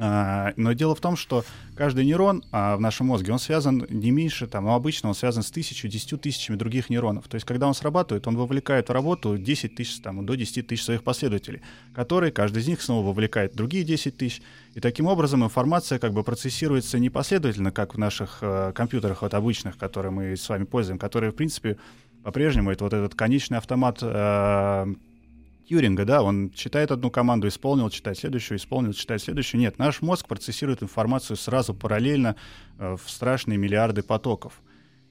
но 0.00 0.72
дело 0.72 0.94
в 0.94 1.00
том, 1.00 1.14
что 1.14 1.44
каждый 1.76 2.06
нейрон 2.06 2.42
а, 2.52 2.76
в 2.76 2.80
нашем 2.80 3.08
мозге, 3.08 3.32
он 3.32 3.38
связан 3.38 3.86
не 3.90 4.10
меньше, 4.10 4.46
там, 4.46 4.64
ну, 4.64 4.72
обычно 4.72 5.10
он 5.10 5.14
связан 5.14 5.42
с 5.42 5.50
тысячу, 5.50 5.88
десятью 5.88 6.18
тысячами 6.18 6.56
других 6.56 6.88
нейронов. 6.88 7.28
То 7.28 7.34
есть, 7.34 7.46
когда 7.46 7.66
он 7.66 7.74
срабатывает, 7.74 8.26
он 8.26 8.36
вовлекает 8.36 8.88
в 8.88 8.92
работу 8.92 9.36
10 9.36 9.74
тысяч, 9.74 10.00
там, 10.00 10.24
до 10.24 10.36
10 10.36 10.66
тысяч 10.66 10.84
своих 10.84 11.02
последователей, 11.02 11.60
которые, 11.94 12.32
каждый 12.32 12.62
из 12.62 12.68
них 12.68 12.80
снова 12.80 13.06
вовлекает 13.06 13.54
другие 13.54 13.84
10 13.84 14.16
тысяч. 14.16 14.40
И 14.74 14.80
таким 14.80 15.06
образом 15.06 15.44
информация 15.44 15.98
как 15.98 16.14
бы 16.14 16.24
процессируется 16.24 16.98
не 16.98 17.10
последовательно, 17.10 17.70
как 17.70 17.94
в 17.94 17.98
наших 17.98 18.38
э, 18.40 18.72
компьютерах 18.74 19.20
вот 19.20 19.34
обычных, 19.34 19.76
которые 19.76 20.12
мы 20.12 20.36
с 20.36 20.48
вами 20.48 20.64
пользуем, 20.64 20.98
которые, 20.98 21.30
в 21.30 21.34
принципе, 21.34 21.76
по-прежнему 22.22 22.70
это 22.70 22.84
вот 22.84 22.92
этот 22.94 23.14
конечный 23.14 23.58
автомат 23.58 23.98
э, 24.00 24.86
Тьюринга, 25.70 26.04
да, 26.04 26.24
он 26.24 26.50
читает 26.50 26.90
одну 26.90 27.12
команду, 27.12 27.46
исполнил, 27.46 27.90
читает 27.90 28.18
следующую, 28.18 28.58
исполнил, 28.58 28.92
читает 28.92 29.22
следующую. 29.22 29.60
Нет, 29.60 29.78
наш 29.78 30.02
мозг 30.02 30.26
процессирует 30.26 30.82
информацию 30.82 31.36
сразу 31.36 31.74
параллельно 31.74 32.34
э, 32.78 32.96
в 32.96 33.08
страшные 33.08 33.56
миллиарды 33.56 34.02
потоков. 34.02 34.62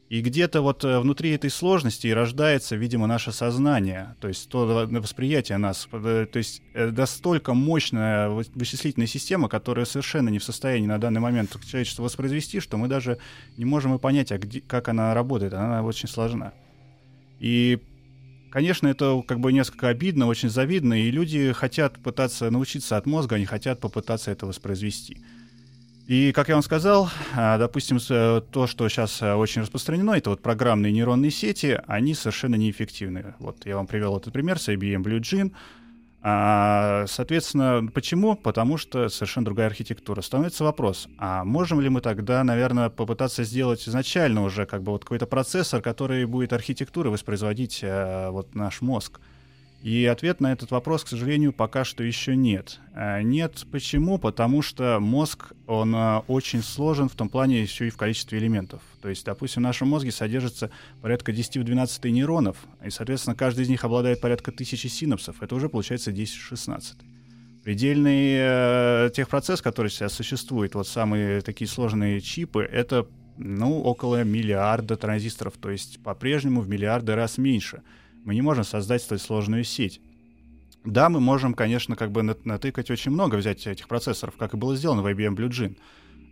И 0.10 0.19
где-то 0.19 0.62
вот 0.62 0.84
э, 0.84 1.00
внутри 1.00 1.30
этой 1.30 1.50
сложности 1.50 2.08
и 2.08 2.13
рождается, 2.13 2.76
видимо, 2.76 3.08
наше 3.08 3.32
сознание, 3.32 4.17
то 4.19 4.28
есть 4.28 4.50
то 4.50 4.86
восприятие 4.91 5.58
нас, 5.60 5.88
э, 5.93 6.28
то 6.30 6.38
есть 6.38 6.62
настолько 6.74 7.54
мощная 7.54 8.28
вычислительная 8.28 9.08
система, 9.08 9.48
которая 9.48 9.86
совершенно 9.86 10.28
не 10.28 10.39
в 10.39 10.43
состоянии 10.43 10.88
на 10.88 10.98
данный 10.98 11.22
момент 11.22 11.58
человечество 11.65 12.04
воспроизвести, 12.04 12.60
что 12.60 12.76
мы 12.76 12.89
даже 12.89 13.17
не 13.56 13.63
можем 13.63 13.95
и 13.95 13.98
понять, 13.98 14.34
а 14.34 14.38
где, 14.38 14.60
как 14.60 14.89
она 14.89 15.13
работает, 15.13 15.54
она 15.54 15.84
очень 15.84 16.10
сложна. 16.10 16.52
И 17.39 17.80
Конечно, 18.49 18.88
это 18.88 19.23
как 19.27 19.39
бы 19.39 19.53
несколько 19.53 19.89
обидно, 19.89 20.27
очень 20.27 20.49
завидно, 20.49 21.01
и 21.01 21.12
люди 21.12 21.51
хотят 21.53 21.99
пытаться 21.99 22.49
научиться 22.49 22.97
от 22.97 23.05
мозга, 23.05 23.35
они 23.35 23.45
хотят 23.45 23.79
попытаться 23.79 24.31
это 24.31 24.47
воспроизвести. 24.47 25.17
И, 26.07 26.31
как 26.31 26.49
я 26.49 26.55
вам 26.55 26.63
сказал, 26.63 27.12
а, 27.35 27.59
допустим, 27.59 27.99
э, 28.09 28.41
то, 28.51 28.65
что 28.65 28.89
сейчас 28.89 29.21
э, 29.21 29.35
очень 29.35 29.62
распространено, 29.62 30.13
это 30.13 30.31
вот 30.31 30.41
программные 30.41 30.91
нейронные 30.91 31.29
сети, 31.29 31.79
они 31.85 32.15
совершенно 32.15 32.55
неэффективны. 32.55 33.35
Вот 33.38 33.67
я 33.67 33.75
вам 33.75 33.85
привел 33.85 34.17
этот 34.17 34.33
пример 34.33 34.57
с 34.57 34.69
IBM 34.69 35.03
Blue 35.03 35.19
Gene. 35.19 35.51
А, 36.21 37.05
соответственно, 37.08 37.89
почему? 37.93 38.36
Потому 38.36 38.77
что 38.77 39.08
совершенно 39.10 39.45
другая 39.45 39.67
архитектура. 39.67 40.21
Становится 40.21 40.63
вопрос, 40.63 41.08
а 41.17 41.45
можем 41.45 41.79
ли 41.79 41.89
мы 41.89 42.01
тогда, 42.01 42.43
наверное, 42.43 42.89
попытаться 42.89 43.43
сделать 43.43 43.88
изначально 43.88 44.43
уже 44.43 44.65
как 44.65 44.84
бы 44.84 44.91
вот 44.91 45.03
какой-то 45.03 45.27
процессор, 45.27 45.82
который 45.82 46.25
будет 46.25 46.51
архитектурой 46.51 47.12
воспроизводить 47.12 47.82
а, 47.84 48.32
вот 48.32 48.53
наш 48.53 48.82
мозг? 48.82 49.19
И 49.81 50.05
ответ 50.05 50.41
на 50.41 50.51
этот 50.51 50.71
вопрос, 50.71 51.05
к 51.05 51.07
сожалению, 51.07 51.53
пока 51.53 51.85
что 51.85 52.03
еще 52.03 52.35
нет. 52.35 52.79
А, 52.93 53.21
нет 53.21 53.65
почему? 53.71 54.17
Потому 54.17 54.61
что 54.61 54.99
мозг, 54.99 55.53
он 55.67 55.93
а, 55.95 56.25
очень 56.27 56.61
сложен 56.61 57.07
в 57.07 57.15
том 57.15 57.29
плане 57.29 57.61
еще 57.61 57.87
и 57.87 57.89
в 57.89 57.95
количестве 57.95 58.39
элементов. 58.39 58.81
То 59.01 59.07
есть, 59.07 59.25
допустим, 59.25 59.61
в 59.61 59.63
нашем 59.63 59.87
мозге 59.87 60.11
содержится 60.11 60.69
порядка 61.01 61.31
10 61.31 61.57
в 61.57 61.63
12 61.63 62.03
нейронов, 62.05 62.57
и, 62.85 62.89
соответственно, 62.89 63.37
каждый 63.37 63.63
из 63.63 63.69
них 63.69 63.85
обладает 63.85 64.19
порядка 64.19 64.51
тысячи 64.51 64.87
синапсов. 64.87 65.41
Это 65.41 65.55
уже 65.55 65.69
получается 65.69 66.11
10 66.11 66.35
в 66.35 66.41
16. 66.41 66.97
Предельный 67.63 68.35
э, 68.37 69.09
техпроцесс, 69.15 69.61
который 69.61 69.91
сейчас 69.91 70.11
существует, 70.11 70.75
вот 70.75 70.87
самые 70.89 71.39
такие 71.39 71.69
сложные 71.69 72.19
чипы, 72.19 72.63
это 72.63 73.07
ну, 73.37 73.81
около 73.81 74.25
миллиарда 74.25 74.97
транзисторов, 74.97 75.53
то 75.55 75.69
есть 75.69 76.03
по-прежнему 76.03 76.59
в 76.59 76.67
миллиарды 76.67 77.15
раз 77.15 77.37
меньше— 77.37 77.81
мы 78.23 78.36
не 78.36 78.41
можем 78.41 78.63
создать 78.63 79.01
столь 79.01 79.19
сложную 79.19 79.63
сеть. 79.63 80.01
Да, 80.86 81.10
мы 81.10 81.19
можем, 81.19 81.53
конечно, 81.53 81.95
как 81.95 82.12
бы 82.12 82.23
натыкать 82.23 82.89
очень 82.89 83.12
много, 83.12 83.36
взять 83.36 83.67
этих 83.67 83.88
процессоров, 83.88 84.36
как 84.38 84.53
и 84.53 84.58
было 84.58 84.75
сделано 84.75 85.01
в 85.01 85.08
IBM 85.08 85.36
Blue 85.36 85.49
Gene. 85.49 85.77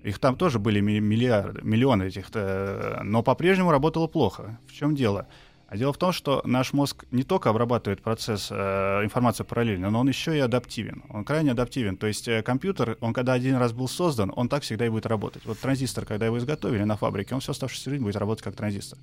Их 0.03 0.19
там 0.19 0.37
тоже 0.37 0.57
были 0.57 0.79
миллиарды, 0.79 1.61
миллионы 1.63 2.03
этих, 2.03 2.29
но 2.33 3.23
по-прежнему 3.23 3.71
работало 3.71 4.07
плохо. 4.07 4.59
В 4.67 4.73
чем 4.73 4.95
дело? 4.95 5.27
А 5.67 5.75
дело 5.75 5.91
в 5.91 5.97
том, 5.97 6.13
что 6.13 6.41
наш 6.45 6.71
мозг 6.71 7.03
не 7.11 7.23
только 7.23 7.49
обрабатывает 7.49 8.01
процесс 8.01 8.47
э, 8.51 9.03
информации 9.03 9.43
параллельно, 9.43 9.89
но 9.89 9.99
он 9.99 10.07
еще 10.07 10.33
и 10.35 10.39
адаптивен. 10.39 11.03
Он 11.09 11.25
крайне 11.25 11.51
адаптивен. 11.51 11.97
То 11.97 12.07
есть 12.07 12.25
э, 12.29 12.41
компьютер, 12.41 12.97
он 13.01 13.11
когда 13.11 13.33
один 13.33 13.57
раз 13.57 13.73
был 13.73 13.89
создан, 13.89 14.31
он 14.33 14.47
так 14.47 14.63
всегда 14.63 14.85
и 14.85 14.89
будет 14.89 15.05
работать. 15.05 15.45
Вот 15.45 15.59
транзистор, 15.59 16.05
когда 16.05 16.25
его 16.25 16.37
изготовили 16.37 16.83
на 16.83 16.95
фабрике, 16.95 17.35
он 17.35 17.41
всю 17.41 17.51
оставшуюся 17.51 17.89
жизнь 17.89 18.01
будет 18.01 18.15
работать 18.15 18.45
как 18.45 18.55
транзистор. 18.55 18.97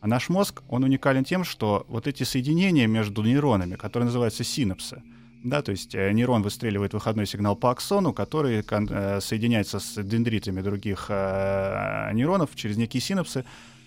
А 0.00 0.06
наш 0.06 0.28
мозг, 0.28 0.62
он 0.68 0.84
уникален 0.84 1.24
тем, 1.24 1.44
что 1.44 1.86
вот 1.88 2.06
эти 2.06 2.22
соединения 2.22 2.86
между 2.86 3.22
нейронами, 3.22 3.76
которые 3.76 4.06
называются 4.06 4.44
синапсы, 4.44 5.02
да, 5.46 5.62
то 5.62 5.70
есть 5.70 5.94
э, 5.94 6.10
нейрон 6.12 6.42
выстреливает 6.42 6.92
выходной 6.92 7.26
сигнал 7.26 7.54
по 7.54 7.70
аксону, 7.70 8.12
который 8.12 8.64
э, 8.68 9.20
соединяется 9.20 9.78
с 9.78 10.02
дендритами 10.02 10.60
других 10.60 11.06
э, 11.08 12.10
нейронов 12.12 12.56
через 12.56 12.76
некие 12.76 13.00
синапсы. 13.00 13.44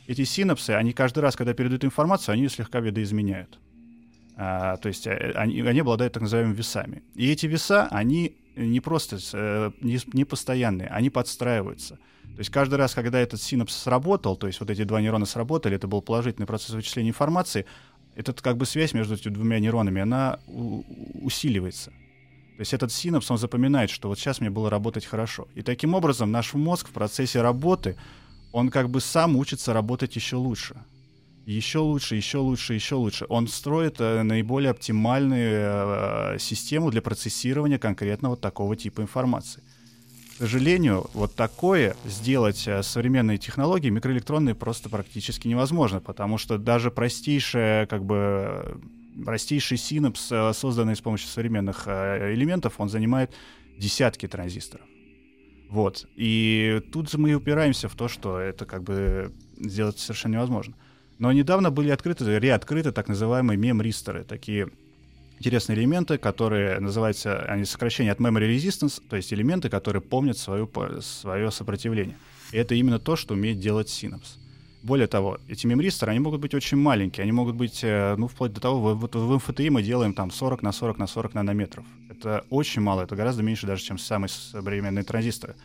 Эти 0.08 0.24
синапсы, 0.24 0.72
они 0.72 0.94
каждый 0.94 1.20
раз, 1.20 1.36
когда 1.36 1.54
передают 1.54 1.84
информацию, 1.84 2.34
они 2.34 2.44
ее 2.44 2.50
слегка 2.50 2.80
видоизменяют. 2.80 3.60
А, 4.38 4.78
то 4.78 4.88
есть 4.88 5.06
они, 5.06 5.62
они 5.62 5.80
обладают 5.82 6.14
так 6.14 6.24
называемыми 6.24 6.56
весами. 6.56 7.04
И 7.14 7.30
эти 7.30 7.46
веса, 7.46 7.90
они 7.92 8.38
не 8.66 8.80
просто 8.80 9.74
не, 9.82 10.00
не 10.14 10.26
постоянные, 10.26 10.90
они 10.90 11.10
подстраиваются. 11.10 11.96
То 11.96 12.40
есть 12.40 12.52
каждый 12.52 12.76
раз, 12.76 12.94
когда 12.94 13.20
этот 13.20 13.42
синапс 13.42 13.76
сработал, 13.76 14.38
то 14.38 14.48
есть 14.48 14.60
вот 14.60 14.70
эти 14.70 14.84
два 14.84 15.02
нейрона 15.02 15.26
сработали, 15.26 15.76
это 15.76 15.88
был 15.88 16.02
положительный 16.02 16.48
процесс 16.48 16.70
вычисления 16.70 17.10
информации, 17.10 17.66
этот 18.16 18.42
как 18.42 18.58
бы 18.58 18.66
связь 18.66 18.94
между 18.94 19.16
этими 19.16 19.34
двумя 19.34 19.60
нейронами, 19.60 20.02
она 20.02 20.40
усиливается. 20.48 21.92
То 21.92 22.62
есть 22.62 22.74
этот 22.74 22.92
синапс, 22.92 23.32
он 23.32 23.38
запоминает, 23.38 23.90
что 23.90 24.10
вот 24.10 24.20
сейчас 24.20 24.42
мне 24.42 24.50
было 24.50 24.70
работать 24.70 25.06
хорошо. 25.06 25.48
И 25.56 25.62
таким 25.62 25.94
образом 25.94 26.32
наш 26.32 26.54
мозг 26.54 26.90
в 26.90 26.92
процессе 26.92 27.42
работы, 27.42 27.96
он 28.52 28.70
как 28.70 28.90
бы 28.90 29.00
сам 29.00 29.38
учится 29.38 29.74
работать 29.74 30.16
еще 30.16 30.36
лучше. 30.36 30.76
Еще 31.46 31.80
лучше, 31.80 32.16
еще 32.16 32.38
лучше, 32.38 32.74
еще 32.74 32.96
лучше. 32.96 33.26
Он 33.30 33.48
строит 33.48 34.00
э, 34.00 34.22
наиболее 34.24 34.72
оптимальную 34.72 36.36
э, 36.36 36.38
систему 36.40 36.92
для 36.92 37.02
процессирования 37.02 37.80
конкретного 37.80 38.38
такого 38.38 38.76
типа 38.76 39.02
информации. 39.02 39.64
сожалению, 40.38 41.10
вот 41.14 41.36
такое 41.36 41.96
сделать 42.06 42.68
с 42.68 42.84
современной 42.84 43.38
технологией 43.38 43.92
микроэлектронной 43.92 44.56
просто 44.56 44.90
практически 44.90 45.48
невозможно, 45.48 46.00
потому 46.00 46.38
что 46.38 46.58
даже 46.58 46.92
простейшая, 46.92 47.88
как 47.88 48.06
бы, 48.06 48.80
простейший 49.26 49.78
синапс, 49.78 50.32
созданный 50.54 50.96
с 50.96 51.02
помощью 51.02 51.30
современных 51.30 51.88
элементов, 51.88 52.76
он 52.78 52.90
занимает 52.90 53.34
десятки 53.78 54.28
транзисторов. 54.28 54.86
Вот. 55.70 56.08
И 56.16 56.82
тут 56.92 57.14
мы 57.14 57.34
упираемся 57.34 57.88
в 57.88 57.96
то, 57.96 58.08
что 58.08 58.40
это 58.40 58.66
как 58.66 58.84
бы 58.84 59.32
сделать 59.58 60.00
совершенно 60.00 60.34
невозможно. 60.34 60.76
Но 61.20 61.32
недавно 61.34 61.70
были 61.70 61.90
открыты, 61.90 62.40
реоткрыты 62.40 62.94
так 62.94 63.10
называемые 63.10 63.58
мемристоры, 63.58 64.24
такие 64.24 64.70
интересные 65.38 65.78
элементы, 65.78 66.18
которые 66.18 66.80
называются, 66.80 67.42
они 67.44 67.66
сокращение 67.66 68.14
от 68.14 68.20
memory 68.20 68.56
resistance, 68.56 69.02
то 69.10 69.18
есть 69.18 69.34
элементы, 69.34 69.70
которые 69.70 70.02
помнят 70.02 70.38
свою, 70.38 70.70
свое 71.02 71.52
сопротивление. 71.52 72.18
И 72.54 72.58
это 72.58 72.74
именно 72.74 73.00
то, 73.00 73.18
что 73.18 73.34
умеет 73.34 73.60
делать 73.60 73.90
синапс. 73.90 74.38
Более 74.82 75.08
того, 75.08 75.40
эти 75.50 75.68
мемристоры, 75.68 76.12
они 76.12 76.22
могут 76.22 76.40
быть 76.40 76.54
очень 76.54 76.78
маленькие, 76.78 77.24
они 77.24 77.34
могут 77.34 77.56
быть, 77.56 77.82
э, 77.84 78.16
ну, 78.18 78.30
вплоть 78.30 78.54
до 78.54 78.62
того, 78.62 78.96
вот 78.96 79.14
в 79.14 79.36
МФТИ 79.36 79.68
мы 79.70 79.84
делаем 79.84 80.14
там 80.14 80.32
40 80.32 80.62
на 80.62 80.72
40 80.72 80.98
на 81.00 81.08
40 81.08 81.34
нанометров. 81.34 81.86
Это 82.10 82.46
очень 82.50 82.82
мало, 82.82 83.02
это 83.02 83.18
гораздо 83.18 83.44
меньше 83.44 83.68
даже, 83.68 83.84
чем 83.84 83.98
самые 83.98 84.30
современные 84.30 85.04
транзисторы. 85.04 85.56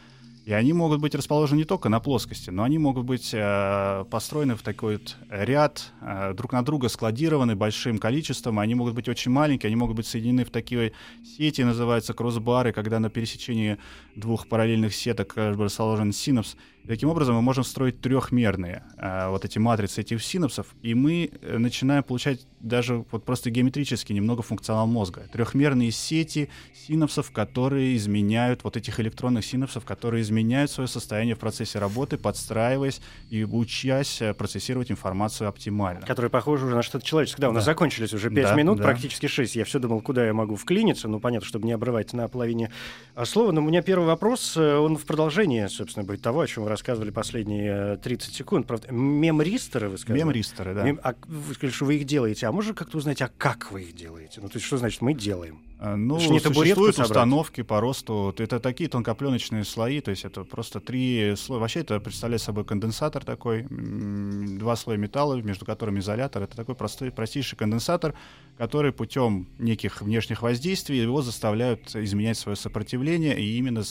И 0.45 0.53
они 0.53 0.75
могут 0.75 1.01
быть 1.01 1.15
расположены 1.15 1.61
не 1.61 1.65
только 1.65 1.89
на 1.89 2.01
плоскости, 2.01 2.51
но 2.51 2.65
они 2.65 2.77
могут 2.77 3.07
быть 3.07 3.31
э, 3.33 4.05
построены 4.11 4.57
в 4.57 4.63
такой 4.63 4.99
вот 4.99 5.17
ряд, 5.31 5.91
э, 6.03 6.35
друг 6.35 6.53
на 6.53 6.63
друга 6.63 6.91
складированы 6.91 7.57
большим 7.57 7.99
количеством. 7.99 8.59
Они 8.59 8.75
могут 8.75 8.95
быть 8.95 9.09
очень 9.09 9.31
маленькие, 9.31 9.69
они 9.69 9.77
могут 9.77 9.97
быть 9.97 10.07
соединены 10.07 10.45
в 10.45 10.51
такие 10.51 10.93
сети, 11.25 11.63
называются 11.63 12.13
кроссбары, 12.13 12.73
когда 12.73 12.99
на 13.01 13.09
пересечении 13.09 13.79
двух 14.17 14.47
параллельных 14.47 14.95
сеток 14.95 15.33
э, 15.37 15.53
расположен 15.53 16.13
синапс. 16.13 16.57
Таким 16.87 17.09
образом 17.09 17.35
мы 17.35 17.43
можем 17.43 17.65
строить 17.65 18.01
трехмерные 18.03 18.83
э, 18.99 19.29
вот 19.31 19.45
эти 19.47 19.59
матрицы 19.59 20.03
этих 20.03 20.23
синапсов, 20.23 20.67
и 20.83 20.93
мы 20.95 21.31
э, 21.41 21.57
начинаем 21.57 22.03
получать 22.03 22.47
даже 22.61 23.05
вот 23.11 23.25
просто 23.25 23.51
геометрически 23.51 24.13
немного 24.13 24.43
функционал 24.43 24.87
мозга. 24.87 25.23
Трехмерные 25.33 25.91
сети 25.91 26.51
синапсов, 26.75 27.31
которые 27.31 27.97
изменяют 27.97 28.65
вот 28.65 28.77
этих 28.77 29.01
электронных 29.01 29.47
синапсов, 29.47 29.85
которые 29.87 30.23
изменяют 30.23 30.71
свое 30.71 30.87
состояние 30.87 31.37
в 31.37 31.39
процессе 31.39 31.79
работы, 31.79 32.19
подстраиваясь 32.19 33.01
и 33.31 33.45
учась 33.45 34.21
э, 34.21 34.35
процессировать 34.35 34.91
информацию 34.91 35.49
оптимально. 35.49 36.07
Которые 36.07 36.31
похожи 36.31 36.67
уже 36.67 36.77
на 36.77 36.83
что-то 36.83 37.07
человеческое. 37.07 37.43
Да, 37.43 37.49
у 37.49 37.53
нас 37.53 37.65
да. 37.65 37.73
закончились 37.73 38.13
уже 38.13 38.29
5 38.29 38.45
да, 38.45 38.55
минут, 38.55 38.77
да. 38.77 38.85
практически 38.85 39.27
6. 39.27 39.57
Я 39.57 39.65
все 39.65 39.79
думал, 39.79 40.03
куда 40.03 40.27
я 40.27 40.35
могу 40.35 40.57
вклиниться. 40.57 41.09
Ну, 41.09 41.19
понятно, 41.19 41.49
чтобы 41.49 41.67
не 41.67 41.73
обрывать 41.73 42.13
на 42.13 42.29
половине 42.29 42.71
а, 43.15 43.25
слова. 43.25 43.53
Но 43.53 43.63
у 43.63 43.65
меня 43.65 43.81
первый 43.81 44.05
вопрос, 44.05 44.59
он 44.59 44.99
в 44.99 45.07
продолжении, 45.07 45.67
собственно, 45.69 46.05
будет 46.05 46.21
того, 46.21 46.41
о 46.41 46.47
чем 46.47 46.65
вы 46.65 46.74
рассказывали 46.75 47.11
последние 47.11 47.97
30 47.97 48.29
э, 48.29 48.33
секунд. 48.33 48.67
Правда, 48.67 48.93
мемристеры, 48.93 49.89
вы 49.89 49.99
сказали? 49.99 50.23
Мемристеры, 50.23 50.75
да. 50.75 50.83
Мем... 50.83 51.01
А 51.03 51.15
вы 51.27 51.55
сказали, 51.55 51.73
что 51.73 51.85
вы 51.85 51.97
их 51.97 52.05
делаете. 52.05 52.47
А 52.47 52.53
можно 52.53 52.75
как-то 52.75 52.99
узнать, 52.99 53.23
а 53.23 53.31
как 53.39 53.71
вы 53.73 53.83
их 53.85 53.95
делаете? 53.95 54.41
Ну, 54.41 54.49
то 54.49 54.57
есть, 54.57 54.67
что 54.67 54.77
значит 54.77 55.01
мы 55.01 55.15
делаем? 55.15 55.63
А, 55.79 55.97
ну, 55.97 56.17
не 56.19 56.41
существуют 56.41 56.99
установки 56.99 57.63
по 57.63 57.81
росту. 57.81 58.35
Это 58.39 58.59
такие 58.59 58.89
тонкопленочные 58.89 59.65
слои, 59.65 60.01
то 60.01 60.11
есть 60.11 60.25
это 60.25 60.45
просто 60.45 60.81
три 60.81 61.35
слоя. 61.37 61.61
Вообще 61.61 61.81
это 61.81 62.01
представляет 62.01 62.43
собой 62.43 62.65
конденсатор 62.65 63.25
такой, 63.25 63.67
два 63.69 64.77
слоя 64.77 64.97
металла, 64.97 65.35
между 65.43 65.65
которыми 65.65 66.01
изолятор. 66.01 66.43
Это 66.43 66.57
такой 66.57 66.75
простой, 66.75 67.11
простейший 67.11 67.59
конденсатор, 67.59 68.15
который 68.59 68.93
путем 68.93 69.49
неких 69.59 70.01
внешних 70.01 70.43
воздействий 70.43 71.01
его 71.01 71.23
заставляют 71.23 71.95
изменять 71.95 72.39
свое 72.39 72.57
сопротивление, 72.57 73.39
и 73.39 73.59
именно 73.59 73.83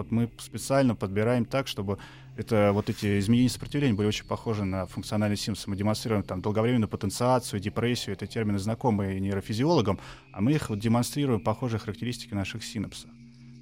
вот 0.00 0.10
мы 0.10 0.30
специально 0.38 0.94
подбираем 0.94 1.44
так, 1.44 1.68
чтобы 1.68 1.98
это 2.36 2.70
вот 2.72 2.88
эти 2.88 3.18
изменения 3.18 3.50
сопротивления 3.50 3.94
были 3.94 4.08
очень 4.08 4.24
похожи 4.24 4.64
на 4.64 4.86
функциональный 4.86 5.36
Симс. 5.36 5.66
Мы 5.66 5.76
демонстрируем 5.76 6.22
там 6.22 6.40
долговременную 6.40 6.88
потенциацию, 6.88 7.60
депрессию, 7.60 8.14
это 8.14 8.26
термины 8.26 8.58
знакомые 8.58 9.20
нейрофизиологам, 9.20 10.00
а 10.32 10.40
мы 10.40 10.52
их 10.52 10.70
вот 10.70 10.78
демонстрируем 10.78 11.40
похожие 11.40 11.78
характеристики 11.78 12.32
наших 12.32 12.64
синапсов. 12.64 13.10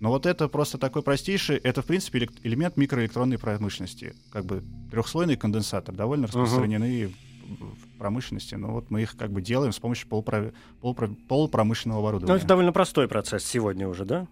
Но 0.01 0.11
вот 0.11 0.27
это 0.27 0.46
просто 0.46 0.79
такой 0.79 1.03
простейший, 1.03 1.57
это 1.57 1.83
в 1.83 1.87
принципе 1.87 2.29
элемент 2.44 2.77
микроэлектронной 2.77 3.38
промышленности, 3.38 4.14
как 4.31 4.44
бы 4.44 4.62
трехслойный 4.92 5.37
конденсатор, 5.37 5.92
довольно 5.92 6.29
распространены 6.29 6.85
uh-huh. 6.85 7.12
в 7.48 7.98
промышленности, 7.98 8.55
но 8.55 8.68
вот 8.68 8.92
мы 8.92 9.03
их 9.03 9.16
как 9.16 9.33
бы 9.33 9.42
делаем 9.42 9.72
с 9.72 9.81
помощью 9.81 10.07
полупро... 10.07 10.53
Полупро... 10.81 11.09
полупромышленного 11.29 12.01
оборудования. 12.01 12.33
Ну 12.33 12.38
это 12.38 12.46
довольно 12.46 12.72
простой 12.72 13.09
процесс 13.09 13.44
сегодня 13.44 13.88
уже, 13.88 14.05
да? 14.05 14.29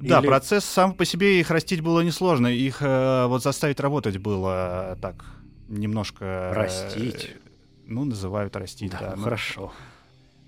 Да, 0.00 0.20
Или... 0.20 0.26
процесс 0.26 0.64
сам 0.64 0.94
по 0.94 1.04
себе 1.04 1.40
их 1.40 1.50
растить 1.50 1.82
было 1.82 2.00
несложно. 2.00 2.46
Их 2.46 2.78
э, 2.80 3.26
вот 3.26 3.42
заставить 3.42 3.80
работать 3.80 4.16
было 4.16 4.98
так 5.00 5.24
немножко... 5.68 6.24
Э, 6.24 6.52
растить? 6.52 7.30
Э, 7.34 7.48
ну, 7.86 8.04
называют 8.04 8.56
растить, 8.56 8.92
да. 8.92 8.98
да 9.00 9.14
ну, 9.16 9.22
хорошо. 9.22 9.72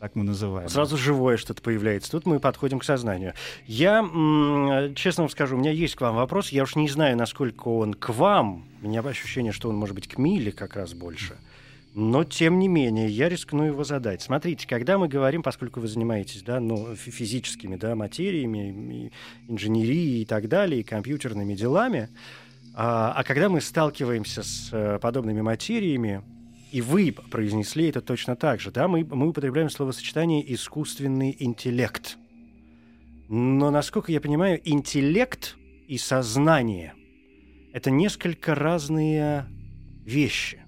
Так 0.01 0.17
мы 0.17 0.25
называем. 0.25 0.69
Сразу 0.69 0.97
живое 0.97 1.37
что-то 1.37 1.63
появляется. 1.63 2.11
Тут 2.11 2.27
мы 2.27 2.41
подходим 2.41 2.79
к 2.79 2.85
сознанию. 2.85 3.35
Я, 3.67 3.99
м- 3.99 4.95
честно 4.95 5.25
вам 5.25 5.31
скажу, 5.31 5.57
у 5.57 5.61
меня 5.61 5.71
есть 5.71 5.95
к 5.97 6.01
вам 6.01 6.17
вопрос. 6.17 6.49
Я 6.49 6.63
уж 6.63 6.75
не 6.75 6.89
знаю, 6.89 7.17
насколько 7.17 7.69
он 7.69 7.95
к 7.95 8.09
вам. 8.09 8.65
У 8.83 8.89
меня 8.89 9.01
ощущение, 9.01 9.53
что 9.53 9.69
он 9.69 9.77
может 9.77 9.95
быть 9.95 10.09
к 10.09 10.19
Миле 10.19 10.51
как 10.51 10.77
раз 10.77 10.95
больше. 10.95 11.35
Mm 11.35 11.52
но, 11.95 12.25
тем 12.25 12.59
не 12.59 12.69
менее, 12.69 13.09
я 13.09 13.29
рискну 13.29 13.65
его 13.65 13.85
задать. 13.85 14.23
Смотрите, 14.23 14.67
когда 14.67 14.97
мы 14.97 15.09
говорим, 15.09 15.43
поскольку 15.43 15.81
вы 15.81 15.89
занимаетесь 15.89 16.43
да, 16.43 16.59
ну, 16.59 16.95
физическими 16.95 17.77
да, 17.77 17.95
материями, 17.95 19.13
инженерией 19.47 20.23
и 20.23 20.25
так 20.25 20.49
далее, 20.49 20.81
и 20.81 20.85
компьютерными 20.85 21.55
делами, 21.55 22.09
а, 22.75 23.13
а 23.15 23.25
когда 23.25 23.51
мы 23.51 23.61
сталкиваемся 23.61 24.43
с 24.43 24.71
а, 24.73 24.99
подобными 25.01 25.43
материями, 25.43 26.23
и 26.71 26.81
вы 26.81 27.13
произнесли 27.13 27.91
это 27.91 28.01
точно 28.01 28.37
так 28.37 28.59
же, 28.59 28.71
да, 28.71 28.89
мы, 28.89 29.05
мы 29.05 29.29
употребляем 29.29 29.69
словосочетание 29.69 30.55
«искусственный 30.55 31.37
интеллект». 31.39 32.17
Но, 33.29 33.71
насколько 33.71 34.11
я 34.11 34.21
понимаю, 34.23 34.61
интеллект 34.65 35.57
и 35.89 35.99
сознание— 35.99 36.95
это 37.75 37.91
несколько 37.91 38.55
разные 38.55 39.47
вещи 40.07 40.62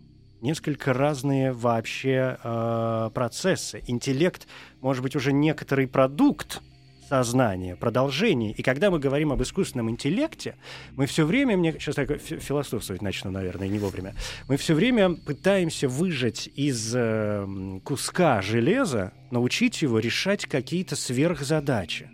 несколько 0.45 0.93
разные 0.93 1.53
вообще 1.53 2.37
э, 2.45 3.11
процессы. 3.15 3.83
Интеллект 3.87 4.47
может 4.83 5.03
быть 5.03 5.17
уже 5.17 5.33
некоторый 5.33 5.89
продукт 5.89 6.61
сознания, 7.09 7.77
продолжение. 7.77 8.53
И 8.53 8.63
когда 8.63 8.91
мы 8.91 8.99
говорим 8.99 9.33
об 9.33 9.43
искусственном 9.43 9.89
интеллекте, 9.91 10.57
мы 10.97 11.07
все 11.07 11.25
время, 11.25 11.57
мне 11.57 11.73
сейчас 11.73 11.95
так 11.95 12.21
философствовать 12.21 13.01
начну, 13.01 13.31
наверное, 13.31 13.69
не 13.69 13.79
вовремя, 13.79 14.15
мы 14.47 14.57
все 14.59 14.75
время 14.75 15.15
пытаемся 15.15 15.89
выжать 15.89 16.51
из 16.55 16.93
э, 16.95 17.81
куска 17.83 18.43
железа, 18.43 19.13
научить 19.31 19.81
его 19.81 19.99
решать 19.99 20.45
какие-то 20.45 20.95
сверхзадачи. 20.95 22.11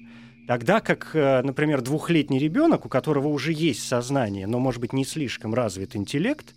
Тогда 0.47 0.81
как, 0.81 1.11
э, 1.15 1.43
например, 1.43 1.81
двухлетний 1.81 2.39
ребенок, 2.39 2.87
у 2.87 2.89
которого 2.89 3.27
уже 3.27 3.53
есть 3.53 3.87
сознание, 3.87 4.47
но, 4.47 4.61
может 4.61 4.81
быть, 4.81 4.93
не 4.93 5.05
слишком 5.05 5.53
развит 5.53 5.97
интеллект, 5.97 6.55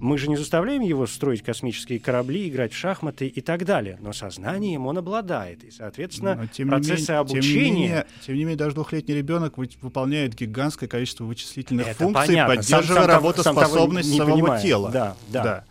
мы 0.00 0.16
же 0.16 0.28
не 0.28 0.36
заставляем 0.36 0.80
его 0.80 1.06
строить 1.06 1.42
космические 1.42 2.00
корабли, 2.00 2.48
играть 2.48 2.72
в 2.72 2.76
шахматы 2.76 3.26
и 3.26 3.40
так 3.42 3.66
далее. 3.66 3.98
Но 4.00 4.14
сознанием 4.14 4.86
он 4.86 4.96
обладает. 4.96 5.62
И, 5.62 5.70
соответственно, 5.70 6.36
Но, 6.36 6.46
тем 6.46 6.68
процессы 6.68 7.12
менее, 7.12 7.18
обучения... 7.18 7.42
Тем 7.42 7.52
не, 7.52 7.82
менее, 7.82 8.06
тем 8.26 8.34
не 8.34 8.40
менее, 8.40 8.56
даже 8.56 8.74
двухлетний 8.74 9.14
ребенок 9.14 9.58
выполняет 9.58 10.34
гигантское 10.34 10.88
количество 10.88 11.24
вычислительных 11.24 11.86
Это 11.86 12.04
функций, 12.04 12.28
понятно. 12.28 12.56
поддерживая 12.56 12.86
сам, 12.86 12.96
сам 12.96 13.06
работоспособность 13.06 14.08
сам 14.08 14.16
самого 14.16 14.34
понимает. 14.36 14.62
тела. 14.62 14.90
Да, 14.90 15.16
да. 15.28 15.42
да. 15.42 15.64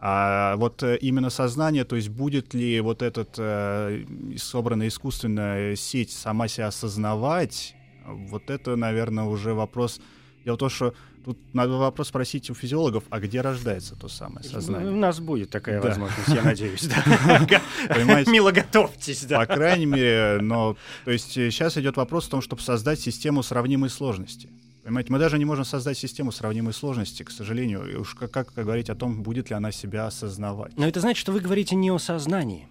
А 0.00 0.56
вот 0.56 0.82
э, 0.82 0.98
именно 0.98 1.30
сознание, 1.30 1.84
то 1.84 1.94
есть 1.94 2.08
будет 2.08 2.54
ли 2.54 2.80
вот 2.80 3.02
эта 3.02 3.26
э, 3.38 4.04
собранная 4.36 4.88
искусственная 4.88 5.76
сеть 5.76 6.10
сама 6.10 6.48
себя 6.48 6.66
осознавать, 6.66 7.76
вот 8.04 8.50
это, 8.50 8.74
наверное, 8.74 9.24
уже 9.24 9.54
вопрос... 9.54 10.00
Дело 10.44 10.54
в 10.54 10.58
том, 10.58 10.70
что 10.70 10.94
Тут 11.26 11.38
надо 11.52 11.72
вопрос 11.72 12.06
спросить 12.06 12.50
у 12.50 12.54
физиологов, 12.54 13.02
а 13.10 13.18
где 13.18 13.40
рождается 13.40 13.96
то 13.96 14.06
самое 14.06 14.44
сознание? 14.44 14.92
У 14.92 14.96
нас 14.96 15.18
будет 15.18 15.50
такая 15.50 15.82
да. 15.82 15.88
возможность, 15.88 16.28
я 16.28 16.40
надеюсь. 16.40 16.88
Мило 18.28 18.52
готовьтесь, 18.52 19.24
да. 19.24 19.40
По 19.40 19.46
крайней 19.46 19.86
мере, 19.86 20.38
но... 20.40 20.76
То 21.04 21.10
есть 21.10 21.32
сейчас 21.32 21.76
э, 21.76 21.80
идет 21.80 21.96
вопрос 21.96 22.28
о 22.28 22.30
том, 22.30 22.42
чтобы 22.42 22.62
создать 22.62 23.00
систему 23.00 23.42
сравнимой 23.42 23.90
сложности. 23.90 24.50
Понимаете, 24.84 25.12
мы 25.12 25.18
даже 25.18 25.36
не 25.36 25.44
можем 25.44 25.64
создать 25.64 25.98
систему 25.98 26.30
сравнимой 26.30 26.72
сложности, 26.72 27.24
к 27.24 27.32
сожалению. 27.32 27.90
И 27.90 27.96
уж 27.96 28.14
как, 28.14 28.30
как 28.30 28.54
говорить 28.54 28.88
о 28.88 28.94
том, 28.94 29.24
будет 29.24 29.50
ли 29.50 29.56
она 29.56 29.72
себя 29.72 30.06
осознавать. 30.06 30.78
Но 30.78 30.86
это 30.86 31.00
значит, 31.00 31.18
что 31.18 31.32
вы 31.32 31.40
говорите 31.40 31.74
не 31.74 31.90
о 31.90 31.98
сознании, 31.98 32.68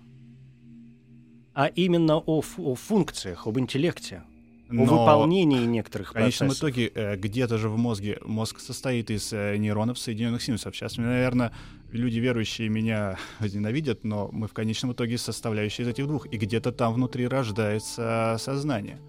а 1.54 1.66
именно 1.66 2.20
о, 2.20 2.42
о 2.58 2.76
функциях, 2.76 3.48
об 3.48 3.60
интеллекте, 3.60 4.24
но 4.76 4.84
о 4.84 4.86
выполнении 5.16 5.66
некоторых 5.66 6.10
В 6.10 6.14
конечном 6.14 6.50
процессов. 6.50 6.70
итоге 6.70 6.92
э, 6.94 7.16
где-то 7.16 7.58
же 7.58 7.70
в 7.70 7.78
мозге 7.78 8.18
мозг 8.26 8.60
состоит 8.60 9.10
из 9.12 9.32
э, 9.34 9.58
нейронов 9.58 9.98
соединенных 10.00 10.42
синусов. 10.42 10.76
Сейчас, 10.76 10.98
наверное, 10.98 11.54
люди 11.92 12.20
верующие 12.20 12.70
меня 12.70 13.18
ненавидят, 13.40 14.04
но 14.04 14.30
мы 14.32 14.48
в 14.48 14.54
конечном 14.54 14.94
итоге 14.94 15.18
составляющие 15.18 15.86
из 15.86 15.90
этих 15.90 16.08
двух. 16.08 16.26
И 16.28 16.38
где-то 16.38 16.72
там 16.72 16.94
внутри 16.94 17.28
рождается 17.28 18.38
сознание. 18.40 19.00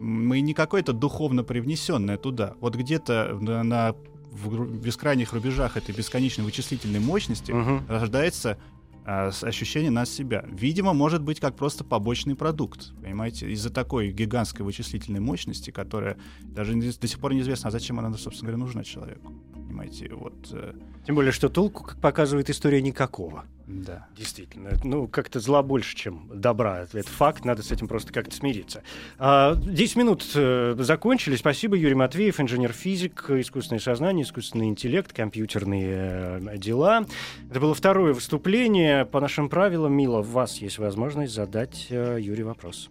Мы 0.00 0.40
не 0.40 0.54
какое-то 0.54 0.92
духовно 0.92 1.42
привнесенное 1.42 2.16
туда. 2.16 2.54
Вот 2.60 2.76
где-то 2.76 3.36
на, 3.40 3.62
на 3.64 3.94
в 4.30 4.76
бескрайних 4.78 5.32
рубежах 5.32 5.76
этой 5.76 5.94
бесконечной 5.94 6.44
вычислительной 6.44 7.00
мощности 7.00 7.50
Мгм. 7.50 7.86
рождается 7.88 8.50
а, 8.52 8.77
ощущение 9.08 9.90
нас 9.90 10.10
себя. 10.10 10.44
Видимо, 10.46 10.92
может 10.92 11.22
быть 11.22 11.40
как 11.40 11.56
просто 11.56 11.82
побочный 11.82 12.34
продукт, 12.34 12.92
понимаете, 13.02 13.50
из-за 13.52 13.70
такой 13.70 14.12
гигантской 14.12 14.66
вычислительной 14.66 15.20
мощности, 15.20 15.70
которая 15.70 16.18
даже 16.42 16.74
до 16.74 17.06
сих 17.06 17.18
пор 17.18 17.32
неизвестно, 17.32 17.68
а 17.68 17.70
зачем 17.70 17.98
она, 17.98 18.12
собственно 18.18 18.50
говоря, 18.50 18.58
нужна 18.58 18.84
человеку. 18.84 19.32
Понимаете, 19.68 20.08
вот, 20.14 20.32
э, 20.52 20.72
Тем 21.06 21.14
более, 21.14 21.30
что 21.30 21.50
толку, 21.50 21.84
как 21.84 21.98
показывает 21.98 22.48
история, 22.48 22.80
никакого. 22.80 23.44
да. 23.66 24.06
Действительно, 24.16 24.70
ну, 24.82 25.06
как-то 25.06 25.40
зла 25.40 25.62
больше, 25.62 25.94
чем 25.94 26.30
добра. 26.34 26.86
Это 26.90 27.08
факт, 27.10 27.44
надо 27.44 27.62
с 27.62 27.70
этим 27.70 27.86
просто 27.86 28.10
как-то 28.12 28.34
смириться. 28.34 28.82
А, 29.18 29.54
10 29.56 29.96
минут 29.96 30.24
э, 30.34 30.74
закончили. 30.78 31.36
Спасибо, 31.36 31.76
Юрий 31.76 31.94
Матвеев, 31.94 32.40
инженер-физик, 32.40 33.28
искусственное 33.28 33.80
сознание, 33.80 34.24
искусственный 34.24 34.68
интеллект, 34.68 35.12
компьютерные 35.12 36.40
э, 36.40 36.56
дела. 36.56 37.04
Это 37.50 37.60
было 37.60 37.74
второе 37.74 38.14
выступление. 38.14 39.04
По 39.04 39.20
нашим 39.20 39.50
правилам, 39.50 39.92
Мила, 39.92 40.20
у 40.20 40.22
вас 40.22 40.56
есть 40.58 40.78
возможность 40.78 41.34
задать 41.34 41.88
Юрию 41.90 42.46
вопрос. 42.46 42.88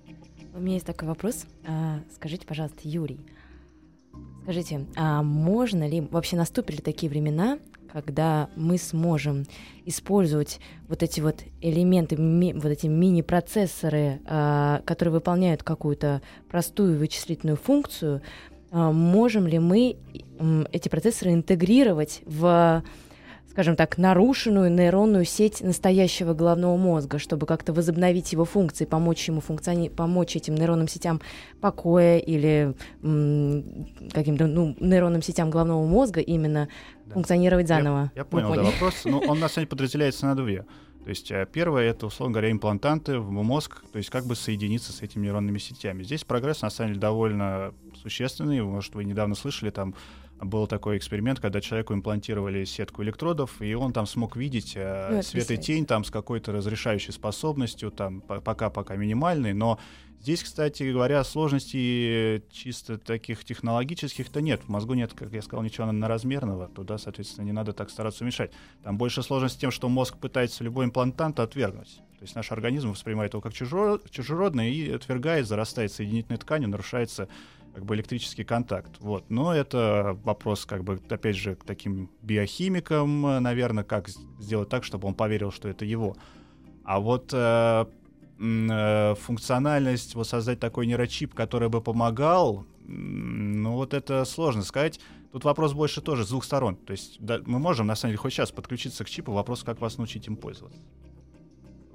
У 0.53 0.59
меня 0.59 0.75
есть 0.75 0.85
такой 0.85 1.07
вопрос. 1.07 1.45
А, 1.65 1.99
скажите, 2.15 2.45
пожалуйста, 2.45 2.79
Юрий, 2.83 3.19
скажите, 4.47 4.85
а 4.95 5.23
можно 5.23 5.85
ли, 5.85 5.99
вообще 5.99 6.37
наступили 6.37 6.77
ли 6.77 6.81
такие 6.81 7.09
времена, 7.09 7.59
когда 7.91 8.47
мы 8.55 8.77
сможем 8.77 9.45
использовать 9.83 10.61
вот 10.87 11.03
эти 11.03 11.19
вот 11.19 11.41
элементы, 11.59 12.15
ми- 12.15 12.53
вот 12.53 12.67
эти 12.67 12.87
мини-процессоры, 12.87 14.21
а, 14.25 14.81
которые 14.85 15.15
выполняют 15.15 15.63
какую-то 15.63 16.21
простую 16.49 16.97
вычислительную 16.97 17.57
функцию, 17.57 18.21
а, 18.71 18.93
можем 18.93 19.47
ли 19.47 19.59
мы 19.59 19.97
эти 20.71 20.87
процессоры 20.87 21.33
интегрировать 21.33 22.21
в 22.25 22.83
скажем 23.57 23.75
так, 23.75 23.97
нарушенную 23.97 24.69
нейронную 24.71 25.25
сеть 25.25 25.61
настоящего 25.61 26.35
головного 26.35 26.77
мозга, 26.77 27.17
чтобы 27.17 27.47
как-то 27.47 27.73
возобновить 27.73 28.31
его 28.31 28.45
функции, 28.45 28.85
помочь 28.85 29.27
ему 29.27 29.41
функциони... 29.41 29.89
помочь 29.89 30.35
этим 30.35 30.53
нейронным 30.53 30.87
сетям 30.87 31.21
покоя 31.59 32.19
или 32.19 32.75
каким-то 34.13 34.45
ну, 34.45 34.75
нейронным 34.79 35.23
сетям 35.23 35.49
головного 35.49 35.83
мозга 35.87 36.19
именно 36.19 36.67
Да. 37.07 37.13
функционировать 37.15 37.67
Я- 37.67 37.77
заново. 37.77 38.11
Я, 38.15 38.25
Вы 38.25 38.29
понял, 38.29 38.49
да, 38.49 38.55
поняли? 38.57 38.71
вопрос. 38.73 38.93
Ну, 39.05 39.17
он 39.27 39.39
на 39.39 39.47
самом 39.49 39.55
деле 39.55 39.67
подразделяется 39.67 40.27
на 40.27 40.35
две. 40.35 40.63
То 41.03 41.09
есть 41.09 41.31
э, 41.31 41.47
первое 41.51 41.89
это, 41.89 42.05
условно 42.05 42.33
говоря, 42.33 42.51
имплантанты 42.51 43.17
в 43.17 43.31
мозг, 43.31 43.81
то 43.91 43.97
есть 43.97 44.11
как 44.11 44.25
бы 44.27 44.35
соединиться 44.35 44.93
с 44.93 45.01
этими 45.01 45.23
нейронными 45.23 45.57
сетями. 45.57 46.03
Здесь 46.03 46.23
прогресс 46.23 46.61
на 46.61 46.69
самом 46.69 46.89
деле 46.91 47.01
довольно 47.01 47.73
существенный. 48.03 48.61
Может, 48.61 48.93
вы 48.93 49.03
недавно 49.03 49.33
слышали, 49.33 49.71
там 49.71 49.95
был 50.39 50.67
такой 50.67 50.97
эксперимент, 50.97 51.39
когда 51.39 51.61
человеку 51.61 51.93
имплантировали 51.93 52.63
сетку 52.65 53.03
электродов, 53.03 53.61
и 53.61 53.73
он 53.73 53.93
там 53.93 54.05
смог 54.05 54.35
видеть 54.35 54.73
э, 54.75 55.09
Ну, 55.11 55.23
свет 55.23 55.49
и 55.51 55.57
тень 55.57 55.85
там 55.85 56.03
с 56.03 56.11
какой-то 56.11 56.51
разрешающей 56.51 57.11
способностью, 57.11 57.91
там 57.91 58.21
по- 58.21 58.41
пока-пока 58.41 58.95
минимальной, 58.95 59.53
но 59.53 59.79
Здесь, 60.19 60.41
кстати 60.43 60.91
говоря, 60.91 61.23
сложностей 61.23 62.41
чисто 62.51 62.97
таких 62.97 63.45
технологических-то 63.45 64.41
нет. 64.41 64.61
В 64.63 64.69
мозгу 64.69 64.95
нет, 64.95 65.13
как 65.13 65.31
я 65.31 65.41
сказал, 65.41 65.63
ничего 65.63 65.91
наразмерного. 65.91 66.67
Туда, 66.69 66.97
соответственно, 66.97 67.45
не 67.45 67.51
надо 67.51 67.71
так 67.71 67.89
стараться 67.89 68.23
уменьшать. 68.23 68.51
Там 68.83 68.97
больше 68.97 69.21
сложность 69.21 69.59
тем, 69.59 69.69
что 69.71 69.87
мозг 69.89 70.17
пытается 70.17 70.63
любой 70.63 70.85
имплантант 70.85 71.39
отвергнуть. 71.39 72.01
То 72.17 72.23
есть 72.23 72.35
наш 72.35 72.51
организм 72.51 72.91
воспринимает 72.91 73.33
его 73.33 73.41
как 73.41 73.53
чужеродное 73.53 74.69
и 74.69 74.91
отвергает, 74.91 75.47
зарастает 75.47 75.91
соединительной 75.91 76.39
тканью, 76.39 76.69
нарушается 76.69 77.29
как 77.77 77.85
бы 77.85 77.93
электрический 77.93 78.43
контакт. 78.43 78.89
Вот. 78.99 79.29
Но 79.29 79.53
это 79.53 80.19
вопрос, 80.23 80.65
как 80.65 80.83
бы, 80.83 80.99
опять 81.09 81.35
же, 81.35 81.53
к 81.53 81.63
таким 81.63 82.09
биохимикам, 82.23 83.43
наверное, 83.43 83.83
как 83.83 84.09
сделать 84.39 84.67
так, 84.67 84.83
чтобы 84.83 85.07
он 85.07 85.13
поверил, 85.13 85.51
что 85.51 85.69
это 85.69 85.85
его. 85.85 86.17
А 86.83 86.99
вот 86.99 87.29
э, 87.33 87.85
э, 88.39 89.15
функциональность, 89.19 90.15
вот 90.15 90.27
создать 90.27 90.59
такой 90.59 90.87
нейрочип, 90.87 91.35
который 91.35 91.69
бы 91.69 91.79
помогал, 91.79 92.65
ну 92.87 93.73
вот 93.73 93.93
это 93.93 94.25
сложно 94.25 94.63
сказать. 94.63 94.99
Тут 95.31 95.43
вопрос 95.43 95.73
больше 95.73 96.01
тоже 96.01 96.25
с 96.25 96.29
двух 96.29 96.45
сторон. 96.45 96.77
То 96.77 96.93
есть 96.93 97.17
да, 97.19 97.41
мы 97.45 97.59
можем, 97.59 97.85
на 97.85 97.95
самом 97.95 98.13
деле, 98.13 98.17
хоть 98.17 98.33
сейчас 98.33 98.51
подключиться 98.51 99.03
к 99.03 99.07
чипу, 99.07 99.33
вопрос, 99.33 99.61
как 99.61 99.81
вас 99.81 99.99
научить 99.99 100.25
им 100.25 100.35
пользоваться. 100.35 100.79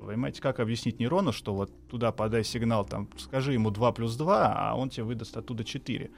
Понимаете, 0.06 0.40
как 0.40 0.60
объяснить 0.60 0.98
нейрону, 0.98 1.32
что 1.32 1.54
вот 1.54 1.70
туда 1.88 2.12
подай 2.12 2.44
сигнал, 2.44 2.84
там, 2.84 3.08
скажи 3.18 3.52
ему 3.52 3.70
2 3.70 3.92
плюс 3.92 4.16
2, 4.16 4.52
а 4.54 4.74
он 4.76 4.90
тебе 4.90 5.04
выдаст 5.04 5.36
оттуда 5.36 5.64
4. 5.64 6.10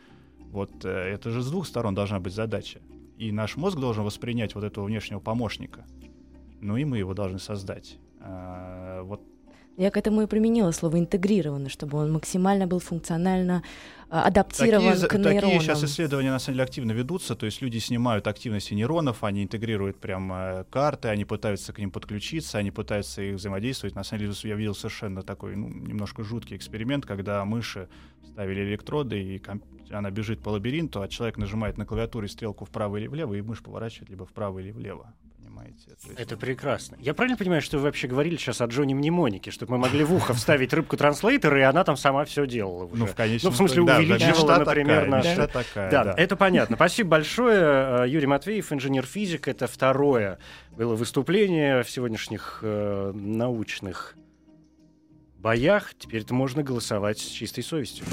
Вот 0.51 0.85
э, 0.85 0.89
это 0.89 1.31
же 1.31 1.43
с 1.43 1.51
двух 1.51 1.67
сторон 1.67 1.95
должна 1.95 2.21
быть 2.21 2.33
задача. 2.33 2.81
И 3.19 3.31
наш 3.33 3.57
мозг 3.57 3.79
должен 3.79 4.05
воспринять 4.05 4.55
вот 4.55 4.65
этого 4.65 4.85
внешнего 4.85 5.21
помощника. 5.21 5.85
Ну 6.61 6.77
и 6.77 6.85
мы 6.85 6.99
его 6.99 7.15
должны 7.15 7.39
создать. 7.39 7.99
А, 8.21 9.03
вот 9.03 9.23
Я 9.77 9.91
к 9.91 9.97
этому 9.97 10.23
и 10.23 10.27
применила 10.27 10.71
слово 10.71 11.01
интегрировано, 11.01 11.69
чтобы 11.69 11.99
он 11.99 12.13
максимально 12.13 12.67
был 12.67 12.79
функционально 12.79 13.63
а, 14.09 14.27
адаптирован 14.27 14.93
Такие, 14.93 15.09
к 15.09 15.15
нейронам. 15.15 15.41
такие 15.41 15.61
сейчас 15.61 15.83
исследования 15.83 16.31
на 16.31 16.39
самом 16.39 16.55
деле 16.55 16.65
активно 16.65 16.93
ведутся, 16.93 17.35
то 17.35 17.47
есть 17.47 17.61
люди 17.61 17.79
снимают 17.79 18.29
активности 18.29 18.75
нейронов, 18.75 19.25
они 19.25 19.43
интегрируют 19.43 19.99
прям 19.99 20.33
э, 20.33 20.65
карты, 20.71 21.09
они 21.09 21.25
пытаются 21.25 21.73
к 21.73 21.79
ним 21.79 21.91
подключиться, 21.91 22.59
они 22.59 22.71
пытаются 22.71 23.23
их 23.23 23.35
взаимодействовать. 23.37 23.97
На 23.97 24.05
самом 24.05 24.21
деле 24.21 24.35
я 24.45 24.55
видел 24.55 24.77
совершенно 24.77 25.23
такой 25.23 25.57
ну, 25.57 25.69
немножко 25.69 26.23
жуткий 26.23 26.57
эксперимент, 26.57 27.05
когда 27.05 27.45
мыши 27.45 27.89
ставили 28.25 28.61
электроды, 28.63 29.21
и 29.21 29.43
она 29.91 30.13
бежит 30.13 30.41
по 30.41 30.51
лабиринту, 30.51 31.03
а 31.03 31.09
человек 31.09 31.37
нажимает 31.37 31.79
на 31.79 31.85
клавиатуре 31.85 32.29
стрелку 32.29 32.65
вправо 32.65 32.97
или 32.99 33.09
влево, 33.09 33.35
и 33.35 33.43
мышь 33.43 33.63
поворачивает 33.63 34.11
либо 34.11 34.25
вправо 34.25 34.61
или 34.61 34.71
влево. 34.71 35.13
Понимаете? 35.65 35.87
То 35.87 36.09
есть- 36.09 36.21
Это 36.21 36.37
прекрасно. 36.37 36.97
Я 37.01 37.15
правильно 37.15 37.37
понимаю, 37.37 37.63
что 37.63 37.79
вы 37.79 37.85
вообще 37.85 38.07
говорили 38.09 38.37
сейчас 38.37 38.61
о 38.61 38.67
Джонни 38.67 38.95
Мнемонике, 38.95 39.51
чтобы 39.51 39.73
мы 39.73 39.79
могли 39.79 40.05
в 40.05 40.13
ухо 40.15 40.35
вставить 40.35 40.73
рыбку 40.73 40.97
транслейтера, 40.97 41.59
и 41.59 41.63
она 41.63 41.85
там 41.85 41.97
сама 41.97 42.25
все 42.25 42.47
делала 42.47 42.85
уже? 42.85 42.97
Ну, 42.97 43.07
в 43.07 43.15
конечном 43.15 43.51
Ну, 43.51 43.55
в 43.55 43.57
смысле, 43.57 43.85
да, 43.85 43.97
увеличивала, 43.99 44.31
мечта 44.31 44.59
например, 44.59 44.97
такая, 45.05 45.11
наши- 45.11 45.29
мечта 45.29 45.47
такая, 45.47 45.91
Да, 45.91 46.05
да. 46.05 46.15
это 46.17 46.37
понятно. 46.37 46.77
Спасибо 46.77 47.11
большое. 47.11 48.05
Э, 48.05 48.05
Юрий 48.09 48.27
Матвеев, 48.27 48.73
инженер-физик. 48.73 49.49
Это 49.49 49.67
второе 49.67 50.39
было 50.77 50.95
выступление 50.95 51.83
в 51.83 51.91
сегодняшних 51.91 52.61
э, 52.63 53.13
научных 53.15 54.15
боях. 55.39 55.93
Теперь 55.99 56.23
это 56.23 56.35
можно 56.35 56.63
голосовать 56.63 57.19
с 57.19 57.27
чистой 57.27 57.63
совестью. 57.63 58.05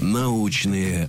Научные 0.00 1.08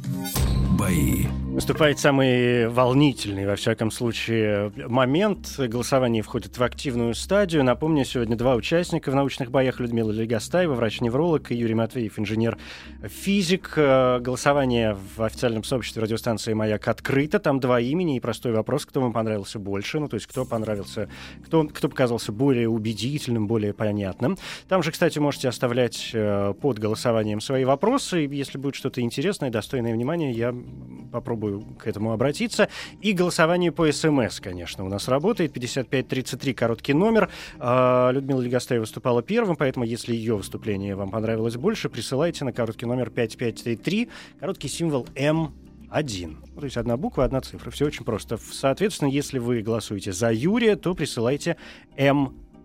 бои. 0.77 1.25
Наступает 1.53 1.99
самый 1.99 2.67
волнительный, 2.67 3.45
во 3.45 3.55
всяком 3.55 3.91
случае, 3.91 4.71
момент. 4.87 5.53
Голосование 5.59 6.23
входит 6.23 6.57
в 6.57 6.63
активную 6.63 7.13
стадию. 7.13 7.63
Напомню, 7.63 8.05
сегодня 8.05 8.35
два 8.35 8.55
участника 8.55 9.11
в 9.11 9.15
научных 9.15 9.51
боях. 9.51 9.79
Людмила 9.79 10.09
Легостаева, 10.09 10.73
врач-невролог, 10.73 11.51
и 11.51 11.55
Юрий 11.55 11.75
Матвеев, 11.75 12.17
инженер-физик. 12.17 13.73
Э, 13.75 14.19
Голосование 14.19 14.97
в 15.15 15.21
официальном 15.21 15.63
сообществе 15.63 16.01
радиостанции 16.01 16.53
«Маяк» 16.53 16.87
открыто. 16.87 17.37
Там 17.37 17.59
два 17.59 17.79
имени 17.79 18.17
и 18.17 18.19
простой 18.19 18.51
вопрос, 18.51 18.87
кто 18.87 19.01
вам 19.01 19.13
понравился 19.13 19.59
больше. 19.59 19.99
Ну, 19.99 20.07
то 20.07 20.15
есть, 20.15 20.25
кто 20.25 20.45
понравился, 20.45 21.07
кто, 21.45 21.67
кто 21.67 21.87
показался 21.87 22.31
более 22.31 22.67
убедительным, 22.67 23.45
более 23.45 23.73
понятным. 23.73 24.39
Там 24.67 24.81
же, 24.81 24.91
кстати, 24.91 25.19
можете 25.19 25.49
оставлять 25.49 26.09
э, 26.13 26.55
под 26.59 26.79
голосованием 26.79 27.39
свои 27.39 27.63
вопросы. 27.63 28.27
Если 28.31 28.57
будет 28.57 28.73
что-то 28.73 29.01
интересное, 29.01 29.51
достойное 29.51 29.93
внимания, 29.93 30.31
я 30.31 30.49
м, 30.49 31.09
попробую 31.43 31.75
к 31.77 31.87
этому 31.87 32.13
обратиться. 32.13 32.69
И 33.01 33.13
голосование 33.13 33.71
по 33.71 33.91
СМС, 33.91 34.39
конечно, 34.39 34.85
у 34.85 34.89
нас 34.89 35.07
работает. 35.07 35.53
5533, 35.53 36.53
короткий 36.53 36.93
номер. 36.93 37.29
А, 37.59 38.11
Людмила 38.11 38.41
Легостаева 38.41 38.81
выступала 38.81 39.21
первым, 39.21 39.55
поэтому 39.55 39.85
если 39.85 40.15
ее 40.15 40.35
выступление 40.35 40.95
вам 40.95 41.11
понравилось 41.11 41.55
больше, 41.55 41.89
присылайте 41.89 42.45
на 42.45 42.53
короткий 42.53 42.85
номер 42.85 43.09
5533, 43.09 44.09
короткий 44.39 44.67
символ 44.67 45.07
М. 45.15 45.53
Один. 45.89 46.39
Ну, 46.55 46.61
То 46.61 46.65
есть 46.65 46.77
одна 46.77 46.97
буква, 46.97 47.23
одна 47.23 47.39
цифра. 47.41 47.69
Все 47.69 47.85
очень 47.85 48.03
просто. 48.03 48.37
Соответственно, 48.37 49.09
если 49.09 49.37
вы 49.37 49.61
голосуете 49.61 50.11
за 50.11 50.31
Юрия, 50.31 50.75
то 50.75 50.95
присылайте 50.95 51.55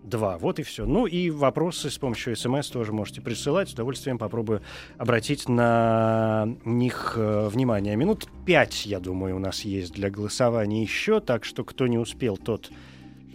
М2. 0.03 0.37
Вот 0.39 0.59
и 0.59 0.63
все. 0.63 0.85
Ну 0.85 1.05
и 1.05 1.29
вопросы 1.29 1.89
с 1.89 1.97
помощью 1.97 2.35
СМС 2.35 2.69
тоже 2.69 2.91
можете 2.91 3.21
присылать. 3.21 3.69
С 3.69 3.73
удовольствием 3.73 4.17
попробую 4.17 4.61
обратить 4.97 5.47
на 5.47 6.47
них 6.65 7.13
э, 7.17 7.47
внимание. 7.49 7.95
Минут 7.95 8.27
пять, 8.45 8.85
я 8.85 8.99
думаю, 8.99 9.35
у 9.35 9.39
нас 9.39 9.61
есть 9.61 9.93
для 9.93 10.09
голосования 10.09 10.81
еще. 10.81 11.19
Так 11.19 11.45
что 11.45 11.63
кто 11.63 11.87
не 11.87 11.97
успел, 11.97 12.37
тот, 12.37 12.71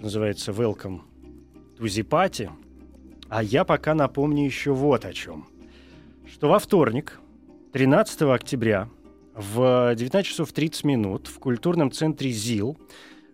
называется, 0.01 0.53
welcome 0.53 1.01
to 1.79 1.85
the. 1.85 2.51
А 3.29 3.43
я 3.43 3.65
пока 3.65 3.95
напомню 3.95 4.45
еще 4.45 4.73
вот 4.73 5.05
о 5.05 5.13
чем. 5.13 5.47
Что 6.31 6.49
во 6.49 6.59
вторник, 6.59 7.21
13 7.73 8.23
октября, 8.23 8.89
в 9.35 9.95
19 9.95 10.27
часов 10.27 10.53
30 10.53 10.85
минут 10.85 11.27
в 11.27 11.39
культурном 11.39 11.91
центре 11.91 12.31
ЗИЛ 12.31 12.79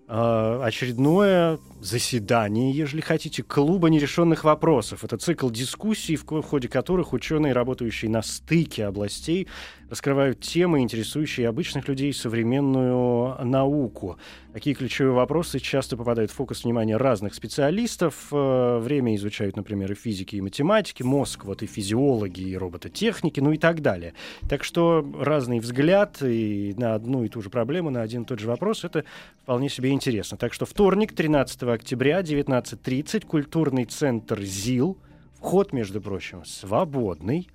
э, 0.09 0.61
очередное 0.63 1.59
заседание, 1.81 2.73
ежели 2.73 3.01
хотите, 3.01 3.43
клуба 3.43 3.89
нерешенных 3.89 4.45
вопросов. 4.45 5.05
Это 5.05 5.17
цикл 5.17 5.51
дискуссий, 5.51 6.17
в 6.17 6.25
ходе 6.43 6.69
которых 6.69 7.13
ученые, 7.13 7.53
работающие 7.53 8.11
на 8.11 8.23
стыке 8.23 8.87
областей, 8.87 9.49
раскрывают 9.91 10.41
темы, 10.41 10.81
интересующие 10.81 11.49
обычных 11.49 11.89
людей 11.89 12.13
современную 12.15 13.45
науку. 13.45 14.19
Такие 14.53 14.75
ключевые 14.75 15.15
вопросы 15.15 15.59
часто 15.59 15.97
попадают 15.97 16.31
в 16.31 16.35
фокус 16.35 16.65
внимания 16.65 16.97
разных 16.97 17.35
специалистов. 17.35 18.29
Э, 18.33 18.79
время 18.79 19.15
изучают, 19.17 19.57
например, 19.57 19.93
и 19.93 19.95
физики, 19.95 20.37
и 20.37 20.41
математики, 20.41 21.03
мозг, 21.03 21.45
вот 21.45 21.63
и 21.63 21.67
физиологи, 21.67 22.41
и 22.41 22.57
робототехники, 22.57 23.41
ну 23.41 23.53
и 23.53 23.59
так 23.59 23.81
далее. 23.81 24.15
Так 24.49 24.65
что 24.65 25.05
разный 25.21 25.61
взгляд 25.61 26.23
и 26.23 26.75
на 26.77 26.95
одну 26.95 27.25
и 27.25 27.29
ту 27.29 27.43
же 27.43 27.51
проблему, 27.51 27.91
на 27.91 28.03
один 28.03 28.23
и 28.23 28.27
тот 28.27 28.41
же 28.41 28.49
вопрос, 28.49 28.85
это 28.85 29.05
вполне 29.43 29.69
себе 29.69 29.91
интересно. 29.91 30.37
Так 30.37 30.53
что 30.53 30.67
вторник, 30.67 31.13
13 31.13 31.63
октября, 31.75 32.21
19.30, 32.21 33.27
культурный 33.27 33.85
центр 33.85 34.41
ЗИЛ, 34.43 34.99
вход, 35.35 35.73
между 35.73 36.01
прочим, 36.01 36.45
свободный. 36.45 37.49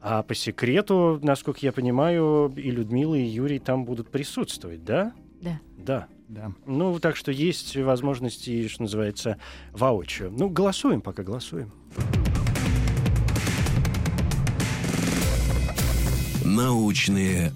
А 0.00 0.22
по 0.22 0.34
секрету, 0.34 1.20
насколько 1.22 1.60
я 1.62 1.72
понимаю, 1.72 2.52
и 2.56 2.70
Людмила, 2.70 3.14
и 3.14 3.22
Юрий 3.22 3.58
там 3.58 3.84
будут 3.84 4.10
присутствовать, 4.10 4.84
да? 4.84 5.12
Да. 5.40 5.60
Да. 5.76 6.08
Да. 6.28 6.52
Ну, 6.64 6.98
так 6.98 7.16
что 7.16 7.30
есть 7.30 7.76
возможности, 7.76 8.66
что 8.66 8.82
называется, 8.82 9.36
воочию. 9.72 10.30
Ну, 10.32 10.48
голосуем 10.48 11.02
пока, 11.02 11.22
голосуем. 11.22 11.70
Научные 16.56 17.50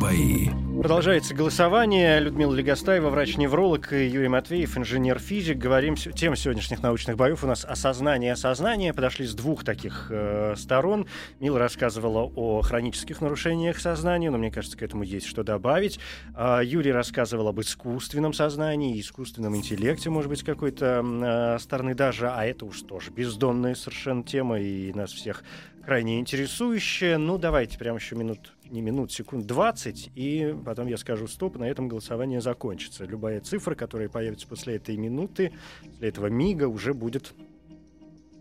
бои. 0.00 0.48
Продолжается 0.80 1.34
голосование. 1.34 2.20
Людмила 2.20 2.54
Легостаева, 2.54 3.10
врач-невролог, 3.10 3.92
и 3.92 4.06
Юрий 4.06 4.28
Матвеев, 4.28 4.78
инженер-физик. 4.78 5.58
Говорим, 5.58 5.96
тема 5.96 6.36
сегодняшних 6.36 6.82
научных 6.82 7.16
боев 7.16 7.42
у 7.42 7.48
нас 7.48 7.64
осознание 7.64 8.32
осознание. 8.32 8.94
Подошли 8.94 9.26
с 9.26 9.34
двух 9.34 9.64
таких 9.64 10.06
э, 10.10 10.54
сторон. 10.56 11.06
Мила 11.40 11.58
рассказывала 11.58 12.30
о 12.36 12.62
хронических 12.62 13.20
нарушениях 13.20 13.80
сознания, 13.80 14.30
но 14.30 14.38
мне 14.38 14.52
кажется, 14.52 14.78
к 14.78 14.82
этому 14.82 15.02
есть 15.02 15.26
что 15.26 15.42
добавить. 15.42 15.98
А 16.34 16.60
Юрий 16.62 16.92
рассказывал 16.92 17.48
об 17.48 17.60
искусственном 17.60 18.34
сознании, 18.34 19.00
искусственном 19.00 19.56
интеллекте, 19.56 20.10
может 20.10 20.28
быть, 20.28 20.44
какой-то 20.44 21.04
э, 21.04 21.58
стороны 21.60 21.96
даже. 21.96 22.30
А 22.30 22.44
это 22.44 22.66
уж 22.66 22.82
тоже 22.82 23.10
бездонная 23.10 23.74
совершенно 23.74 24.22
тема, 24.22 24.60
и 24.60 24.92
нас 24.92 25.12
всех 25.12 25.42
крайне 25.84 26.20
интересующая. 26.20 27.18
Ну, 27.18 27.38
давайте 27.38 27.78
прямо 27.78 27.98
еще 27.98 28.16
минут, 28.16 28.54
не 28.70 28.80
минут, 28.80 29.12
секунд 29.12 29.46
20, 29.46 30.12
и 30.14 30.56
потом 30.64 30.86
я 30.86 30.96
скажу 30.96 31.26
стоп, 31.26 31.58
на 31.58 31.64
этом 31.64 31.88
голосование 31.88 32.40
закончится. 32.40 33.04
Любая 33.04 33.40
цифра, 33.40 33.74
которая 33.74 34.08
появится 34.08 34.46
после 34.46 34.76
этой 34.76 34.96
минуты, 34.96 35.52
после 35.90 36.08
этого 36.08 36.26
мига, 36.26 36.68
уже 36.68 36.94
будет 36.94 37.34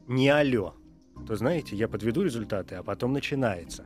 не 0.08 0.30
алло. 0.30 0.76
То 1.28 1.36
знаете, 1.36 1.76
я 1.76 1.88
подведу 1.88 2.24
результаты, 2.24 2.76
а 2.76 2.84
потом 2.84 3.14
начинается. 3.14 3.86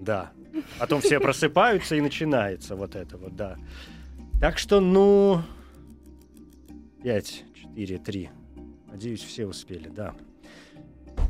Да. 0.00 0.32
Потом 0.78 1.00
все 1.00 1.20
просыпаются 1.20 1.96
и 1.96 2.00
начинается 2.00 2.76
вот 2.76 2.96
это 2.96 3.16
вот, 3.16 3.36
да. 3.36 3.58
Так 4.40 4.58
что, 4.58 4.80
ну, 4.80 5.42
5, 7.02 7.44
4, 7.54 7.98
3. 7.98 8.30
Надеюсь, 8.88 9.22
все 9.22 9.46
успели, 9.46 9.88
да. 9.88 10.14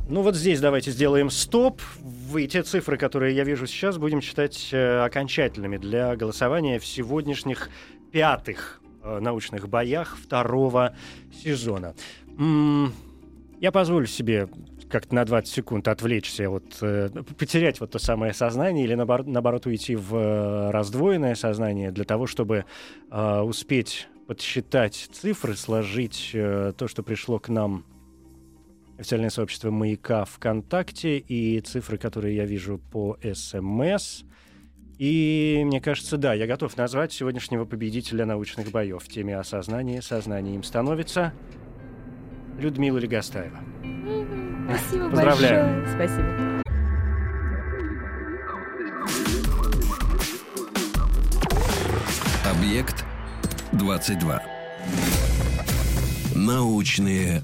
Ну 0.07 0.21
вот 0.21 0.35
здесь 0.35 0.59
давайте 0.61 0.91
сделаем 0.91 1.31
стоп. 1.31 1.81
Вы 1.99 2.45
те 2.45 2.61
цифры, 2.61 2.95
которые 2.95 3.35
я 3.35 3.43
вижу 3.43 3.65
сейчас, 3.65 3.97
будем 3.97 4.21
считать 4.21 4.69
э, 4.71 4.99
окончательными 5.03 5.77
для 5.77 6.15
голосования 6.15 6.77
в 6.77 6.85
сегодняшних 6.85 7.71
пятых 8.11 8.81
э, 9.01 9.19
научных 9.19 9.67
боях 9.67 10.15
второго 10.15 10.95
сезона. 11.43 11.95
Я 12.37 13.71
позволю 13.71 14.05
себе 14.05 14.47
как-то 14.89 15.15
на 15.15 15.25
20 15.25 15.51
секунд 15.51 15.87
отвлечься, 15.87 16.51
вот, 16.51 16.65
э, 16.81 17.09
потерять 17.39 17.79
вот 17.79 17.89
то 17.89 17.97
самое 17.97 18.31
сознание 18.33 18.85
или 18.85 18.93
наоборот, 18.93 19.25
наоборот 19.25 19.65
уйти 19.65 19.95
в 19.95 20.15
э, 20.15 20.69
раздвоенное 20.69 21.33
сознание 21.33 21.91
для 21.91 22.03
того, 22.03 22.27
чтобы 22.27 22.65
э, 23.09 23.39
успеть 23.39 24.07
подсчитать 24.27 25.09
цифры, 25.11 25.55
сложить 25.55 26.29
э, 26.33 26.73
то, 26.77 26.87
что 26.87 27.01
пришло 27.01 27.39
к 27.39 27.49
нам 27.49 27.85
официальное 28.97 29.29
сообщество 29.29 29.71
«Маяка» 29.71 30.25
ВКонтакте 30.25 31.17
и 31.17 31.59
цифры, 31.61 31.97
которые 31.97 32.35
я 32.35 32.45
вижу 32.45 32.77
по 32.77 33.17
СМС. 33.21 34.23
И 34.97 35.61
мне 35.65 35.81
кажется, 35.81 36.17
да, 36.17 36.33
я 36.33 36.47
готов 36.47 36.77
назвать 36.77 37.11
сегодняшнего 37.11 37.65
победителя 37.65 38.25
научных 38.25 38.71
боев 38.71 39.03
в 39.03 39.07
теме 39.09 39.37
осознания. 39.37 40.01
Сознанием 40.01 40.63
становится 40.63 41.33
Людмила 42.57 42.97
Легостаева. 42.97 43.59
Спасибо 44.69 45.09
Поздравляю. 45.09 45.85
большое. 45.85 46.07
Спасибо. 46.07 46.61
Объект 52.45 53.03
22. 53.73 54.41
Научные 56.35 57.41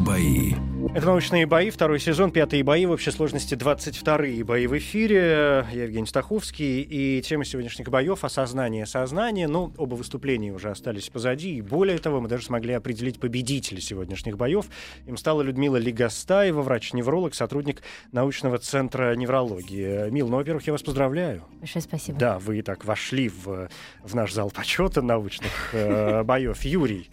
бои. 0.00 0.54
Это 0.94 1.06
«Научные 1.06 1.46
бои», 1.46 1.70
второй 1.70 2.00
сезон, 2.00 2.32
пятые 2.32 2.64
бои, 2.64 2.86
в 2.86 2.90
общей 2.90 3.10
сложности 3.10 3.54
22 3.54 4.44
бои 4.44 4.66
в 4.66 4.76
эфире. 4.78 5.66
Я 5.72 5.84
Евгений 5.84 6.06
Стаховский, 6.06 6.80
и 6.80 7.22
тема 7.22 7.44
сегодняшних 7.44 7.88
боев— 7.90 8.18
осознание 8.24 8.86
сознания. 8.86 9.46
Ну, 9.46 9.72
оба 9.76 9.94
выступления 9.94 10.52
уже 10.52 10.70
остались 10.70 11.08
позади, 11.10 11.56
и 11.56 11.60
более 11.60 11.98
того, 11.98 12.20
мы 12.20 12.28
даже 12.28 12.46
смогли 12.46 12.72
определить 12.72 13.20
победителя 13.20 13.80
сегодняшних 13.80 14.36
боев. 14.36 14.66
Им 15.06 15.16
стала 15.16 15.42
Людмила 15.42 15.76
Лигостаева, 15.76 16.62
врач-невролог, 16.62 17.34
сотрудник 17.34 17.82
научного 18.10 18.58
центра 18.58 19.14
неврологии. 19.14 20.10
Мил, 20.10 20.28
ну, 20.28 20.38
во-первых, 20.38 20.66
я 20.66 20.72
вас 20.72 20.82
поздравляю. 20.82 21.44
Большое 21.60 21.82
спасибо. 21.82 22.18
Да, 22.18 22.38
вы 22.38 22.62
так 22.62 22.84
вошли 22.84 23.28
в, 23.28 23.68
в 24.02 24.14
наш 24.14 24.32
зал 24.32 24.50
почета 24.50 25.02
научных 25.02 25.74
э, 25.74 26.22
боев. 26.24 26.64
Юрий, 26.64 27.10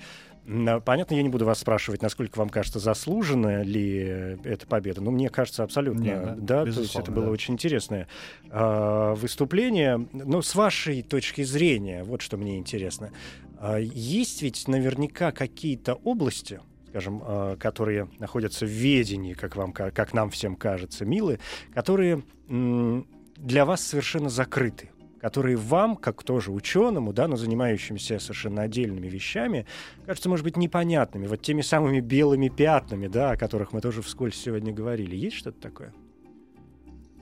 Понятно, 0.85 1.15
я 1.15 1.23
не 1.23 1.29
буду 1.29 1.43
вас 1.43 1.59
спрашивать, 1.59 2.01
насколько 2.01 2.37
вам 2.37 2.47
кажется, 2.47 2.79
заслуженная 2.79 3.63
ли 3.63 4.03
э, 4.07 4.37
эта 4.45 4.65
победа. 4.65 5.01
Но 5.01 5.11
мне 5.11 5.29
кажется, 5.29 5.63
абсолютно. 5.63 6.01
Не, 6.01 6.15
да, 6.15 6.35
да, 6.37 6.71
то 6.71 6.79
есть 6.79 6.95
это 6.95 7.11
было 7.11 7.25
да. 7.25 7.31
очень 7.31 7.55
интересное 7.55 8.07
а, 8.49 9.13
выступление. 9.15 10.07
Но 10.13 10.41
с 10.41 10.55
вашей 10.55 11.01
точки 11.01 11.43
зрения, 11.43 12.05
вот 12.05 12.21
что 12.21 12.37
мне 12.37 12.57
интересно. 12.57 13.11
А, 13.59 13.77
есть 13.77 14.41
ведь 14.41 14.69
наверняка 14.69 15.33
какие-то 15.33 15.95
области, 15.95 16.61
скажем, 16.87 17.21
а, 17.25 17.57
которые 17.57 18.07
находятся 18.17 18.65
в 18.65 18.69
ведении, 18.69 19.33
как, 19.33 19.57
вам, 19.57 19.73
ка- 19.73 19.91
как 19.91 20.13
нам 20.13 20.29
всем 20.29 20.55
кажется, 20.55 21.03
милы, 21.03 21.39
которые 21.73 22.23
м, 22.47 23.05
для 23.35 23.65
вас 23.65 23.81
совершенно 23.85 24.29
закрыты 24.29 24.91
которые 25.21 25.55
вам, 25.57 25.95
как 25.95 26.23
тоже 26.23 26.51
ученому, 26.51 27.13
да, 27.13 27.27
но 27.27 27.35
занимающимся 27.35 28.19
совершенно 28.19 28.63
отдельными 28.63 29.07
вещами, 29.07 29.65
кажется, 30.05 30.29
может 30.29 30.43
быть, 30.43 30.57
непонятными, 30.57 31.27
вот 31.27 31.41
теми 31.41 31.61
самыми 31.61 31.99
белыми 31.99 32.49
пятнами, 32.49 33.07
да, 33.07 33.31
о 33.31 33.37
которых 33.37 33.73
мы 33.73 33.81
тоже 33.81 34.01
вскользь 34.01 34.35
сегодня 34.35 34.73
говорили. 34.73 35.15
Есть 35.15 35.37
что-то 35.37 35.59
такое? 35.59 35.93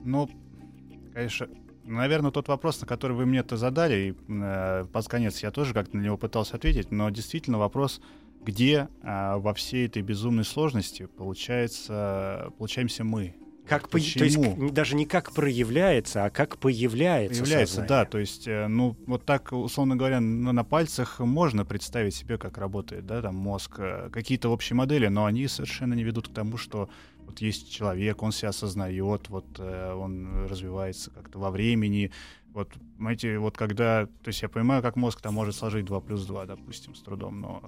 Ну, 0.04 0.30
конечно, 1.14 1.48
наверное, 1.84 2.30
тот 2.30 2.48
вопрос, 2.48 2.80
на 2.80 2.86
который 2.86 3.16
вы 3.16 3.26
мне-то 3.26 3.56
задали, 3.56 3.94
и 3.94 4.32
э, 4.32 4.86
под 4.92 5.08
конец 5.08 5.42
я 5.42 5.50
тоже 5.50 5.74
как-то 5.74 5.96
на 5.96 6.02
него 6.02 6.16
пытался 6.16 6.56
ответить, 6.56 6.90
но 6.90 7.08
действительно 7.10 7.58
вопрос, 7.58 8.00
где 8.44 8.88
э, 9.02 9.36
во 9.36 9.54
всей 9.54 9.86
этой 9.86 10.02
безумной 10.02 10.44
сложности 10.44 11.06
получается, 11.06 12.52
получаемся 12.58 13.04
мы. 13.04 13.34
Как 13.68 13.88
по- 13.88 13.98
то 13.98 14.24
есть 14.24 14.38
даже 14.72 14.94
не 14.94 15.06
как 15.06 15.32
проявляется, 15.32 16.24
а 16.24 16.30
как 16.30 16.58
появляется. 16.58 17.42
Появляется, 17.42 17.74
сознание. 17.76 17.88
да, 17.88 18.04
то 18.04 18.18
есть, 18.18 18.46
э, 18.46 18.68
ну, 18.68 18.96
вот 19.06 19.24
так, 19.24 19.52
условно 19.52 19.96
говоря, 19.96 20.20
на, 20.20 20.52
на 20.52 20.64
пальцах 20.64 21.20
можно 21.20 21.64
представить 21.64 22.14
себе, 22.14 22.38
как 22.38 22.58
работает, 22.58 23.06
да, 23.06 23.22
там 23.22 23.34
мозг, 23.34 23.76
э, 23.78 24.10
какие-то 24.12 24.50
общие 24.50 24.76
модели, 24.76 25.08
но 25.08 25.24
они 25.24 25.48
совершенно 25.48 25.94
не 25.94 26.04
ведут 26.04 26.28
к 26.28 26.32
тому, 26.32 26.56
что 26.56 26.88
вот 27.26 27.40
есть 27.40 27.72
человек, 27.72 28.22
он 28.22 28.30
себя 28.32 28.50
осознает, 28.50 29.28
вот 29.28 29.46
э, 29.58 29.94
он 29.94 30.46
развивается 30.46 31.10
как-то 31.10 31.38
во 31.40 31.50
времени, 31.50 32.12
вот, 32.52 32.72
знаете, 32.96 33.38
вот 33.38 33.58
когда, 33.58 34.06
то 34.06 34.28
есть 34.28 34.40
я 34.40 34.48
понимаю, 34.48 34.80
как 34.80 34.96
мозг 34.96 35.20
там 35.20 35.34
может 35.34 35.54
сложить 35.56 35.84
2 35.84 36.00
плюс 36.00 36.24
2, 36.24 36.46
допустим, 36.46 36.94
с 36.94 37.02
трудом, 37.02 37.40
но 37.42 37.62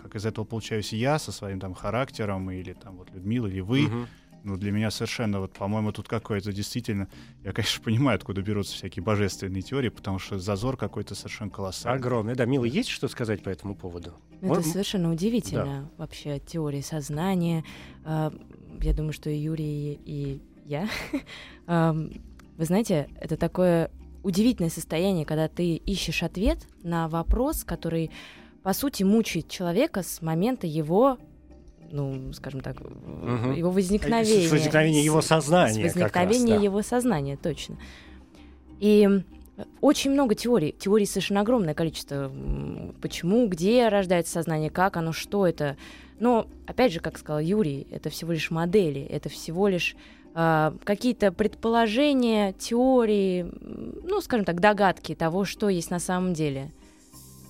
как 0.00 0.14
из 0.14 0.26
этого 0.26 0.44
получаюсь 0.44 0.92
я 0.92 1.18
со 1.18 1.32
своим 1.32 1.58
там 1.58 1.74
характером, 1.74 2.48
или 2.50 2.72
там 2.72 2.98
вот 2.98 3.10
Людмила, 3.10 3.48
или 3.48 3.58
вы, 3.60 3.82
Мгм. 3.88 4.06
Ну, 4.48 4.56
для 4.56 4.72
меня 4.72 4.90
совершенно, 4.90 5.40
вот, 5.40 5.52
по-моему, 5.52 5.92
тут 5.92 6.08
какое-то 6.08 6.52
действительно... 6.52 7.08
Я, 7.44 7.52
конечно, 7.52 7.82
понимаю, 7.84 8.16
откуда 8.16 8.42
берутся 8.42 8.74
всякие 8.74 9.02
божественные 9.02 9.62
теории, 9.62 9.90
потому 9.90 10.18
что 10.18 10.38
зазор 10.38 10.76
какой-то 10.76 11.14
совершенно 11.14 11.50
колоссальный. 11.50 11.98
Огромный. 11.98 12.34
Да, 12.34 12.46
Мила, 12.46 12.64
есть 12.64 12.88
что 12.88 13.08
сказать 13.08 13.42
по 13.42 13.50
этому 13.50 13.74
поводу? 13.74 14.14
Ну, 14.40 14.54
Это 14.54 14.62
совершенно 14.62 15.12
удивительно 15.12 15.90
вообще 15.98 16.40
теория 16.40 16.82
сознания. 16.82 17.64
А, 18.04 18.32
Я 18.80 18.94
думаю, 18.94 19.12
что 19.12 19.28
и 19.30 19.36
Юрий, 19.36 20.00
и 20.04 20.40
я. 20.64 20.88
Вы 21.66 22.64
знаете, 22.64 23.08
это 23.20 23.36
такое 23.36 23.90
удивительное 24.22 24.70
состояние, 24.70 25.24
когда 25.24 25.48
ты 25.48 25.76
ищешь 25.76 26.22
ответ 26.22 26.66
на 26.82 27.08
вопрос, 27.08 27.64
который 27.64 28.10
по 28.62 28.72
сути, 28.74 29.02
мучает 29.02 29.48
человека 29.48 30.02
с 30.02 30.20
момента 30.20 30.66
его 30.66 31.18
ну, 31.90 32.32
скажем 32.32 32.60
так, 32.60 32.80
Мгм. 32.80 33.52
его 33.54 33.70
возникновения. 33.70 34.48
С 34.48 34.52
возникновения 34.52 35.04
его 35.04 35.20
сознания 35.20 35.88
С 35.88 35.92
как 35.94 36.14
раз, 36.14 36.26
возникновения 36.26 36.56
да. 36.58 36.64
его 36.64 36.82
сознания, 36.82 37.36
точно. 37.36 37.76
И 38.80 39.08
очень 39.80 40.12
много 40.12 40.34
теорий. 40.34 40.74
Теорий 40.78 41.06
совершенно 41.06 41.40
огромное 41.40 41.74
количество. 41.74 42.30
Почему, 43.00 43.46
где 43.48 43.88
рождается 43.88 44.32
сознание, 44.32 44.70
как 44.70 44.96
оно, 44.96 45.12
что 45.12 45.46
это. 45.46 45.76
Но, 46.20 46.46
опять 46.66 46.92
же, 46.92 47.00
как 47.00 47.18
сказал 47.18 47.40
Юрий, 47.40 47.86
это 47.90 48.10
всего 48.10 48.32
лишь 48.32 48.50
модели, 48.50 49.00
это 49.02 49.28
всего 49.28 49.68
лишь 49.68 49.96
а, 50.34 50.74
какие-то 50.84 51.32
предположения, 51.32 52.52
теории, 52.52 53.46
ну, 54.04 54.20
скажем 54.20 54.44
так, 54.44 54.60
догадки 54.60 55.14
того, 55.14 55.44
что 55.44 55.68
есть 55.68 55.90
на 55.90 55.98
самом 55.98 56.34
деле. 56.34 56.70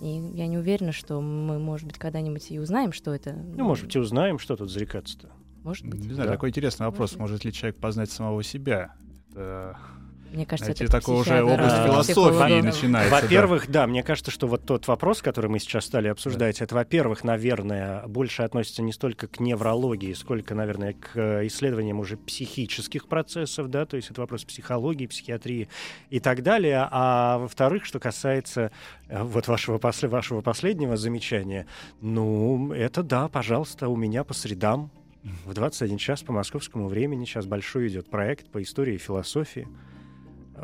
И 0.00 0.06
я 0.34 0.46
не 0.46 0.58
уверена, 0.58 0.92
что 0.92 1.20
мы, 1.20 1.58
может 1.58 1.86
быть, 1.86 1.98
когда-нибудь 1.98 2.50
и 2.50 2.58
узнаем, 2.58 2.92
что 2.92 3.12
это. 3.14 3.32
Ну, 3.32 3.64
может 3.64 3.84
быть, 3.86 3.96
и 3.96 3.98
узнаем, 3.98 4.38
что 4.38 4.56
тут 4.56 4.70
зарекаться-то. 4.70 5.28
Может 5.64 5.86
быть. 5.86 6.00
Не 6.00 6.14
знаю, 6.14 6.28
Да. 6.28 6.34
такой 6.34 6.50
интересный 6.50 6.86
вопрос. 6.86 7.10
быть. 7.12 7.20
Может 7.20 7.44
ли 7.44 7.52
человек 7.52 7.76
познать 7.78 8.10
самого 8.10 8.42
себя? 8.42 8.94
Это, 9.30 9.76
Мне 10.32 10.44
кажется, 10.44 10.66
знаете, 10.66 10.84
это 10.84 10.92
такой 10.92 11.20
уже 11.20 11.42
область 11.42 11.74
а, 11.74 11.86
философии 11.86 12.60
начинается. 12.60 13.10
да. 13.10 13.20
Во-первых, 13.20 13.70
да. 13.70 13.86
мне 13.86 14.02
кажется, 14.02 14.30
что 14.30 14.46
вот 14.46 14.64
тот 14.64 14.86
вопрос, 14.86 15.22
который 15.22 15.50
мы 15.50 15.58
сейчас 15.58 15.86
стали 15.86 16.08
обсуждать, 16.08 16.60
это, 16.60 16.74
во-первых, 16.74 17.24
наверное, 17.24 18.06
больше 18.06 18.42
относится 18.42 18.82
не 18.82 18.92
столько 18.92 19.26
к 19.26 19.40
неврологии, 19.40 20.12
сколько, 20.12 20.54
наверное, 20.54 20.94
к 20.94 21.46
исследованиям 21.46 21.98
уже 22.00 22.16
психических 22.16 23.08
процессов, 23.08 23.68
да, 23.68 23.86
то 23.86 23.96
есть 23.96 24.10
это 24.10 24.20
вопрос 24.20 24.44
психологии, 24.44 25.06
психиатрии 25.06 25.68
и 26.10 26.20
так 26.20 26.42
далее. 26.42 26.86
А 26.90 27.38
во-вторых, 27.38 27.84
что 27.84 27.98
касается 27.98 28.70
э, 29.08 29.22
вот 29.22 29.48
вашего, 29.48 29.78
после, 29.78 30.08
вашего 30.08 30.40
последнего 30.42 30.96
замечания, 30.96 31.66
ну, 32.00 32.72
это 32.72 33.02
да, 33.02 33.28
пожалуйста, 33.28 33.88
у 33.88 33.96
меня 33.96 34.24
по 34.24 34.34
средам 34.34 34.90
в 35.44 35.52
21 35.52 35.98
час 35.98 36.22
по 36.22 36.32
московскому 36.32 36.88
времени 36.88 37.24
сейчас 37.24 37.46
большой 37.46 37.88
идет 37.88 38.08
проект 38.08 38.48
по 38.50 38.62
истории 38.62 38.94
и 38.94 38.98
философии. 38.98 39.66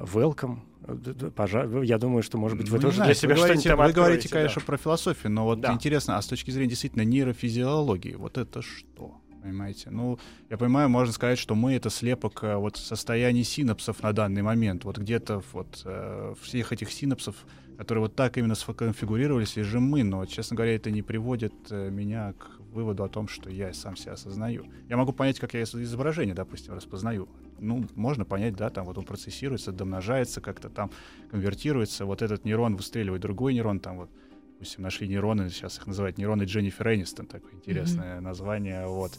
Welcome. 0.03 0.59
Д- 0.87 1.15
д- 1.15 1.27
пожа- 1.29 1.83
Я 1.85 1.99
думаю, 1.99 2.23
что, 2.23 2.37
может 2.37 2.59
быть, 2.59 2.69
вы 2.69 2.77
Ну, 2.77 2.83
тоже 2.83 2.97
знаю, 2.97 3.09
для 3.09 3.15
себя 3.15 3.31
вы 3.31 3.37
что-нибудь 3.37 3.65
говорите, 3.65 3.69
там 3.71 3.79
Вы 3.79 3.85
откроете, 3.85 4.01
говорите, 4.01 4.29
да. 4.29 4.37
конечно, 4.37 4.61
про 4.63 4.77
философию, 4.77 5.33
но 5.33 5.45
вот 5.45 5.61
Да. 5.61 5.73
интересно, 5.73 6.19
а 6.19 6.23
с 6.23 6.27
точки 6.27 6.51
зрения 6.51 6.69
действительно 6.71 7.03
нейрофизиологии, 7.03 8.15
вот 8.15 8.37
это 8.39 8.61
что? 8.63 9.15
Понимаете? 9.43 9.91
Ну, 9.91 10.19
я 10.51 10.57
понимаю, 10.57 10.89
можно 10.89 11.13
сказать, 11.13 11.39
что 11.39 11.55
мы 11.55 11.75
это 11.75 11.91
слепок 11.91 12.43
э, 12.43 12.57
вот 12.57 12.77
состояния 12.79 13.45
синапсов 13.45 14.03
на 14.03 14.13
данный 14.13 14.41
момент. 14.43 14.85
Вот 14.85 14.97
где-то 14.99 15.43
вот 15.53 15.83
э, 15.85 16.35
всех 16.43 16.73
этих 16.73 16.91
синапсов, 16.91 17.37
которые 17.77 18.03
вот 18.03 18.15
так 18.17 18.39
именно 18.39 18.55
сконфигурировались, 18.55 19.57
лежим 19.57 19.83
мы. 19.83 20.03
Но, 20.03 20.25
честно 20.25 20.57
говоря, 20.57 20.75
это 20.77 20.91
не 20.91 21.03
приводит 21.03 21.53
э, 21.71 21.91
меня 21.91 22.33
к 22.39 22.59
выводу 22.75 23.05
о 23.05 23.09
том, 23.09 23.29
что 23.29 23.49
я 23.51 23.72
сам 23.72 23.97
себя 23.97 24.12
осознаю. 24.12 24.66
Я 24.89 24.97
могу 24.97 25.12
понять, 25.12 25.39
как 25.39 25.55
я 25.55 25.62
из- 25.62 25.75
изображение, 25.75 26.35
допустим, 26.35 26.75
распознаю. 26.75 27.29
Ну, 27.59 27.87
можно 27.95 28.25
понять, 28.25 28.57
да, 28.57 28.68
там 28.68 28.85
вот 28.85 28.99
он 28.99 29.05
процессируется, 29.05 29.72
домножается, 29.72 30.41
как-то 30.41 30.68
там 30.68 30.91
конвертируется. 31.31 32.05
Вот 32.05 32.20
этот 32.20 32.45
нейрон 32.45 32.77
выстреливает 32.77 33.22
другой 33.22 33.55
нейрон, 33.55 33.81
там 33.81 33.97
вот 33.99 34.11
допустим, 34.55 34.83
нашли 34.83 35.09
нейроны, 35.09 35.51
сейчас 35.51 35.79
их 35.79 35.87
называют 35.87 36.18
нейроны 36.18 36.45
Дженнифер 36.45 36.95
Энистон, 36.95 37.27
такое 37.27 37.53
интересное 37.55 38.20
название, 38.20 38.87
вот. 38.87 39.12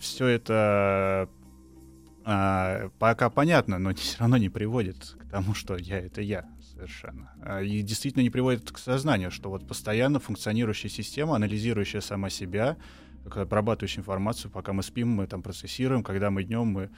все 0.00 0.26
это 0.26 1.28
а, 2.24 2.90
пока 2.98 3.30
понятно, 3.30 3.78
но 3.78 3.94
все 3.94 4.18
равно 4.18 4.36
не 4.36 4.48
приводит 4.48 5.16
к 5.18 5.30
тому, 5.30 5.54
что 5.54 5.76
я— 5.76 5.98
это 6.00 6.20
я 6.20 6.48
совершенно. 6.76 7.32
А, 7.42 7.62
И 7.62 7.82
действительно 7.82 8.22
не 8.22 8.30
приводит 8.30 8.70
к 8.70 8.78
сознанию, 8.78 9.30
что 9.30 9.50
вот 9.50 9.66
постоянно 9.66 10.20
функционирующая 10.20 10.90
система, 10.90 11.36
анализирующая 11.36 12.00
сама 12.00 12.30
себя, 12.30 12.76
обрабатывающая 13.24 14.00
информацию, 14.00 14.50
пока 14.50 14.72
мы 14.72 14.82
спим, 14.82 15.08
мы 15.08 15.26
там 15.26 15.42
процессируем, 15.42 16.02
когда 16.02 16.30
мы 16.30 16.44
днем, 16.44 16.68
мы, 16.68 16.90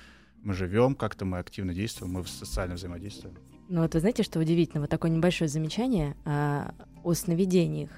мы 0.42 0.52
живем, 0.54 0.94
как-то 0.94 1.24
мы 1.24 1.38
активно 1.38 1.72
действуем, 1.72 2.12
мы 2.12 2.26
социально 2.26 2.74
взаимодействуем. 2.74 3.36
Ну 3.68 3.82
вот 3.82 3.94
вы 3.94 4.00
знаете, 4.00 4.22
что 4.22 4.40
удивительно? 4.40 4.80
Вот 4.80 4.90
такое 4.90 5.10
небольшое 5.10 5.48
замечание 5.48 6.16
а, 6.24 6.74
о 7.04 7.14
сновидениях. 7.14 7.90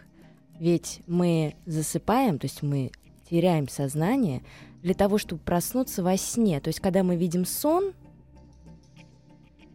Ведь 0.58 1.00
мы 1.06 1.54
засыпаем, 1.64 2.38
то 2.38 2.44
есть 2.46 2.62
мы 2.62 2.90
теряем 3.28 3.68
сознание 3.68 4.42
для 4.82 4.94
того, 4.94 5.18
чтобы 5.18 5.40
проснуться 5.42 6.02
во 6.02 6.16
сне. 6.16 6.60
То 6.60 6.68
есть 6.68 6.80
когда 6.80 7.02
мы 7.02 7.16
видим 7.16 7.44
сон, 7.46 7.92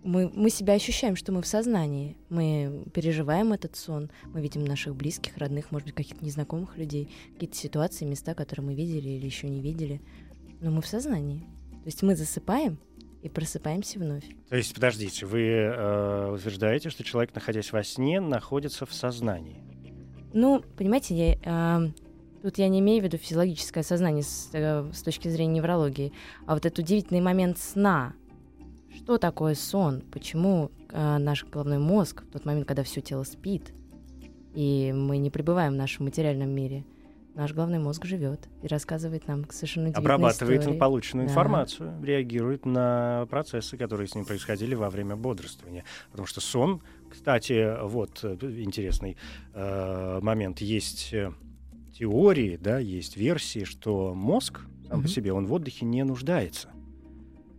мы, 0.06 0.32
мы 0.34 0.50
себя 0.50 0.74
ощущаем, 0.74 1.16
что 1.16 1.32
мы 1.32 1.42
в 1.42 1.48
сознании. 1.48 2.16
Мы 2.30 2.84
переживаем 2.94 3.54
этот 3.54 3.76
сон, 3.76 4.12
мы 4.26 4.42
видим 4.42 4.64
наших 4.64 4.96
близких, 4.96 5.38
родных, 5.38 5.72
может 5.72 5.88
быть, 5.88 5.96
каких-то 5.96 6.24
незнакомых 6.24 6.78
людей, 6.78 7.10
какие-то 7.34 7.58
ситуации, 7.58 8.06
места, 8.06 8.36
которые 8.36 8.68
мы 8.68 8.76
видели 8.76 9.10
или 9.10 9.26
еще 9.26 9.50
не 9.50 9.62
видели. 9.62 10.02
Но 10.62 10.72
мы 10.72 10.82
в 10.82 10.88
сознании. 10.88 11.40
То 11.70 11.88
есть 11.88 12.04
мы 12.04 12.16
засыпаем 12.16 12.78
и 13.24 13.30
просыпаемся 13.30 13.98
вновь. 14.00 14.24
То 14.50 14.56
есть, 14.56 14.74
подождите, 14.76 15.26
вы 15.26 15.42
э, 15.42 16.32
утверждаете, 16.32 16.92
что 16.92 17.04
человек, 17.04 17.34
находясь 17.34 17.72
во 17.72 17.84
сне, 17.84 18.22
находится 18.22 18.86
в 18.86 18.94
сознании? 18.94 19.64
Ну, 20.34 20.64
понимаете, 20.78 21.16
я, 21.16 21.38
а, 21.46 21.82
тут 22.44 22.60
я 22.60 22.68
не 22.68 22.80
имею 22.80 23.02
в 23.02 23.06
виду 23.06 23.18
физиологическое 23.18 23.84
сознание 23.84 24.24
с, 24.24 24.50
э, 24.54 24.92
с 24.94 25.02
точки 25.02 25.30
зрения 25.30 25.56
неврологии, 25.56 26.14
а 26.46 26.54
вот 26.54 26.66
этот 26.66 26.80
удивительный 26.80 27.22
момент 27.22 27.58
сна. 27.58 28.14
Что 28.96 29.18
такое 29.18 29.56
сон? 29.56 30.02
Почему 30.12 30.72
а, 30.92 31.20
наш 31.20 31.46
головной 31.46 31.80
мозг 31.80 32.24
в 32.24 32.32
тот 32.32 32.46
момент, 32.46 32.68
когда 32.68 32.84
все 32.84 33.02
тело 33.02 33.24
спит, 33.24 33.74
и 34.54 34.94
мы 34.96 35.18
не 35.18 35.30
пребываем 35.30 35.74
в 35.74 35.76
нашем 35.76 36.06
материальном 36.06 36.50
мире, 36.50 36.86
наш 37.36 37.54
головной 37.54 37.80
мозг 37.80 38.06
живет 38.06 38.48
и 38.64 38.68
рассказывает 38.68 39.28
нам 39.28 39.44
совершенно 39.50 39.90
удивительные 39.90 40.14
Обрабатывает 40.16 40.62
истории. 40.62 40.78
полученную 40.80 41.28
Да. 41.28 41.32
информацию, 41.32 42.02
реагирует 42.04 42.66
на 42.66 43.28
процессы, 43.30 43.78
которые 43.78 44.08
с 44.08 44.16
ним 44.16 44.24
происходили 44.26 44.74
во 44.76 44.90
время 44.90 45.18
бодрствования. 45.18 45.84
Потому 46.12 46.26
что 46.28 46.40
сон, 46.40 46.82
кстати, 47.12 47.78
вот 47.86 48.22
э, 48.24 48.38
интересный 48.42 49.18
э, 49.54 50.20
момент, 50.22 50.62
есть 50.62 51.14
э, 51.14 51.34
теории, 52.00 52.56
да, 52.56 52.80
есть 52.80 53.18
версии, 53.18 53.66
что 53.66 54.14
мозг 54.14 54.62
сам 54.88 55.00
по 55.02 55.08
Мгм. 55.08 55.08
себе, 55.08 55.34
он 55.34 55.46
в 55.48 55.54
отдыхе 55.54 55.86
не 55.86 56.04
нуждается. 56.04 56.70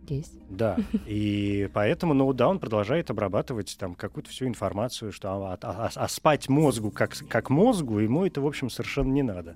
Есть. 0.09 0.33
Да, 0.49 0.77
и 1.05 1.69
поэтому, 1.73 2.33
да, 2.33 2.47
он 2.47 2.59
продолжает 2.59 3.09
обрабатывать 3.09 3.75
там 3.79 3.95
какую-то 3.95 4.29
всю 4.29 4.47
информацию, 4.47 5.11
что 5.11 5.31
а, 5.31 5.57
а- 5.61 5.89
а 5.93 6.07
спать 6.07 6.49
мозгу 6.49 6.91
как, 6.91 7.15
как 7.29 7.49
мозгу, 7.49 7.99
ему 7.99 8.25
это, 8.25 8.41
в 8.41 8.47
общем, 8.47 8.69
совершенно 8.69 9.11
не 9.11 9.23
надо. 9.23 9.55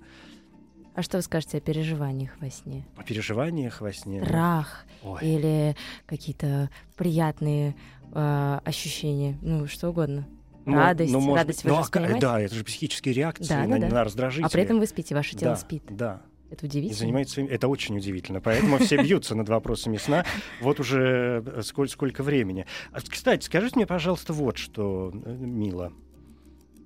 А 0.93 1.03
что 1.03 1.17
вы 1.17 1.23
скажете 1.23 1.57
о 1.57 1.61
переживаниях 1.61 2.31
во 2.41 2.49
сне? 2.49 2.85
О 2.97 3.03
переживаниях 3.03 3.79
во 3.79 3.93
сне. 3.93 4.19
ну, 4.19 4.25
Страх 4.25 4.85
ой. 5.03 5.19
или 5.21 5.75
какие-то 6.05 6.69
приятные 6.97 7.75
э, 8.13 8.59
ощущения, 8.65 9.37
ну, 9.41 9.67
что 9.67 9.89
угодно. 9.89 10.27
Ну, 10.65 10.75
радость, 10.75 11.11
ну, 11.11 11.21
может 11.21 11.43
радость 11.43 11.63
быть, 11.63 11.71
вы 11.71 11.99
ну, 11.99 12.17
а? 12.17 12.19
Да, 12.19 12.39
это 12.39 12.53
же 12.53 12.63
психические 12.63 13.13
реакции 13.15 13.47
Да, 13.47 13.65
на, 13.65 13.79
да, 13.79 13.87
да. 13.87 13.95
на 13.95 14.03
раздражители. 14.03 14.45
А 14.45 14.49
при 14.49 14.63
этом 14.63 14.79
вы 14.79 14.85
спите, 14.85 15.15
ваше 15.15 15.35
тело 15.35 15.53
да, 15.53 15.57
спит. 15.57 15.83
Да, 15.89 16.21
Это 16.51 16.65
и 16.65 16.69
удивительно. 16.69 16.97
занимается 16.99 17.41
им- 17.41 17.47
Это 17.47 17.67
очень 17.67 17.97
удивительно. 17.97 18.41
Поэтому 18.41 18.77
все 18.77 19.01
бьются 19.01 19.33
над 19.35 19.47
вопросами 19.49 19.97
сна. 19.97 20.25
Вот 20.61 20.79
уже 20.79 21.43
э, 21.45 21.61
сколь- 21.63 21.87
сколько 21.87 22.23
времени. 22.23 22.65
А, 22.91 22.99
Кстати, 23.01 23.43
скажите 23.45 23.77
мне, 23.77 23.87
пожалуйста, 23.87 24.33
вот 24.33 24.57
что, 24.57 25.11
э, 25.25 25.33
Мила. 25.33 25.91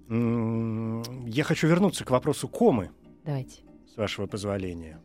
Я 0.07 1.43
хочу 1.43 1.68
вернуться 1.68 2.05
к 2.05 2.11
вопросу 2.11 2.47
комы, 2.47 2.91
Давайте. 3.26 3.61
с 3.91 3.97
вашего 3.97 4.28
позволения. 4.28 4.99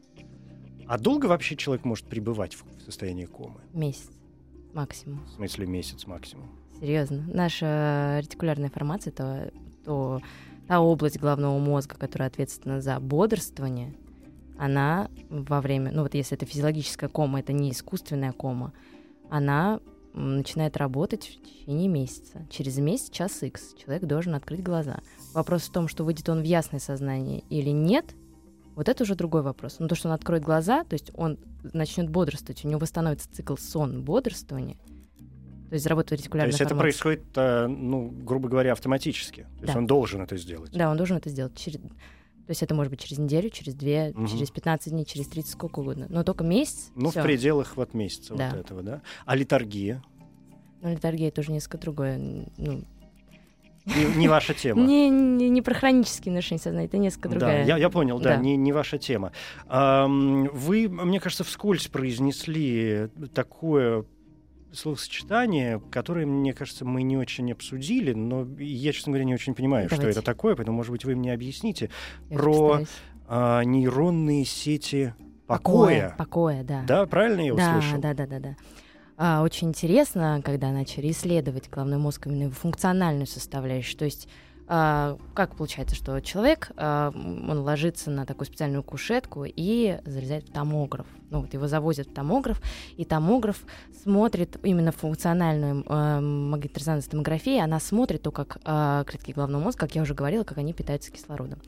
А 0.86 0.98
долго 0.98 1.26
вообще 1.26 1.56
человек 1.56 1.84
может 1.84 2.06
пребывать 2.06 2.54
в 2.54 2.64
в 2.80 2.82
состоянии 2.82 3.24
комы? 3.26 3.60
Месяц 3.72 4.10
максимум. 4.74 5.24
В 5.26 5.30
смысле 5.36 5.66
месяц 5.66 6.06
максимум? 6.06 6.48
Серьезно. 6.80 7.24
Наша 7.32 8.18
ретикулярная 8.22 8.68
формация, 8.70 9.12
то, 9.12 9.52
то 9.84 10.20
та 10.66 10.80
область 10.80 11.18
головного 11.18 11.58
мозга, 11.58 11.96
которая 11.96 12.28
ответственна 12.28 12.80
за 12.80 12.98
бодрствование, 12.98 13.94
она 14.60 15.08
во 15.30 15.62
время, 15.62 15.90
ну 15.90 16.02
вот 16.02 16.14
если 16.14 16.36
это 16.36 16.44
физиологическая 16.44 17.08
кома, 17.08 17.40
это 17.40 17.54
не 17.54 17.70
искусственная 17.72 18.32
кома, 18.32 18.74
она 19.30 19.80
начинает 20.12 20.76
работать 20.76 21.24
в 21.26 21.42
течение 21.42 21.88
месяца. 21.88 22.46
Через 22.50 22.76
месяц, 22.78 23.08
час 23.10 23.42
X, 23.42 23.74
человек 23.82 24.04
должен 24.04 24.34
открыть 24.34 24.62
глаза. 24.62 24.98
Вопрос 25.32 25.62
в 25.62 25.72
том, 25.72 25.88
что 25.88 26.04
выйдет 26.04 26.28
он 26.28 26.40
в 26.42 26.44
ясное 26.44 26.80
сознание 26.80 27.42
или 27.48 27.70
нет, 27.70 28.14
вот 28.76 28.88
это 28.90 29.02
уже 29.04 29.14
другой 29.14 29.40
вопрос. 29.42 29.76
Но 29.78 29.88
то, 29.88 29.94
что 29.94 30.08
он 30.08 30.14
откроет 30.14 30.42
глаза, 30.42 30.84
то 30.84 30.92
есть 30.92 31.10
он 31.14 31.38
начнет 31.72 32.10
бодрствовать, 32.10 32.62
у 32.64 32.68
него 32.68 32.80
восстановится 32.80 33.32
цикл 33.32 33.56
сон-бодрствования, 33.56 34.76
то 35.70 35.74
есть 35.74 35.84
заработает 35.84 36.08
То 36.08 36.14
ретикулярная 36.16 36.50
есть 36.50 36.60
это 36.60 36.70
формация. 36.70 36.82
происходит, 36.84 37.24
э, 37.36 37.66
ну, 37.66 38.10
грубо 38.10 38.48
говоря, 38.50 38.72
автоматически. 38.72 39.42
То 39.56 39.62
есть 39.62 39.72
Да. 39.72 39.78
он 39.78 39.86
должен 39.86 40.20
это 40.20 40.36
сделать. 40.36 40.72
Да, 40.72 40.90
он 40.90 40.96
должен 40.98 41.16
это 41.16 41.30
сделать. 41.30 41.54
То 42.50 42.52
есть 42.52 42.64
это 42.64 42.74
может 42.74 42.90
быть 42.90 42.98
через 43.00 43.18
неделю, 43.18 43.48
через 43.48 43.74
две, 43.76 44.10
Мгм. 44.12 44.26
через 44.26 44.50
15 44.50 44.92
дней, 44.92 45.04
через 45.04 45.28
30, 45.28 45.52
сколько 45.52 45.78
угодно. 45.78 46.08
Но 46.10 46.24
только 46.24 46.42
месяц. 46.42 46.90
Ну, 46.96 47.10
всё. 47.10 47.20
в 47.20 47.22
пределах 47.22 47.76
вот 47.76 47.94
месяца 47.94 48.34
Да. 48.34 48.50
вот 48.50 48.58
этого, 48.58 48.82
да? 48.82 49.02
А 49.24 49.36
литургия? 49.36 50.02
Но 50.82 50.90
литургия 50.90 51.30
тоже 51.30 51.52
несколько 51.52 51.78
другое. 51.78 52.18
Ну, 52.18 52.82
Не, 53.86 54.04
не 54.16 54.26
ваша 54.26 54.52
тема. 54.52 54.82
Не, 54.84 55.08
не, 55.10 55.48
не 55.48 55.62
про 55.62 55.74
хронические 55.74 56.32
нарушения 56.34 56.60
сознания, 56.60 56.86
это 56.86 56.98
несколько 56.98 57.28
другая. 57.28 57.62
Да, 57.64 57.68
я, 57.68 57.76
я 57.76 57.88
понял, 57.88 58.18
да, 58.18 58.30
Да. 58.34 58.42
Не, 58.42 58.56
не 58.56 58.72
ваша 58.72 58.98
тема. 58.98 59.30
Вы, 59.68 60.88
мне 60.88 61.20
кажется, 61.20 61.44
вскользь 61.44 61.86
произнесли 61.86 63.10
такое 63.32 64.04
словосочетание, 64.72 65.80
которое, 65.90 66.26
мне 66.26 66.52
кажется, 66.52 66.84
мы 66.84 67.02
не 67.02 67.16
очень 67.16 67.50
обсудили, 67.52 68.12
но 68.12 68.46
я, 68.58 68.92
честно 68.92 69.12
говоря, 69.12 69.24
не 69.24 69.34
очень 69.34 69.54
понимаю, 69.54 69.88
что 69.88 69.96
Давайте. 69.96 70.18
это 70.18 70.26
такое, 70.26 70.56
поэтому, 70.56 70.76
может 70.76 70.92
быть, 70.92 71.04
вы 71.04 71.16
мне 71.16 71.32
объясните. 71.32 71.90
Я 72.28 72.38
про-. 72.38 72.80
А, 73.32 73.62
нейронные 73.62 74.44
сети 74.44 75.14
покоя. 75.46 76.14
Покоя, 76.18 76.64
да. 76.64 76.82
Да, 76.86 77.06
правильно 77.06 77.40
я 77.40 77.54
да, 77.54 77.76
услышал? 77.78 78.00
да, 78.00 78.14
да, 78.14 78.26
да, 78.26 78.38
да. 78.40 78.56
А, 79.16 79.42
очень 79.42 79.68
интересно, 79.68 80.40
когда 80.44 80.72
начали 80.72 81.10
исследовать 81.10 81.68
головной 81.68 81.98
мозг 81.98 82.26
именно 82.26 82.44
его 82.44 82.52
функциональную 82.52 83.26
составляющую. 83.26 83.98
То 83.98 84.04
есть 84.06 84.28
как 84.70 85.56
получается, 85.56 85.96
что 85.96 86.20
человек, 86.20 86.70
а, 86.76 87.10
он 87.12 87.58
ложится 87.58 88.08
на 88.08 88.24
такую 88.24 88.46
специальную 88.46 88.84
кушетку 88.84 89.44
и 89.44 89.98
залезает 90.04 90.48
в 90.48 90.52
томограф. 90.52 91.06
Ну 91.30 91.40
вот 91.40 91.52
его 91.52 91.66
завозят 91.66 92.06
в 92.06 92.14
томограф, 92.14 92.62
и 92.96 93.04
томограф 93.04 93.64
смотрит 94.04 94.58
именно 94.62 94.92
функциональную 94.92 95.84
э, 95.88 96.20
магнитно-резонансную 96.20 97.10
томографию, 97.10 97.64
она 97.64 97.80
смотрит 97.80 98.22
то, 98.22 98.30
как 98.30 98.58
а, 98.64 99.02
клетки 99.04 99.32
головного 99.32 99.64
мозга, 99.64 99.80
как 99.80 99.96
я 99.96 100.02
уже 100.02 100.14
говорила, 100.14 100.44
как 100.44 100.58
они 100.58 100.72
питаются 100.72 101.10
кислородом. 101.10 101.58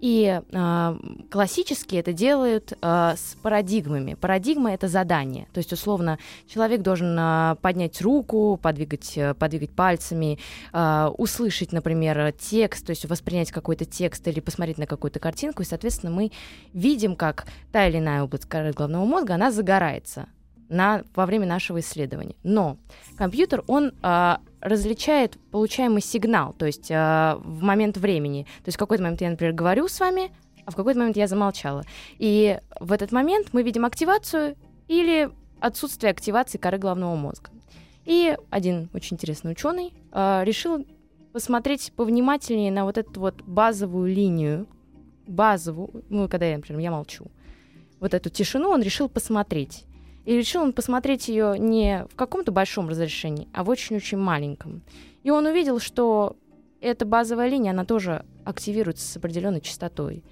И 0.00 0.40
а, 0.52 0.98
классически 1.30 1.96
это 1.96 2.12
делают 2.12 2.72
а, 2.82 3.16
с 3.16 3.36
парадигмами. 3.42 4.14
Парадигма 4.14 4.72
это 4.72 4.88
задание. 4.88 5.48
То 5.52 5.58
есть, 5.58 5.72
условно, 5.72 6.18
человек 6.46 6.82
должен 6.82 7.16
а, 7.18 7.56
поднять 7.56 8.00
руку, 8.02 8.58
подвигать, 8.60 9.16
э, 9.16 9.34
подвигать 9.34 9.70
пальцами, 9.70 10.38
а, 10.72 11.10
услышать, 11.16 11.72
например, 11.72 12.32
текст, 12.32 12.86
то 12.86 12.90
есть 12.90 13.04
воспринять 13.06 13.50
какой-то 13.50 13.84
текст 13.84 14.26
или 14.28 14.40
посмотреть 14.40 14.78
на 14.78 14.86
какую-то 14.86 15.18
картинку. 15.18 15.62
И, 15.62 15.66
соответственно, 15.66 16.12
мы 16.12 16.30
видим, 16.72 17.16
как 17.16 17.46
та 17.72 17.86
или 17.86 17.98
иная 17.98 18.22
область 18.22 18.46
коры 18.46 18.72
головного 18.72 19.04
мозга, 19.04 19.34
она 19.34 19.50
загорается 19.50 20.26
на, 20.68 21.04
во 21.14 21.26
время 21.26 21.46
нашего 21.46 21.80
исследования. 21.80 22.36
Но 22.42 22.78
компьютер, 23.16 23.64
он 23.66 23.92
а, 24.02 24.40
различает 24.66 25.38
получаемый 25.52 26.02
сигнал, 26.02 26.52
то 26.52 26.66
есть 26.66 26.90
а, 26.90 27.40
в 27.44 27.62
момент 27.62 27.96
времени. 27.96 28.44
То 28.64 28.68
есть 28.68 28.76
в 28.76 28.80
какой-то 28.80 29.04
момент 29.04 29.20
я, 29.20 29.30
например, 29.30 29.54
говорю 29.54 29.86
с 29.86 30.00
вами, 30.00 30.32
а 30.64 30.72
в 30.72 30.76
какой-то 30.76 30.98
момент 30.98 31.16
я 31.16 31.28
замолчала. 31.28 31.84
И 32.18 32.58
в 32.80 32.90
этот 32.90 33.12
момент 33.12 33.50
мы 33.52 33.62
видим 33.62 33.84
активацию 33.84 34.56
или 34.88 35.30
отсутствие 35.60 36.10
активации 36.10 36.58
коры 36.58 36.78
головного 36.78 37.14
мозга. 37.14 37.50
И 38.04 38.36
один 38.50 38.90
очень 38.92 39.14
интересный 39.16 39.52
ученый 39.52 39.94
а, 40.10 40.42
решил 40.44 40.84
посмотреть 41.32 41.92
повнимательнее 41.94 42.72
на 42.72 42.84
вот 42.84 42.98
эту 42.98 43.20
вот 43.20 43.42
базовую 43.42 44.12
линию, 44.12 44.66
базовую, 45.28 46.04
ну, 46.08 46.28
когда 46.28 46.46
я, 46.46 46.56
например, 46.56 46.80
я 46.80 46.90
молчу, 46.90 47.26
вот 48.00 48.14
эту 48.14 48.30
тишину 48.30 48.70
он 48.70 48.82
решил 48.82 49.08
посмотреть. 49.08 49.84
И 50.26 50.36
решил 50.36 50.62
он 50.62 50.72
посмотреть 50.72 51.28
ее 51.28 51.56
не 51.56 52.04
в 52.10 52.16
каком-то 52.16 52.50
большом 52.50 52.88
разрешении, 52.88 53.48
а 53.54 53.62
в 53.62 53.70
очень-очень 53.70 54.18
маленьком. 54.18 54.82
И 55.22 55.30
он 55.30 55.46
увидел, 55.46 55.78
что 55.78 56.36
эта 56.80 57.06
базовая 57.06 57.48
линия, 57.48 57.70
она 57.70 57.84
тоже 57.84 58.24
активируется 58.44 59.06
с 59.06 59.16
определенной 59.16 59.60
частотой. 59.60 60.24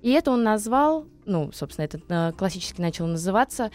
И 0.00 0.10
это 0.10 0.30
он 0.30 0.42
назвал, 0.42 1.06
ну, 1.26 1.52
собственно, 1.52 1.84
это 1.84 2.00
э, 2.08 2.32
классически 2.32 2.80
начал 2.80 3.06
называться 3.06 3.70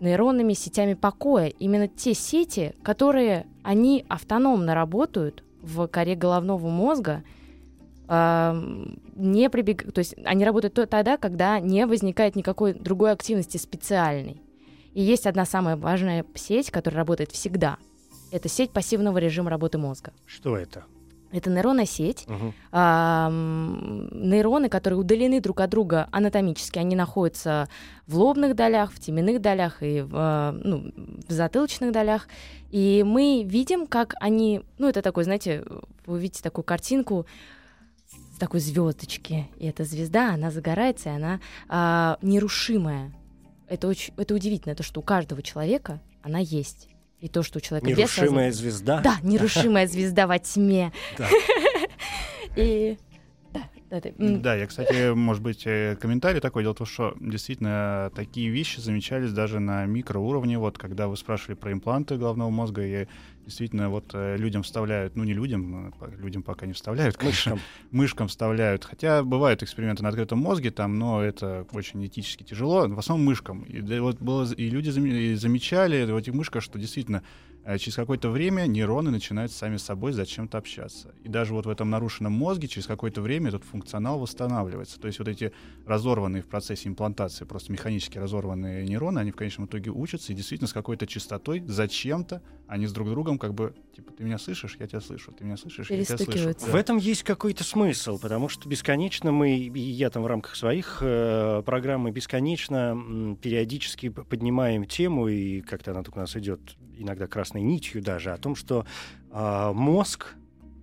нейронными 0.00 0.52
сетями 0.52 0.94
покоя. 0.94 1.46
Именно 1.46 1.86
те 1.86 2.12
сети, 2.12 2.74
которые, 2.82 3.46
они 3.62 4.04
автономно 4.08 4.74
работают 4.74 5.44
в 5.62 5.86
коре 5.86 6.16
головного 6.16 6.68
мозга, 6.68 7.22
эм, 8.08 9.00
не 9.14 9.48
прибег... 9.48 9.92
то 9.92 10.00
есть 10.00 10.16
они 10.24 10.44
работают 10.44 10.74
то- 10.74 10.86
тогда, 10.86 11.16
когда 11.16 11.60
не 11.60 11.86
возникает 11.86 12.34
никакой 12.34 12.72
другой 12.72 13.12
активности 13.12 13.58
специальной. 13.58 14.42
И 14.94 15.02
есть 15.02 15.26
одна 15.26 15.44
самая 15.44 15.76
важная 15.76 16.24
сеть, 16.34 16.70
которая 16.70 16.98
работает 16.98 17.30
всегда. 17.30 17.76
Это 18.32 18.48
сеть 18.48 18.70
пассивного 18.70 19.18
режима 19.18 19.50
работы 19.50 19.78
мозга. 19.78 20.12
Что 20.26 20.56
это? 20.56 20.84
Это 21.32 21.48
нейронная 21.48 21.86
сеть, 21.86 22.24
Мгм. 22.26 22.52
ам, 22.72 24.08
нейроны, 24.12 24.68
которые 24.68 24.98
удалены 24.98 25.40
друг 25.40 25.60
от 25.60 25.70
друга 25.70 26.08
анатомически, 26.10 26.78
они 26.80 26.96
находятся 26.96 27.68
в 28.08 28.16
лобных 28.18 28.56
долях, 28.56 28.92
в 28.92 28.98
теменных 28.98 29.40
долях 29.40 29.80
и 29.80 30.00
в, 30.00 30.10
а, 30.12 30.52
ну, 30.52 30.90
в 31.28 31.30
затылочных 31.32 31.92
долях. 31.92 32.26
И 32.70 33.04
мы 33.06 33.44
видим, 33.46 33.86
как 33.86 34.14
они, 34.20 34.62
ну 34.78 34.88
это 34.88 35.02
такой, 35.02 35.22
знаете, 35.22 35.64
вы 36.04 36.18
видите 36.18 36.42
такую 36.42 36.64
картинку 36.64 37.26
такой 38.40 38.58
звездочки, 38.60 39.46
и 39.58 39.66
эта 39.66 39.84
звезда, 39.84 40.34
она 40.34 40.50
загорается, 40.50 41.10
и 41.10 41.12
она 41.12 41.40
а, 41.68 42.18
нерушимая. 42.22 43.12
Это 43.70 43.86
очень, 43.86 44.12
это 44.16 44.34
удивительно, 44.34 44.74
то, 44.74 44.82
что 44.82 44.98
у 44.98 45.02
каждого 45.02 45.42
человека 45.42 46.02
она 46.22 46.40
есть. 46.40 46.88
И 47.20 47.28
то, 47.28 47.44
что 47.44 47.58
у 47.58 47.60
человека 47.60 47.88
без 47.88 47.98
Нерушимая 47.98 48.50
звезда? 48.50 49.00
да, 49.00 49.18
нерушимая 49.22 49.86
звезда 49.86 50.26
во 50.26 50.38
тьме. 50.40 50.92
Да. 51.16 51.28
И 52.56 52.98
да, 53.90 54.54
я, 54.54 54.66
кстати, 54.66 55.12
может 55.12 55.42
быть, 55.42 55.66
э, 55.66 55.96
комментарий 56.00 56.40
такой. 56.40 56.62
Дело 56.62 56.74
в 56.74 56.78
том, 56.78 56.86
что 56.86 57.16
действительно 57.18 58.12
такие 58.14 58.48
вещи 58.48 58.78
замечались 58.78 59.32
даже 59.32 59.58
на 59.58 59.84
микроуровне. 59.86 60.58
Вот 60.58 60.78
когда 60.78 61.08
вы 61.08 61.16
спрашивали 61.16 61.56
про 61.56 61.72
импланты 61.72 62.16
головного 62.16 62.50
мозга, 62.50 62.86
и 62.86 63.08
действительно 63.50 63.90
вот 63.90 64.10
э, 64.14 64.36
людям 64.38 64.62
вставляют, 64.62 65.16
ну 65.16 65.24
не 65.24 65.34
людям, 65.34 65.92
по- 65.98 66.06
людям 66.06 66.42
пока 66.42 66.66
не 66.66 66.72
вставляют, 66.72 67.16
конечно, 67.16 67.52
Мышкам. 67.52 67.66
мышкам 67.90 68.28
вставляют. 68.28 68.84
Хотя 68.84 69.22
бывают 69.22 69.62
эксперименты 69.62 70.02
на 70.02 70.08
открытом 70.08 70.38
мозге 70.38 70.70
там, 70.70 70.98
но 70.98 71.22
это 71.22 71.66
очень 71.72 72.04
этически 72.06 72.42
тяжело. 72.44 72.88
В 72.88 72.98
основном 72.98 73.26
мышкам. 73.26 73.62
И, 73.64 73.80
да, 73.80 74.00
вот 74.00 74.20
было, 74.20 74.50
и 74.52 74.70
люди 74.70 74.90
и 74.90 75.34
замечали 75.34 76.10
в 76.10 76.16
этих 76.16 76.32
мышках, 76.32 76.62
что 76.62 76.78
действительно 76.78 77.22
э, 77.64 77.76
через 77.78 77.96
какое-то 77.96 78.30
время 78.30 78.66
нейроны 78.66 79.10
начинают 79.10 79.52
сами 79.52 79.76
с 79.76 79.82
собой 79.82 80.12
зачем-то 80.12 80.58
общаться. 80.58 81.12
И 81.24 81.28
даже 81.28 81.52
вот 81.52 81.66
в 81.66 81.68
этом 81.68 81.90
нарушенном 81.90 82.32
мозге 82.32 82.68
через 82.68 82.86
какое-то 82.86 83.20
время 83.20 83.48
этот 83.48 83.64
функционал 83.64 84.18
восстанавливается. 84.20 84.98
То 85.00 85.08
есть 85.08 85.18
вот 85.18 85.28
эти 85.28 85.52
разорванные 85.86 86.42
в 86.42 86.46
процессе 86.46 86.88
имплантации, 86.88 87.44
просто 87.44 87.72
механически 87.72 88.18
разорванные 88.18 88.84
нейроны, 88.86 89.18
они 89.18 89.32
в 89.32 89.36
конечном 89.36 89.66
итоге 89.66 89.90
учатся 89.90 90.32
и 90.32 90.36
действительно 90.36 90.68
с 90.68 90.72
какой-то 90.72 91.06
частотой 91.06 91.62
зачем-то 91.66 92.40
они 92.70 92.86
с 92.86 92.92
друг 92.92 93.10
другом 93.10 93.36
как 93.36 93.52
бы, 93.52 93.74
типа, 93.96 94.12
ты 94.12 94.22
меня 94.22 94.38
слышишь, 94.38 94.76
я 94.78 94.86
тебя 94.86 95.00
слышу, 95.00 95.32
ты 95.32 95.42
меня 95.44 95.56
слышишь, 95.56 95.90
я 95.90 95.96
тебя 96.04 96.16
слышу. 96.18 96.48
В 96.70 96.74
этом 96.76 96.98
есть 96.98 97.24
какой-то 97.24 97.64
смысл, 97.64 98.16
потому 98.16 98.48
что 98.48 98.68
бесконечно 98.68 99.32
мы, 99.32 99.56
и 99.56 99.80
я 99.80 100.08
там 100.08 100.22
в 100.22 100.26
рамках 100.28 100.54
своих 100.54 100.98
э, 101.00 101.62
программ, 101.66 102.08
бесконечно 102.12 102.92
м, 102.92 103.36
периодически 103.42 104.08
поднимаем 104.08 104.84
тему, 104.84 105.26
и 105.26 105.62
как-то 105.62 105.90
она 105.90 106.04
тут 106.04 106.16
у 106.16 106.20
нас 106.20 106.36
идет 106.36 106.60
иногда 106.96 107.26
красной 107.26 107.62
нитью 107.62 108.02
даже, 108.02 108.30
о 108.30 108.36
том, 108.36 108.54
что 108.54 108.86
а, 109.32 109.72
мозг 109.72 110.34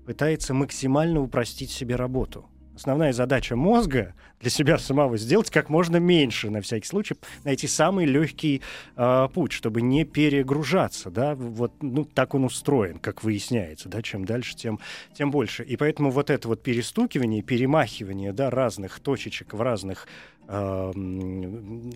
пытается 0.06 0.54
максимально 0.54 1.22
упростить 1.22 1.72
себе 1.72 1.96
работу. 1.96 2.50
Основная 2.78 3.12
задача 3.12 3.56
мозга 3.56 4.14
для 4.40 4.52
себя 4.52 4.78
самого 4.78 5.18
сделать 5.18 5.50
как 5.50 5.72
можно 5.72 5.98
меньше, 5.98 6.52
на 6.52 6.62
всякий 6.62 6.86
случай, 6.86 7.16
найти 7.44 7.66
самый 7.66 8.06
легкий 8.06 8.62
а, 8.96 9.30
путь, 9.30 9.52
чтобы 9.52 9.82
не 9.82 10.06
перегружаться, 10.06 11.10
да, 11.10 11.34
вот, 11.34 11.74
ну, 11.82 12.06
так 12.06 12.36
он 12.36 12.44
устроен, 12.46 13.00
как 13.00 13.24
выясняется, 13.24 13.90
да, 13.90 14.04
чем 14.04 14.26
дальше, 14.26 14.56
тем, 14.56 14.80
тем 15.16 15.32
больше. 15.32 15.64
И 15.64 15.76
поэтому 15.76 16.12
вот 16.12 16.30
это 16.30 16.48
вот 16.48 16.62
перестукивание, 16.62 17.42
перемахивание, 17.42 18.32
да, 18.32 18.52
разных 18.52 19.00
точечек 19.00 19.56
в 19.56 19.62
разных, 19.64 20.08
м, 20.48 21.90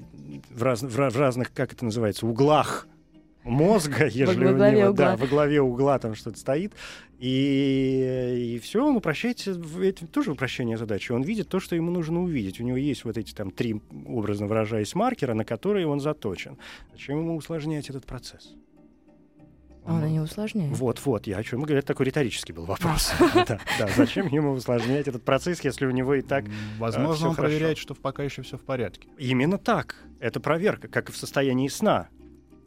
в, 0.50 0.64
раз- 0.64 0.82
в 0.82 0.90
в 1.12 1.16
разных, 1.16 1.54
как 1.54 1.74
это 1.74 1.86
называется, 1.86 2.26
углах 2.26 2.88
мозга, 3.44 4.06
ежели 4.08 4.46
во 4.46 4.52
у 4.52 4.72
него, 4.72 4.92
да, 4.94 5.14
угла. 5.14 5.18
во 5.18 5.28
главе 5.28 5.62
угла 5.62 6.00
там 6.00 6.16
что-то 6.16 6.38
стоит, 6.38 6.74
и, 7.20 8.56
и 8.56 8.60
все, 8.60 8.86
он 8.86 8.96
упрощает, 8.96 9.46
это 9.48 10.08
тоже 10.08 10.32
упрощение 10.32 10.78
задачи. 10.78 11.12
Он 11.12 11.22
видит 11.22 11.50
то, 11.50 11.60
что 11.60 11.76
ему 11.76 11.92
нужно 11.92 12.22
увидеть. 12.24 12.60
У 12.60 12.64
него 12.64 12.78
есть 12.78 13.06
вот 13.06 13.18
эти 13.18 13.34
там 13.34 13.52
три, 13.52 13.80
образно 14.08 14.48
выражаясь, 14.48 14.96
маркера, 14.96 15.36
на 15.36 15.46
которые 15.46 15.86
он 15.86 16.00
заточен. 16.00 16.58
Зачем 16.92 17.20
ему 17.20 17.36
усложнять 17.36 17.90
этот 17.90 18.06
процесс? 18.06 18.56
а 19.84 19.98
она 19.98 20.10
не 20.10 20.20
усложняет. 20.20 20.78
Вот, 20.78 21.04
вот, 21.06 21.28
я 21.28 21.38
о 21.38 21.44
чем 21.44 21.62
говорю, 21.62 21.80
это 21.80 21.88
такой 21.88 22.06
риторический 22.06 22.54
был 22.54 22.66
вопрос. 22.66 23.14
Да, 23.34 23.60
да, 23.80 23.88
зачем 23.96 24.28
ему 24.28 24.52
усложнять 24.52 25.08
этот 25.08 25.24
процесс, 25.24 25.64
если 25.64 25.86
у 25.86 25.92
него 25.92 26.14
и 26.16 26.22
так 26.22 26.46
Возможно, 26.78 27.16
всё 27.16 27.30
он 27.30 27.36
хорошо. 27.36 27.52
проверяет, 27.52 27.78
что 27.78 27.96
пока 27.96 28.24
еще 28.24 28.44
все 28.44 28.58
в 28.58 28.64
порядке. 28.64 29.08
Именно 29.18 29.58
так. 29.58 29.96
Это 30.20 30.40
проверка, 30.40 30.88
как 30.88 31.10
и 31.10 31.12
в 31.12 31.18
состоянии 31.18 31.68
сна. 31.68 32.10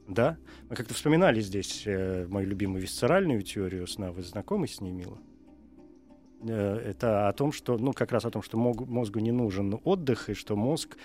Да? 0.09 0.37
Мы 0.69 0.77
как-то 0.77 0.95
вспоминали 0.95 1.41
здесь 1.41 1.85
э, 1.87 2.27
мою 2.29 2.49
любимую 2.49 2.83
висцеральную 2.83 3.43
теорию 3.43 3.87
сна. 3.87 4.13
Вы 4.13 4.23
знакомы 4.23 4.69
с 4.69 4.81
ней, 4.81 4.93
Мила? 4.93 5.19
Э, 6.43 6.77
это 6.77 7.29
о 7.29 7.33
том, 7.33 7.53
что, 7.53 7.79
ну, 7.79 7.93
как 7.93 8.13
раз 8.13 8.25
о 8.25 8.31
том, 8.31 8.43
что 8.43 8.59
мозгу 8.59 9.21
не 9.21 9.33
нужен 9.33 9.81
отдых, 9.85 10.29
и 10.29 10.35
что 10.35 10.57
мозг 10.57 10.97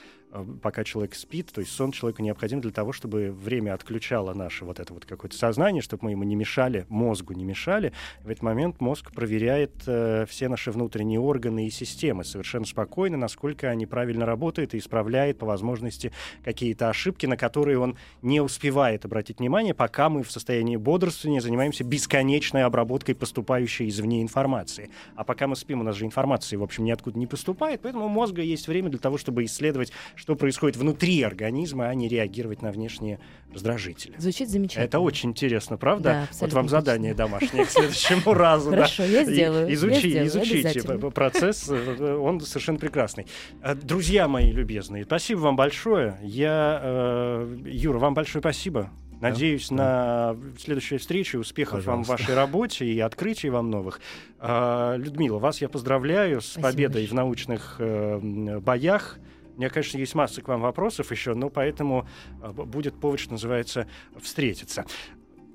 пока 0.61 0.83
человек 0.83 1.15
спит, 1.15 1.51
то 1.51 1.61
есть 1.61 1.71
сон 1.73 1.91
человеку 1.91 2.21
необходим 2.21 2.61
для 2.61 2.71
того, 2.71 2.93
чтобы 2.93 3.31
время 3.31 3.73
отключало 3.73 4.33
наше 4.33 4.63
вот 4.63 4.79
это 4.79 4.93
вот 4.93 5.05
какое-то 5.05 5.35
сознание, 5.35 5.81
чтобы 5.81 6.05
мы 6.05 6.11
ему 6.11 6.23
не 6.23 6.35
мешали, 6.35 6.85
мозгу 6.89 7.33
не 7.33 7.43
мешали. 7.43 7.93
В 8.23 8.29
этот 8.29 8.43
момент 8.43 8.79
мозг 8.79 9.11
проверяет 9.11 9.71
э, 9.87 10.25
все 10.29 10.47
наши 10.47 10.71
внутренние 10.71 11.19
органы 11.19 11.67
и 11.67 11.69
системы 11.69 12.23
совершенно 12.23 12.65
спокойно, 12.65 13.17
насколько 13.17 13.69
они 13.69 13.85
правильно 13.85 14.25
работают 14.25 14.73
и 14.73 14.77
исправляет 14.77 15.39
по 15.39 15.45
возможности 15.45 16.11
какие-то 16.43 16.89
ошибки, 16.89 17.25
на 17.25 17.37
которые 17.37 17.79
он 17.79 17.97
не 18.21 18.39
успевает 18.41 19.05
обратить 19.05 19.39
внимание, 19.39 19.73
пока 19.73 20.09
мы 20.09 20.23
в 20.23 20.31
состоянии 20.31 20.75
бодрствования 20.75 21.41
занимаемся 21.41 21.83
бесконечной 21.83 22.63
обработкой 22.63 23.15
поступающей 23.15 23.89
извне 23.89 24.21
информации. 24.21 24.91
А 25.15 25.23
пока 25.23 25.47
мы 25.47 25.55
спим, 25.55 25.81
у 25.81 25.83
нас 25.83 25.95
же 25.95 26.05
информации, 26.05 26.55
в 26.55 26.63
общем, 26.63 26.83
ниоткуда 26.83 27.17
не 27.17 27.27
поступает, 27.27 27.81
поэтому 27.81 28.05
у 28.05 28.09
мозга 28.09 28.41
есть 28.41 28.67
время 28.67 28.89
для 28.89 28.99
того, 28.99 29.17
чтобы 29.17 29.43
исследовать, 29.45 29.91
что 30.19 30.35
происходит 30.35 30.75
внутри 30.75 31.21
организма, 31.23 31.87
а 31.87 31.95
не 31.95 32.09
реагировать 32.09 32.61
на 32.61 32.71
внешние 32.71 33.19
раздражители. 33.53 34.15
Звучит 34.17 34.49
замечательно. 34.49 34.83
Это 34.83 34.99
очень 34.99 35.29
интересно, 35.29 35.77
правда? 35.77 36.27
Да, 36.29 36.37
вот 36.41 36.51
вам 36.53 36.67
задание 36.67 37.13
домашнее 37.13 37.63
к 37.65 37.69
следующему 37.69 38.33
разу. 38.33 38.69
да. 38.71 38.75
Хорошо, 38.77 39.03
я 39.05 39.23
сделаю. 39.23 39.73
Изучи, 39.73 40.25
изучите 40.25 40.81
процесс, 41.11 41.69
э, 41.69 42.15
он 42.15 42.41
совершенно 42.41 42.77
прекрасный. 42.79 43.27
Э, 43.63 43.75
Друзья 43.75 44.27
мои 44.27 44.51
любезные, 44.51 45.05
спасибо 45.05 45.39
вам 45.39 45.55
большое. 45.55 46.17
Я, 46.21 46.81
э, 46.83 47.57
Юра, 47.65 47.99
вам 47.99 48.13
большое 48.13 48.41
спасибо. 48.41 48.91
Надеюсь 49.21 49.71
на 49.71 50.35
следующую 50.57 50.99
встречу, 50.99 51.39
успехов 51.39 51.85
вам 51.85 52.03
в 52.03 52.07
Пожалуйста. 52.07 52.11
вашей 52.31 52.35
работе 52.35 52.85
и 52.85 52.99
открытий 52.99 53.49
вам 53.49 53.69
новых. 53.69 53.99
Людмила, 54.41 55.39
вас 55.39 55.61
я 55.61 55.67
поздравляю 55.69 56.39
с 56.41 56.45
Спасибо 56.51 56.67
победой 56.71 57.01
в 57.05 57.09
большое. 57.09 57.15
научных 57.15 57.75
э, 57.79 58.19
м, 58.21 58.59
боях. 58.61 59.17
Меня, 59.59 59.69
конечно, 59.69 59.97
есть 59.97 60.15
масса 60.15 60.41
к 60.41 60.47
вам 60.47 60.61
вопросов 60.61 61.11
еще, 61.11 61.33
но 61.33 61.49
поэтому 61.49 62.07
б- 62.41 62.63
будет 62.63 62.97
повод, 62.97 63.19
что 63.19 63.33
называется, 63.33 63.87
встретиться. 64.17 64.85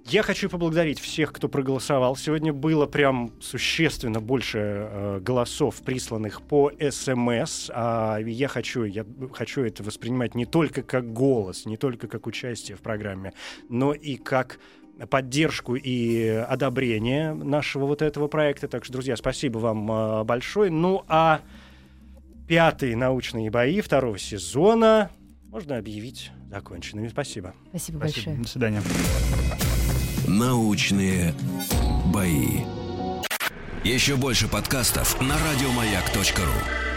Я 0.04 0.22
хочу 0.22 0.50
поблагодарить 0.50 1.00
всех, 1.00 1.32
кто 1.32 1.48
проголосовал. 1.48 2.14
Сегодня 2.14 2.52
было 2.52 2.84
прям 2.84 3.32
существенно 3.40 4.20
больше 4.20 4.58
э, 4.58 5.20
голосов, 5.20 5.76
присланных 5.82 6.42
по 6.42 6.70
СМС. 6.78 7.70
А 7.72 8.18
я 8.18 8.48
хочу, 8.48 8.84
я 8.84 9.06
хочу 9.32 9.62
это 9.62 9.82
воспринимать 9.82 10.34
не 10.34 10.44
только 10.44 10.82
как 10.82 11.10
голос, 11.14 11.64
не 11.64 11.78
только 11.78 12.06
как 12.06 12.26
участие 12.26 12.76
в 12.76 12.82
программе, 12.82 13.32
но 13.70 13.94
и 13.94 14.16
как 14.16 14.58
поддержку 15.08 15.76
и 15.76 16.26
одобрение 16.26 17.32
нашего 17.32 17.86
вот 17.86 18.02
этого 18.02 18.28
проекта. 18.28 18.68
Так 18.68 18.84
что, 18.84 18.92
друзья, 18.92 19.16
спасибо 19.16 19.56
вам 19.56 19.90
э, 19.90 20.24
большое. 20.24 20.70
Ну 20.70 21.04
а 21.08 21.40
пятые 22.46 22.96
научные 22.96 23.50
бои 23.50 23.80
второго 23.80 24.18
сезона 24.18 25.10
можно 25.44 25.76
объявить 25.76 26.30
законченными. 26.50 27.08
Спасибо. 27.08 27.54
Спасибо, 27.70 27.98
Спасибо. 27.98 27.98
большое. 28.00 28.36
До 28.36 28.48
свидания. 28.48 28.82
Научные 30.26 31.34
бои. 32.12 32.62
Еще 33.84 34.16
больше 34.16 34.48
подкастов 34.48 35.20
на 35.20 35.34
радиомаяк.ру. 35.34 36.93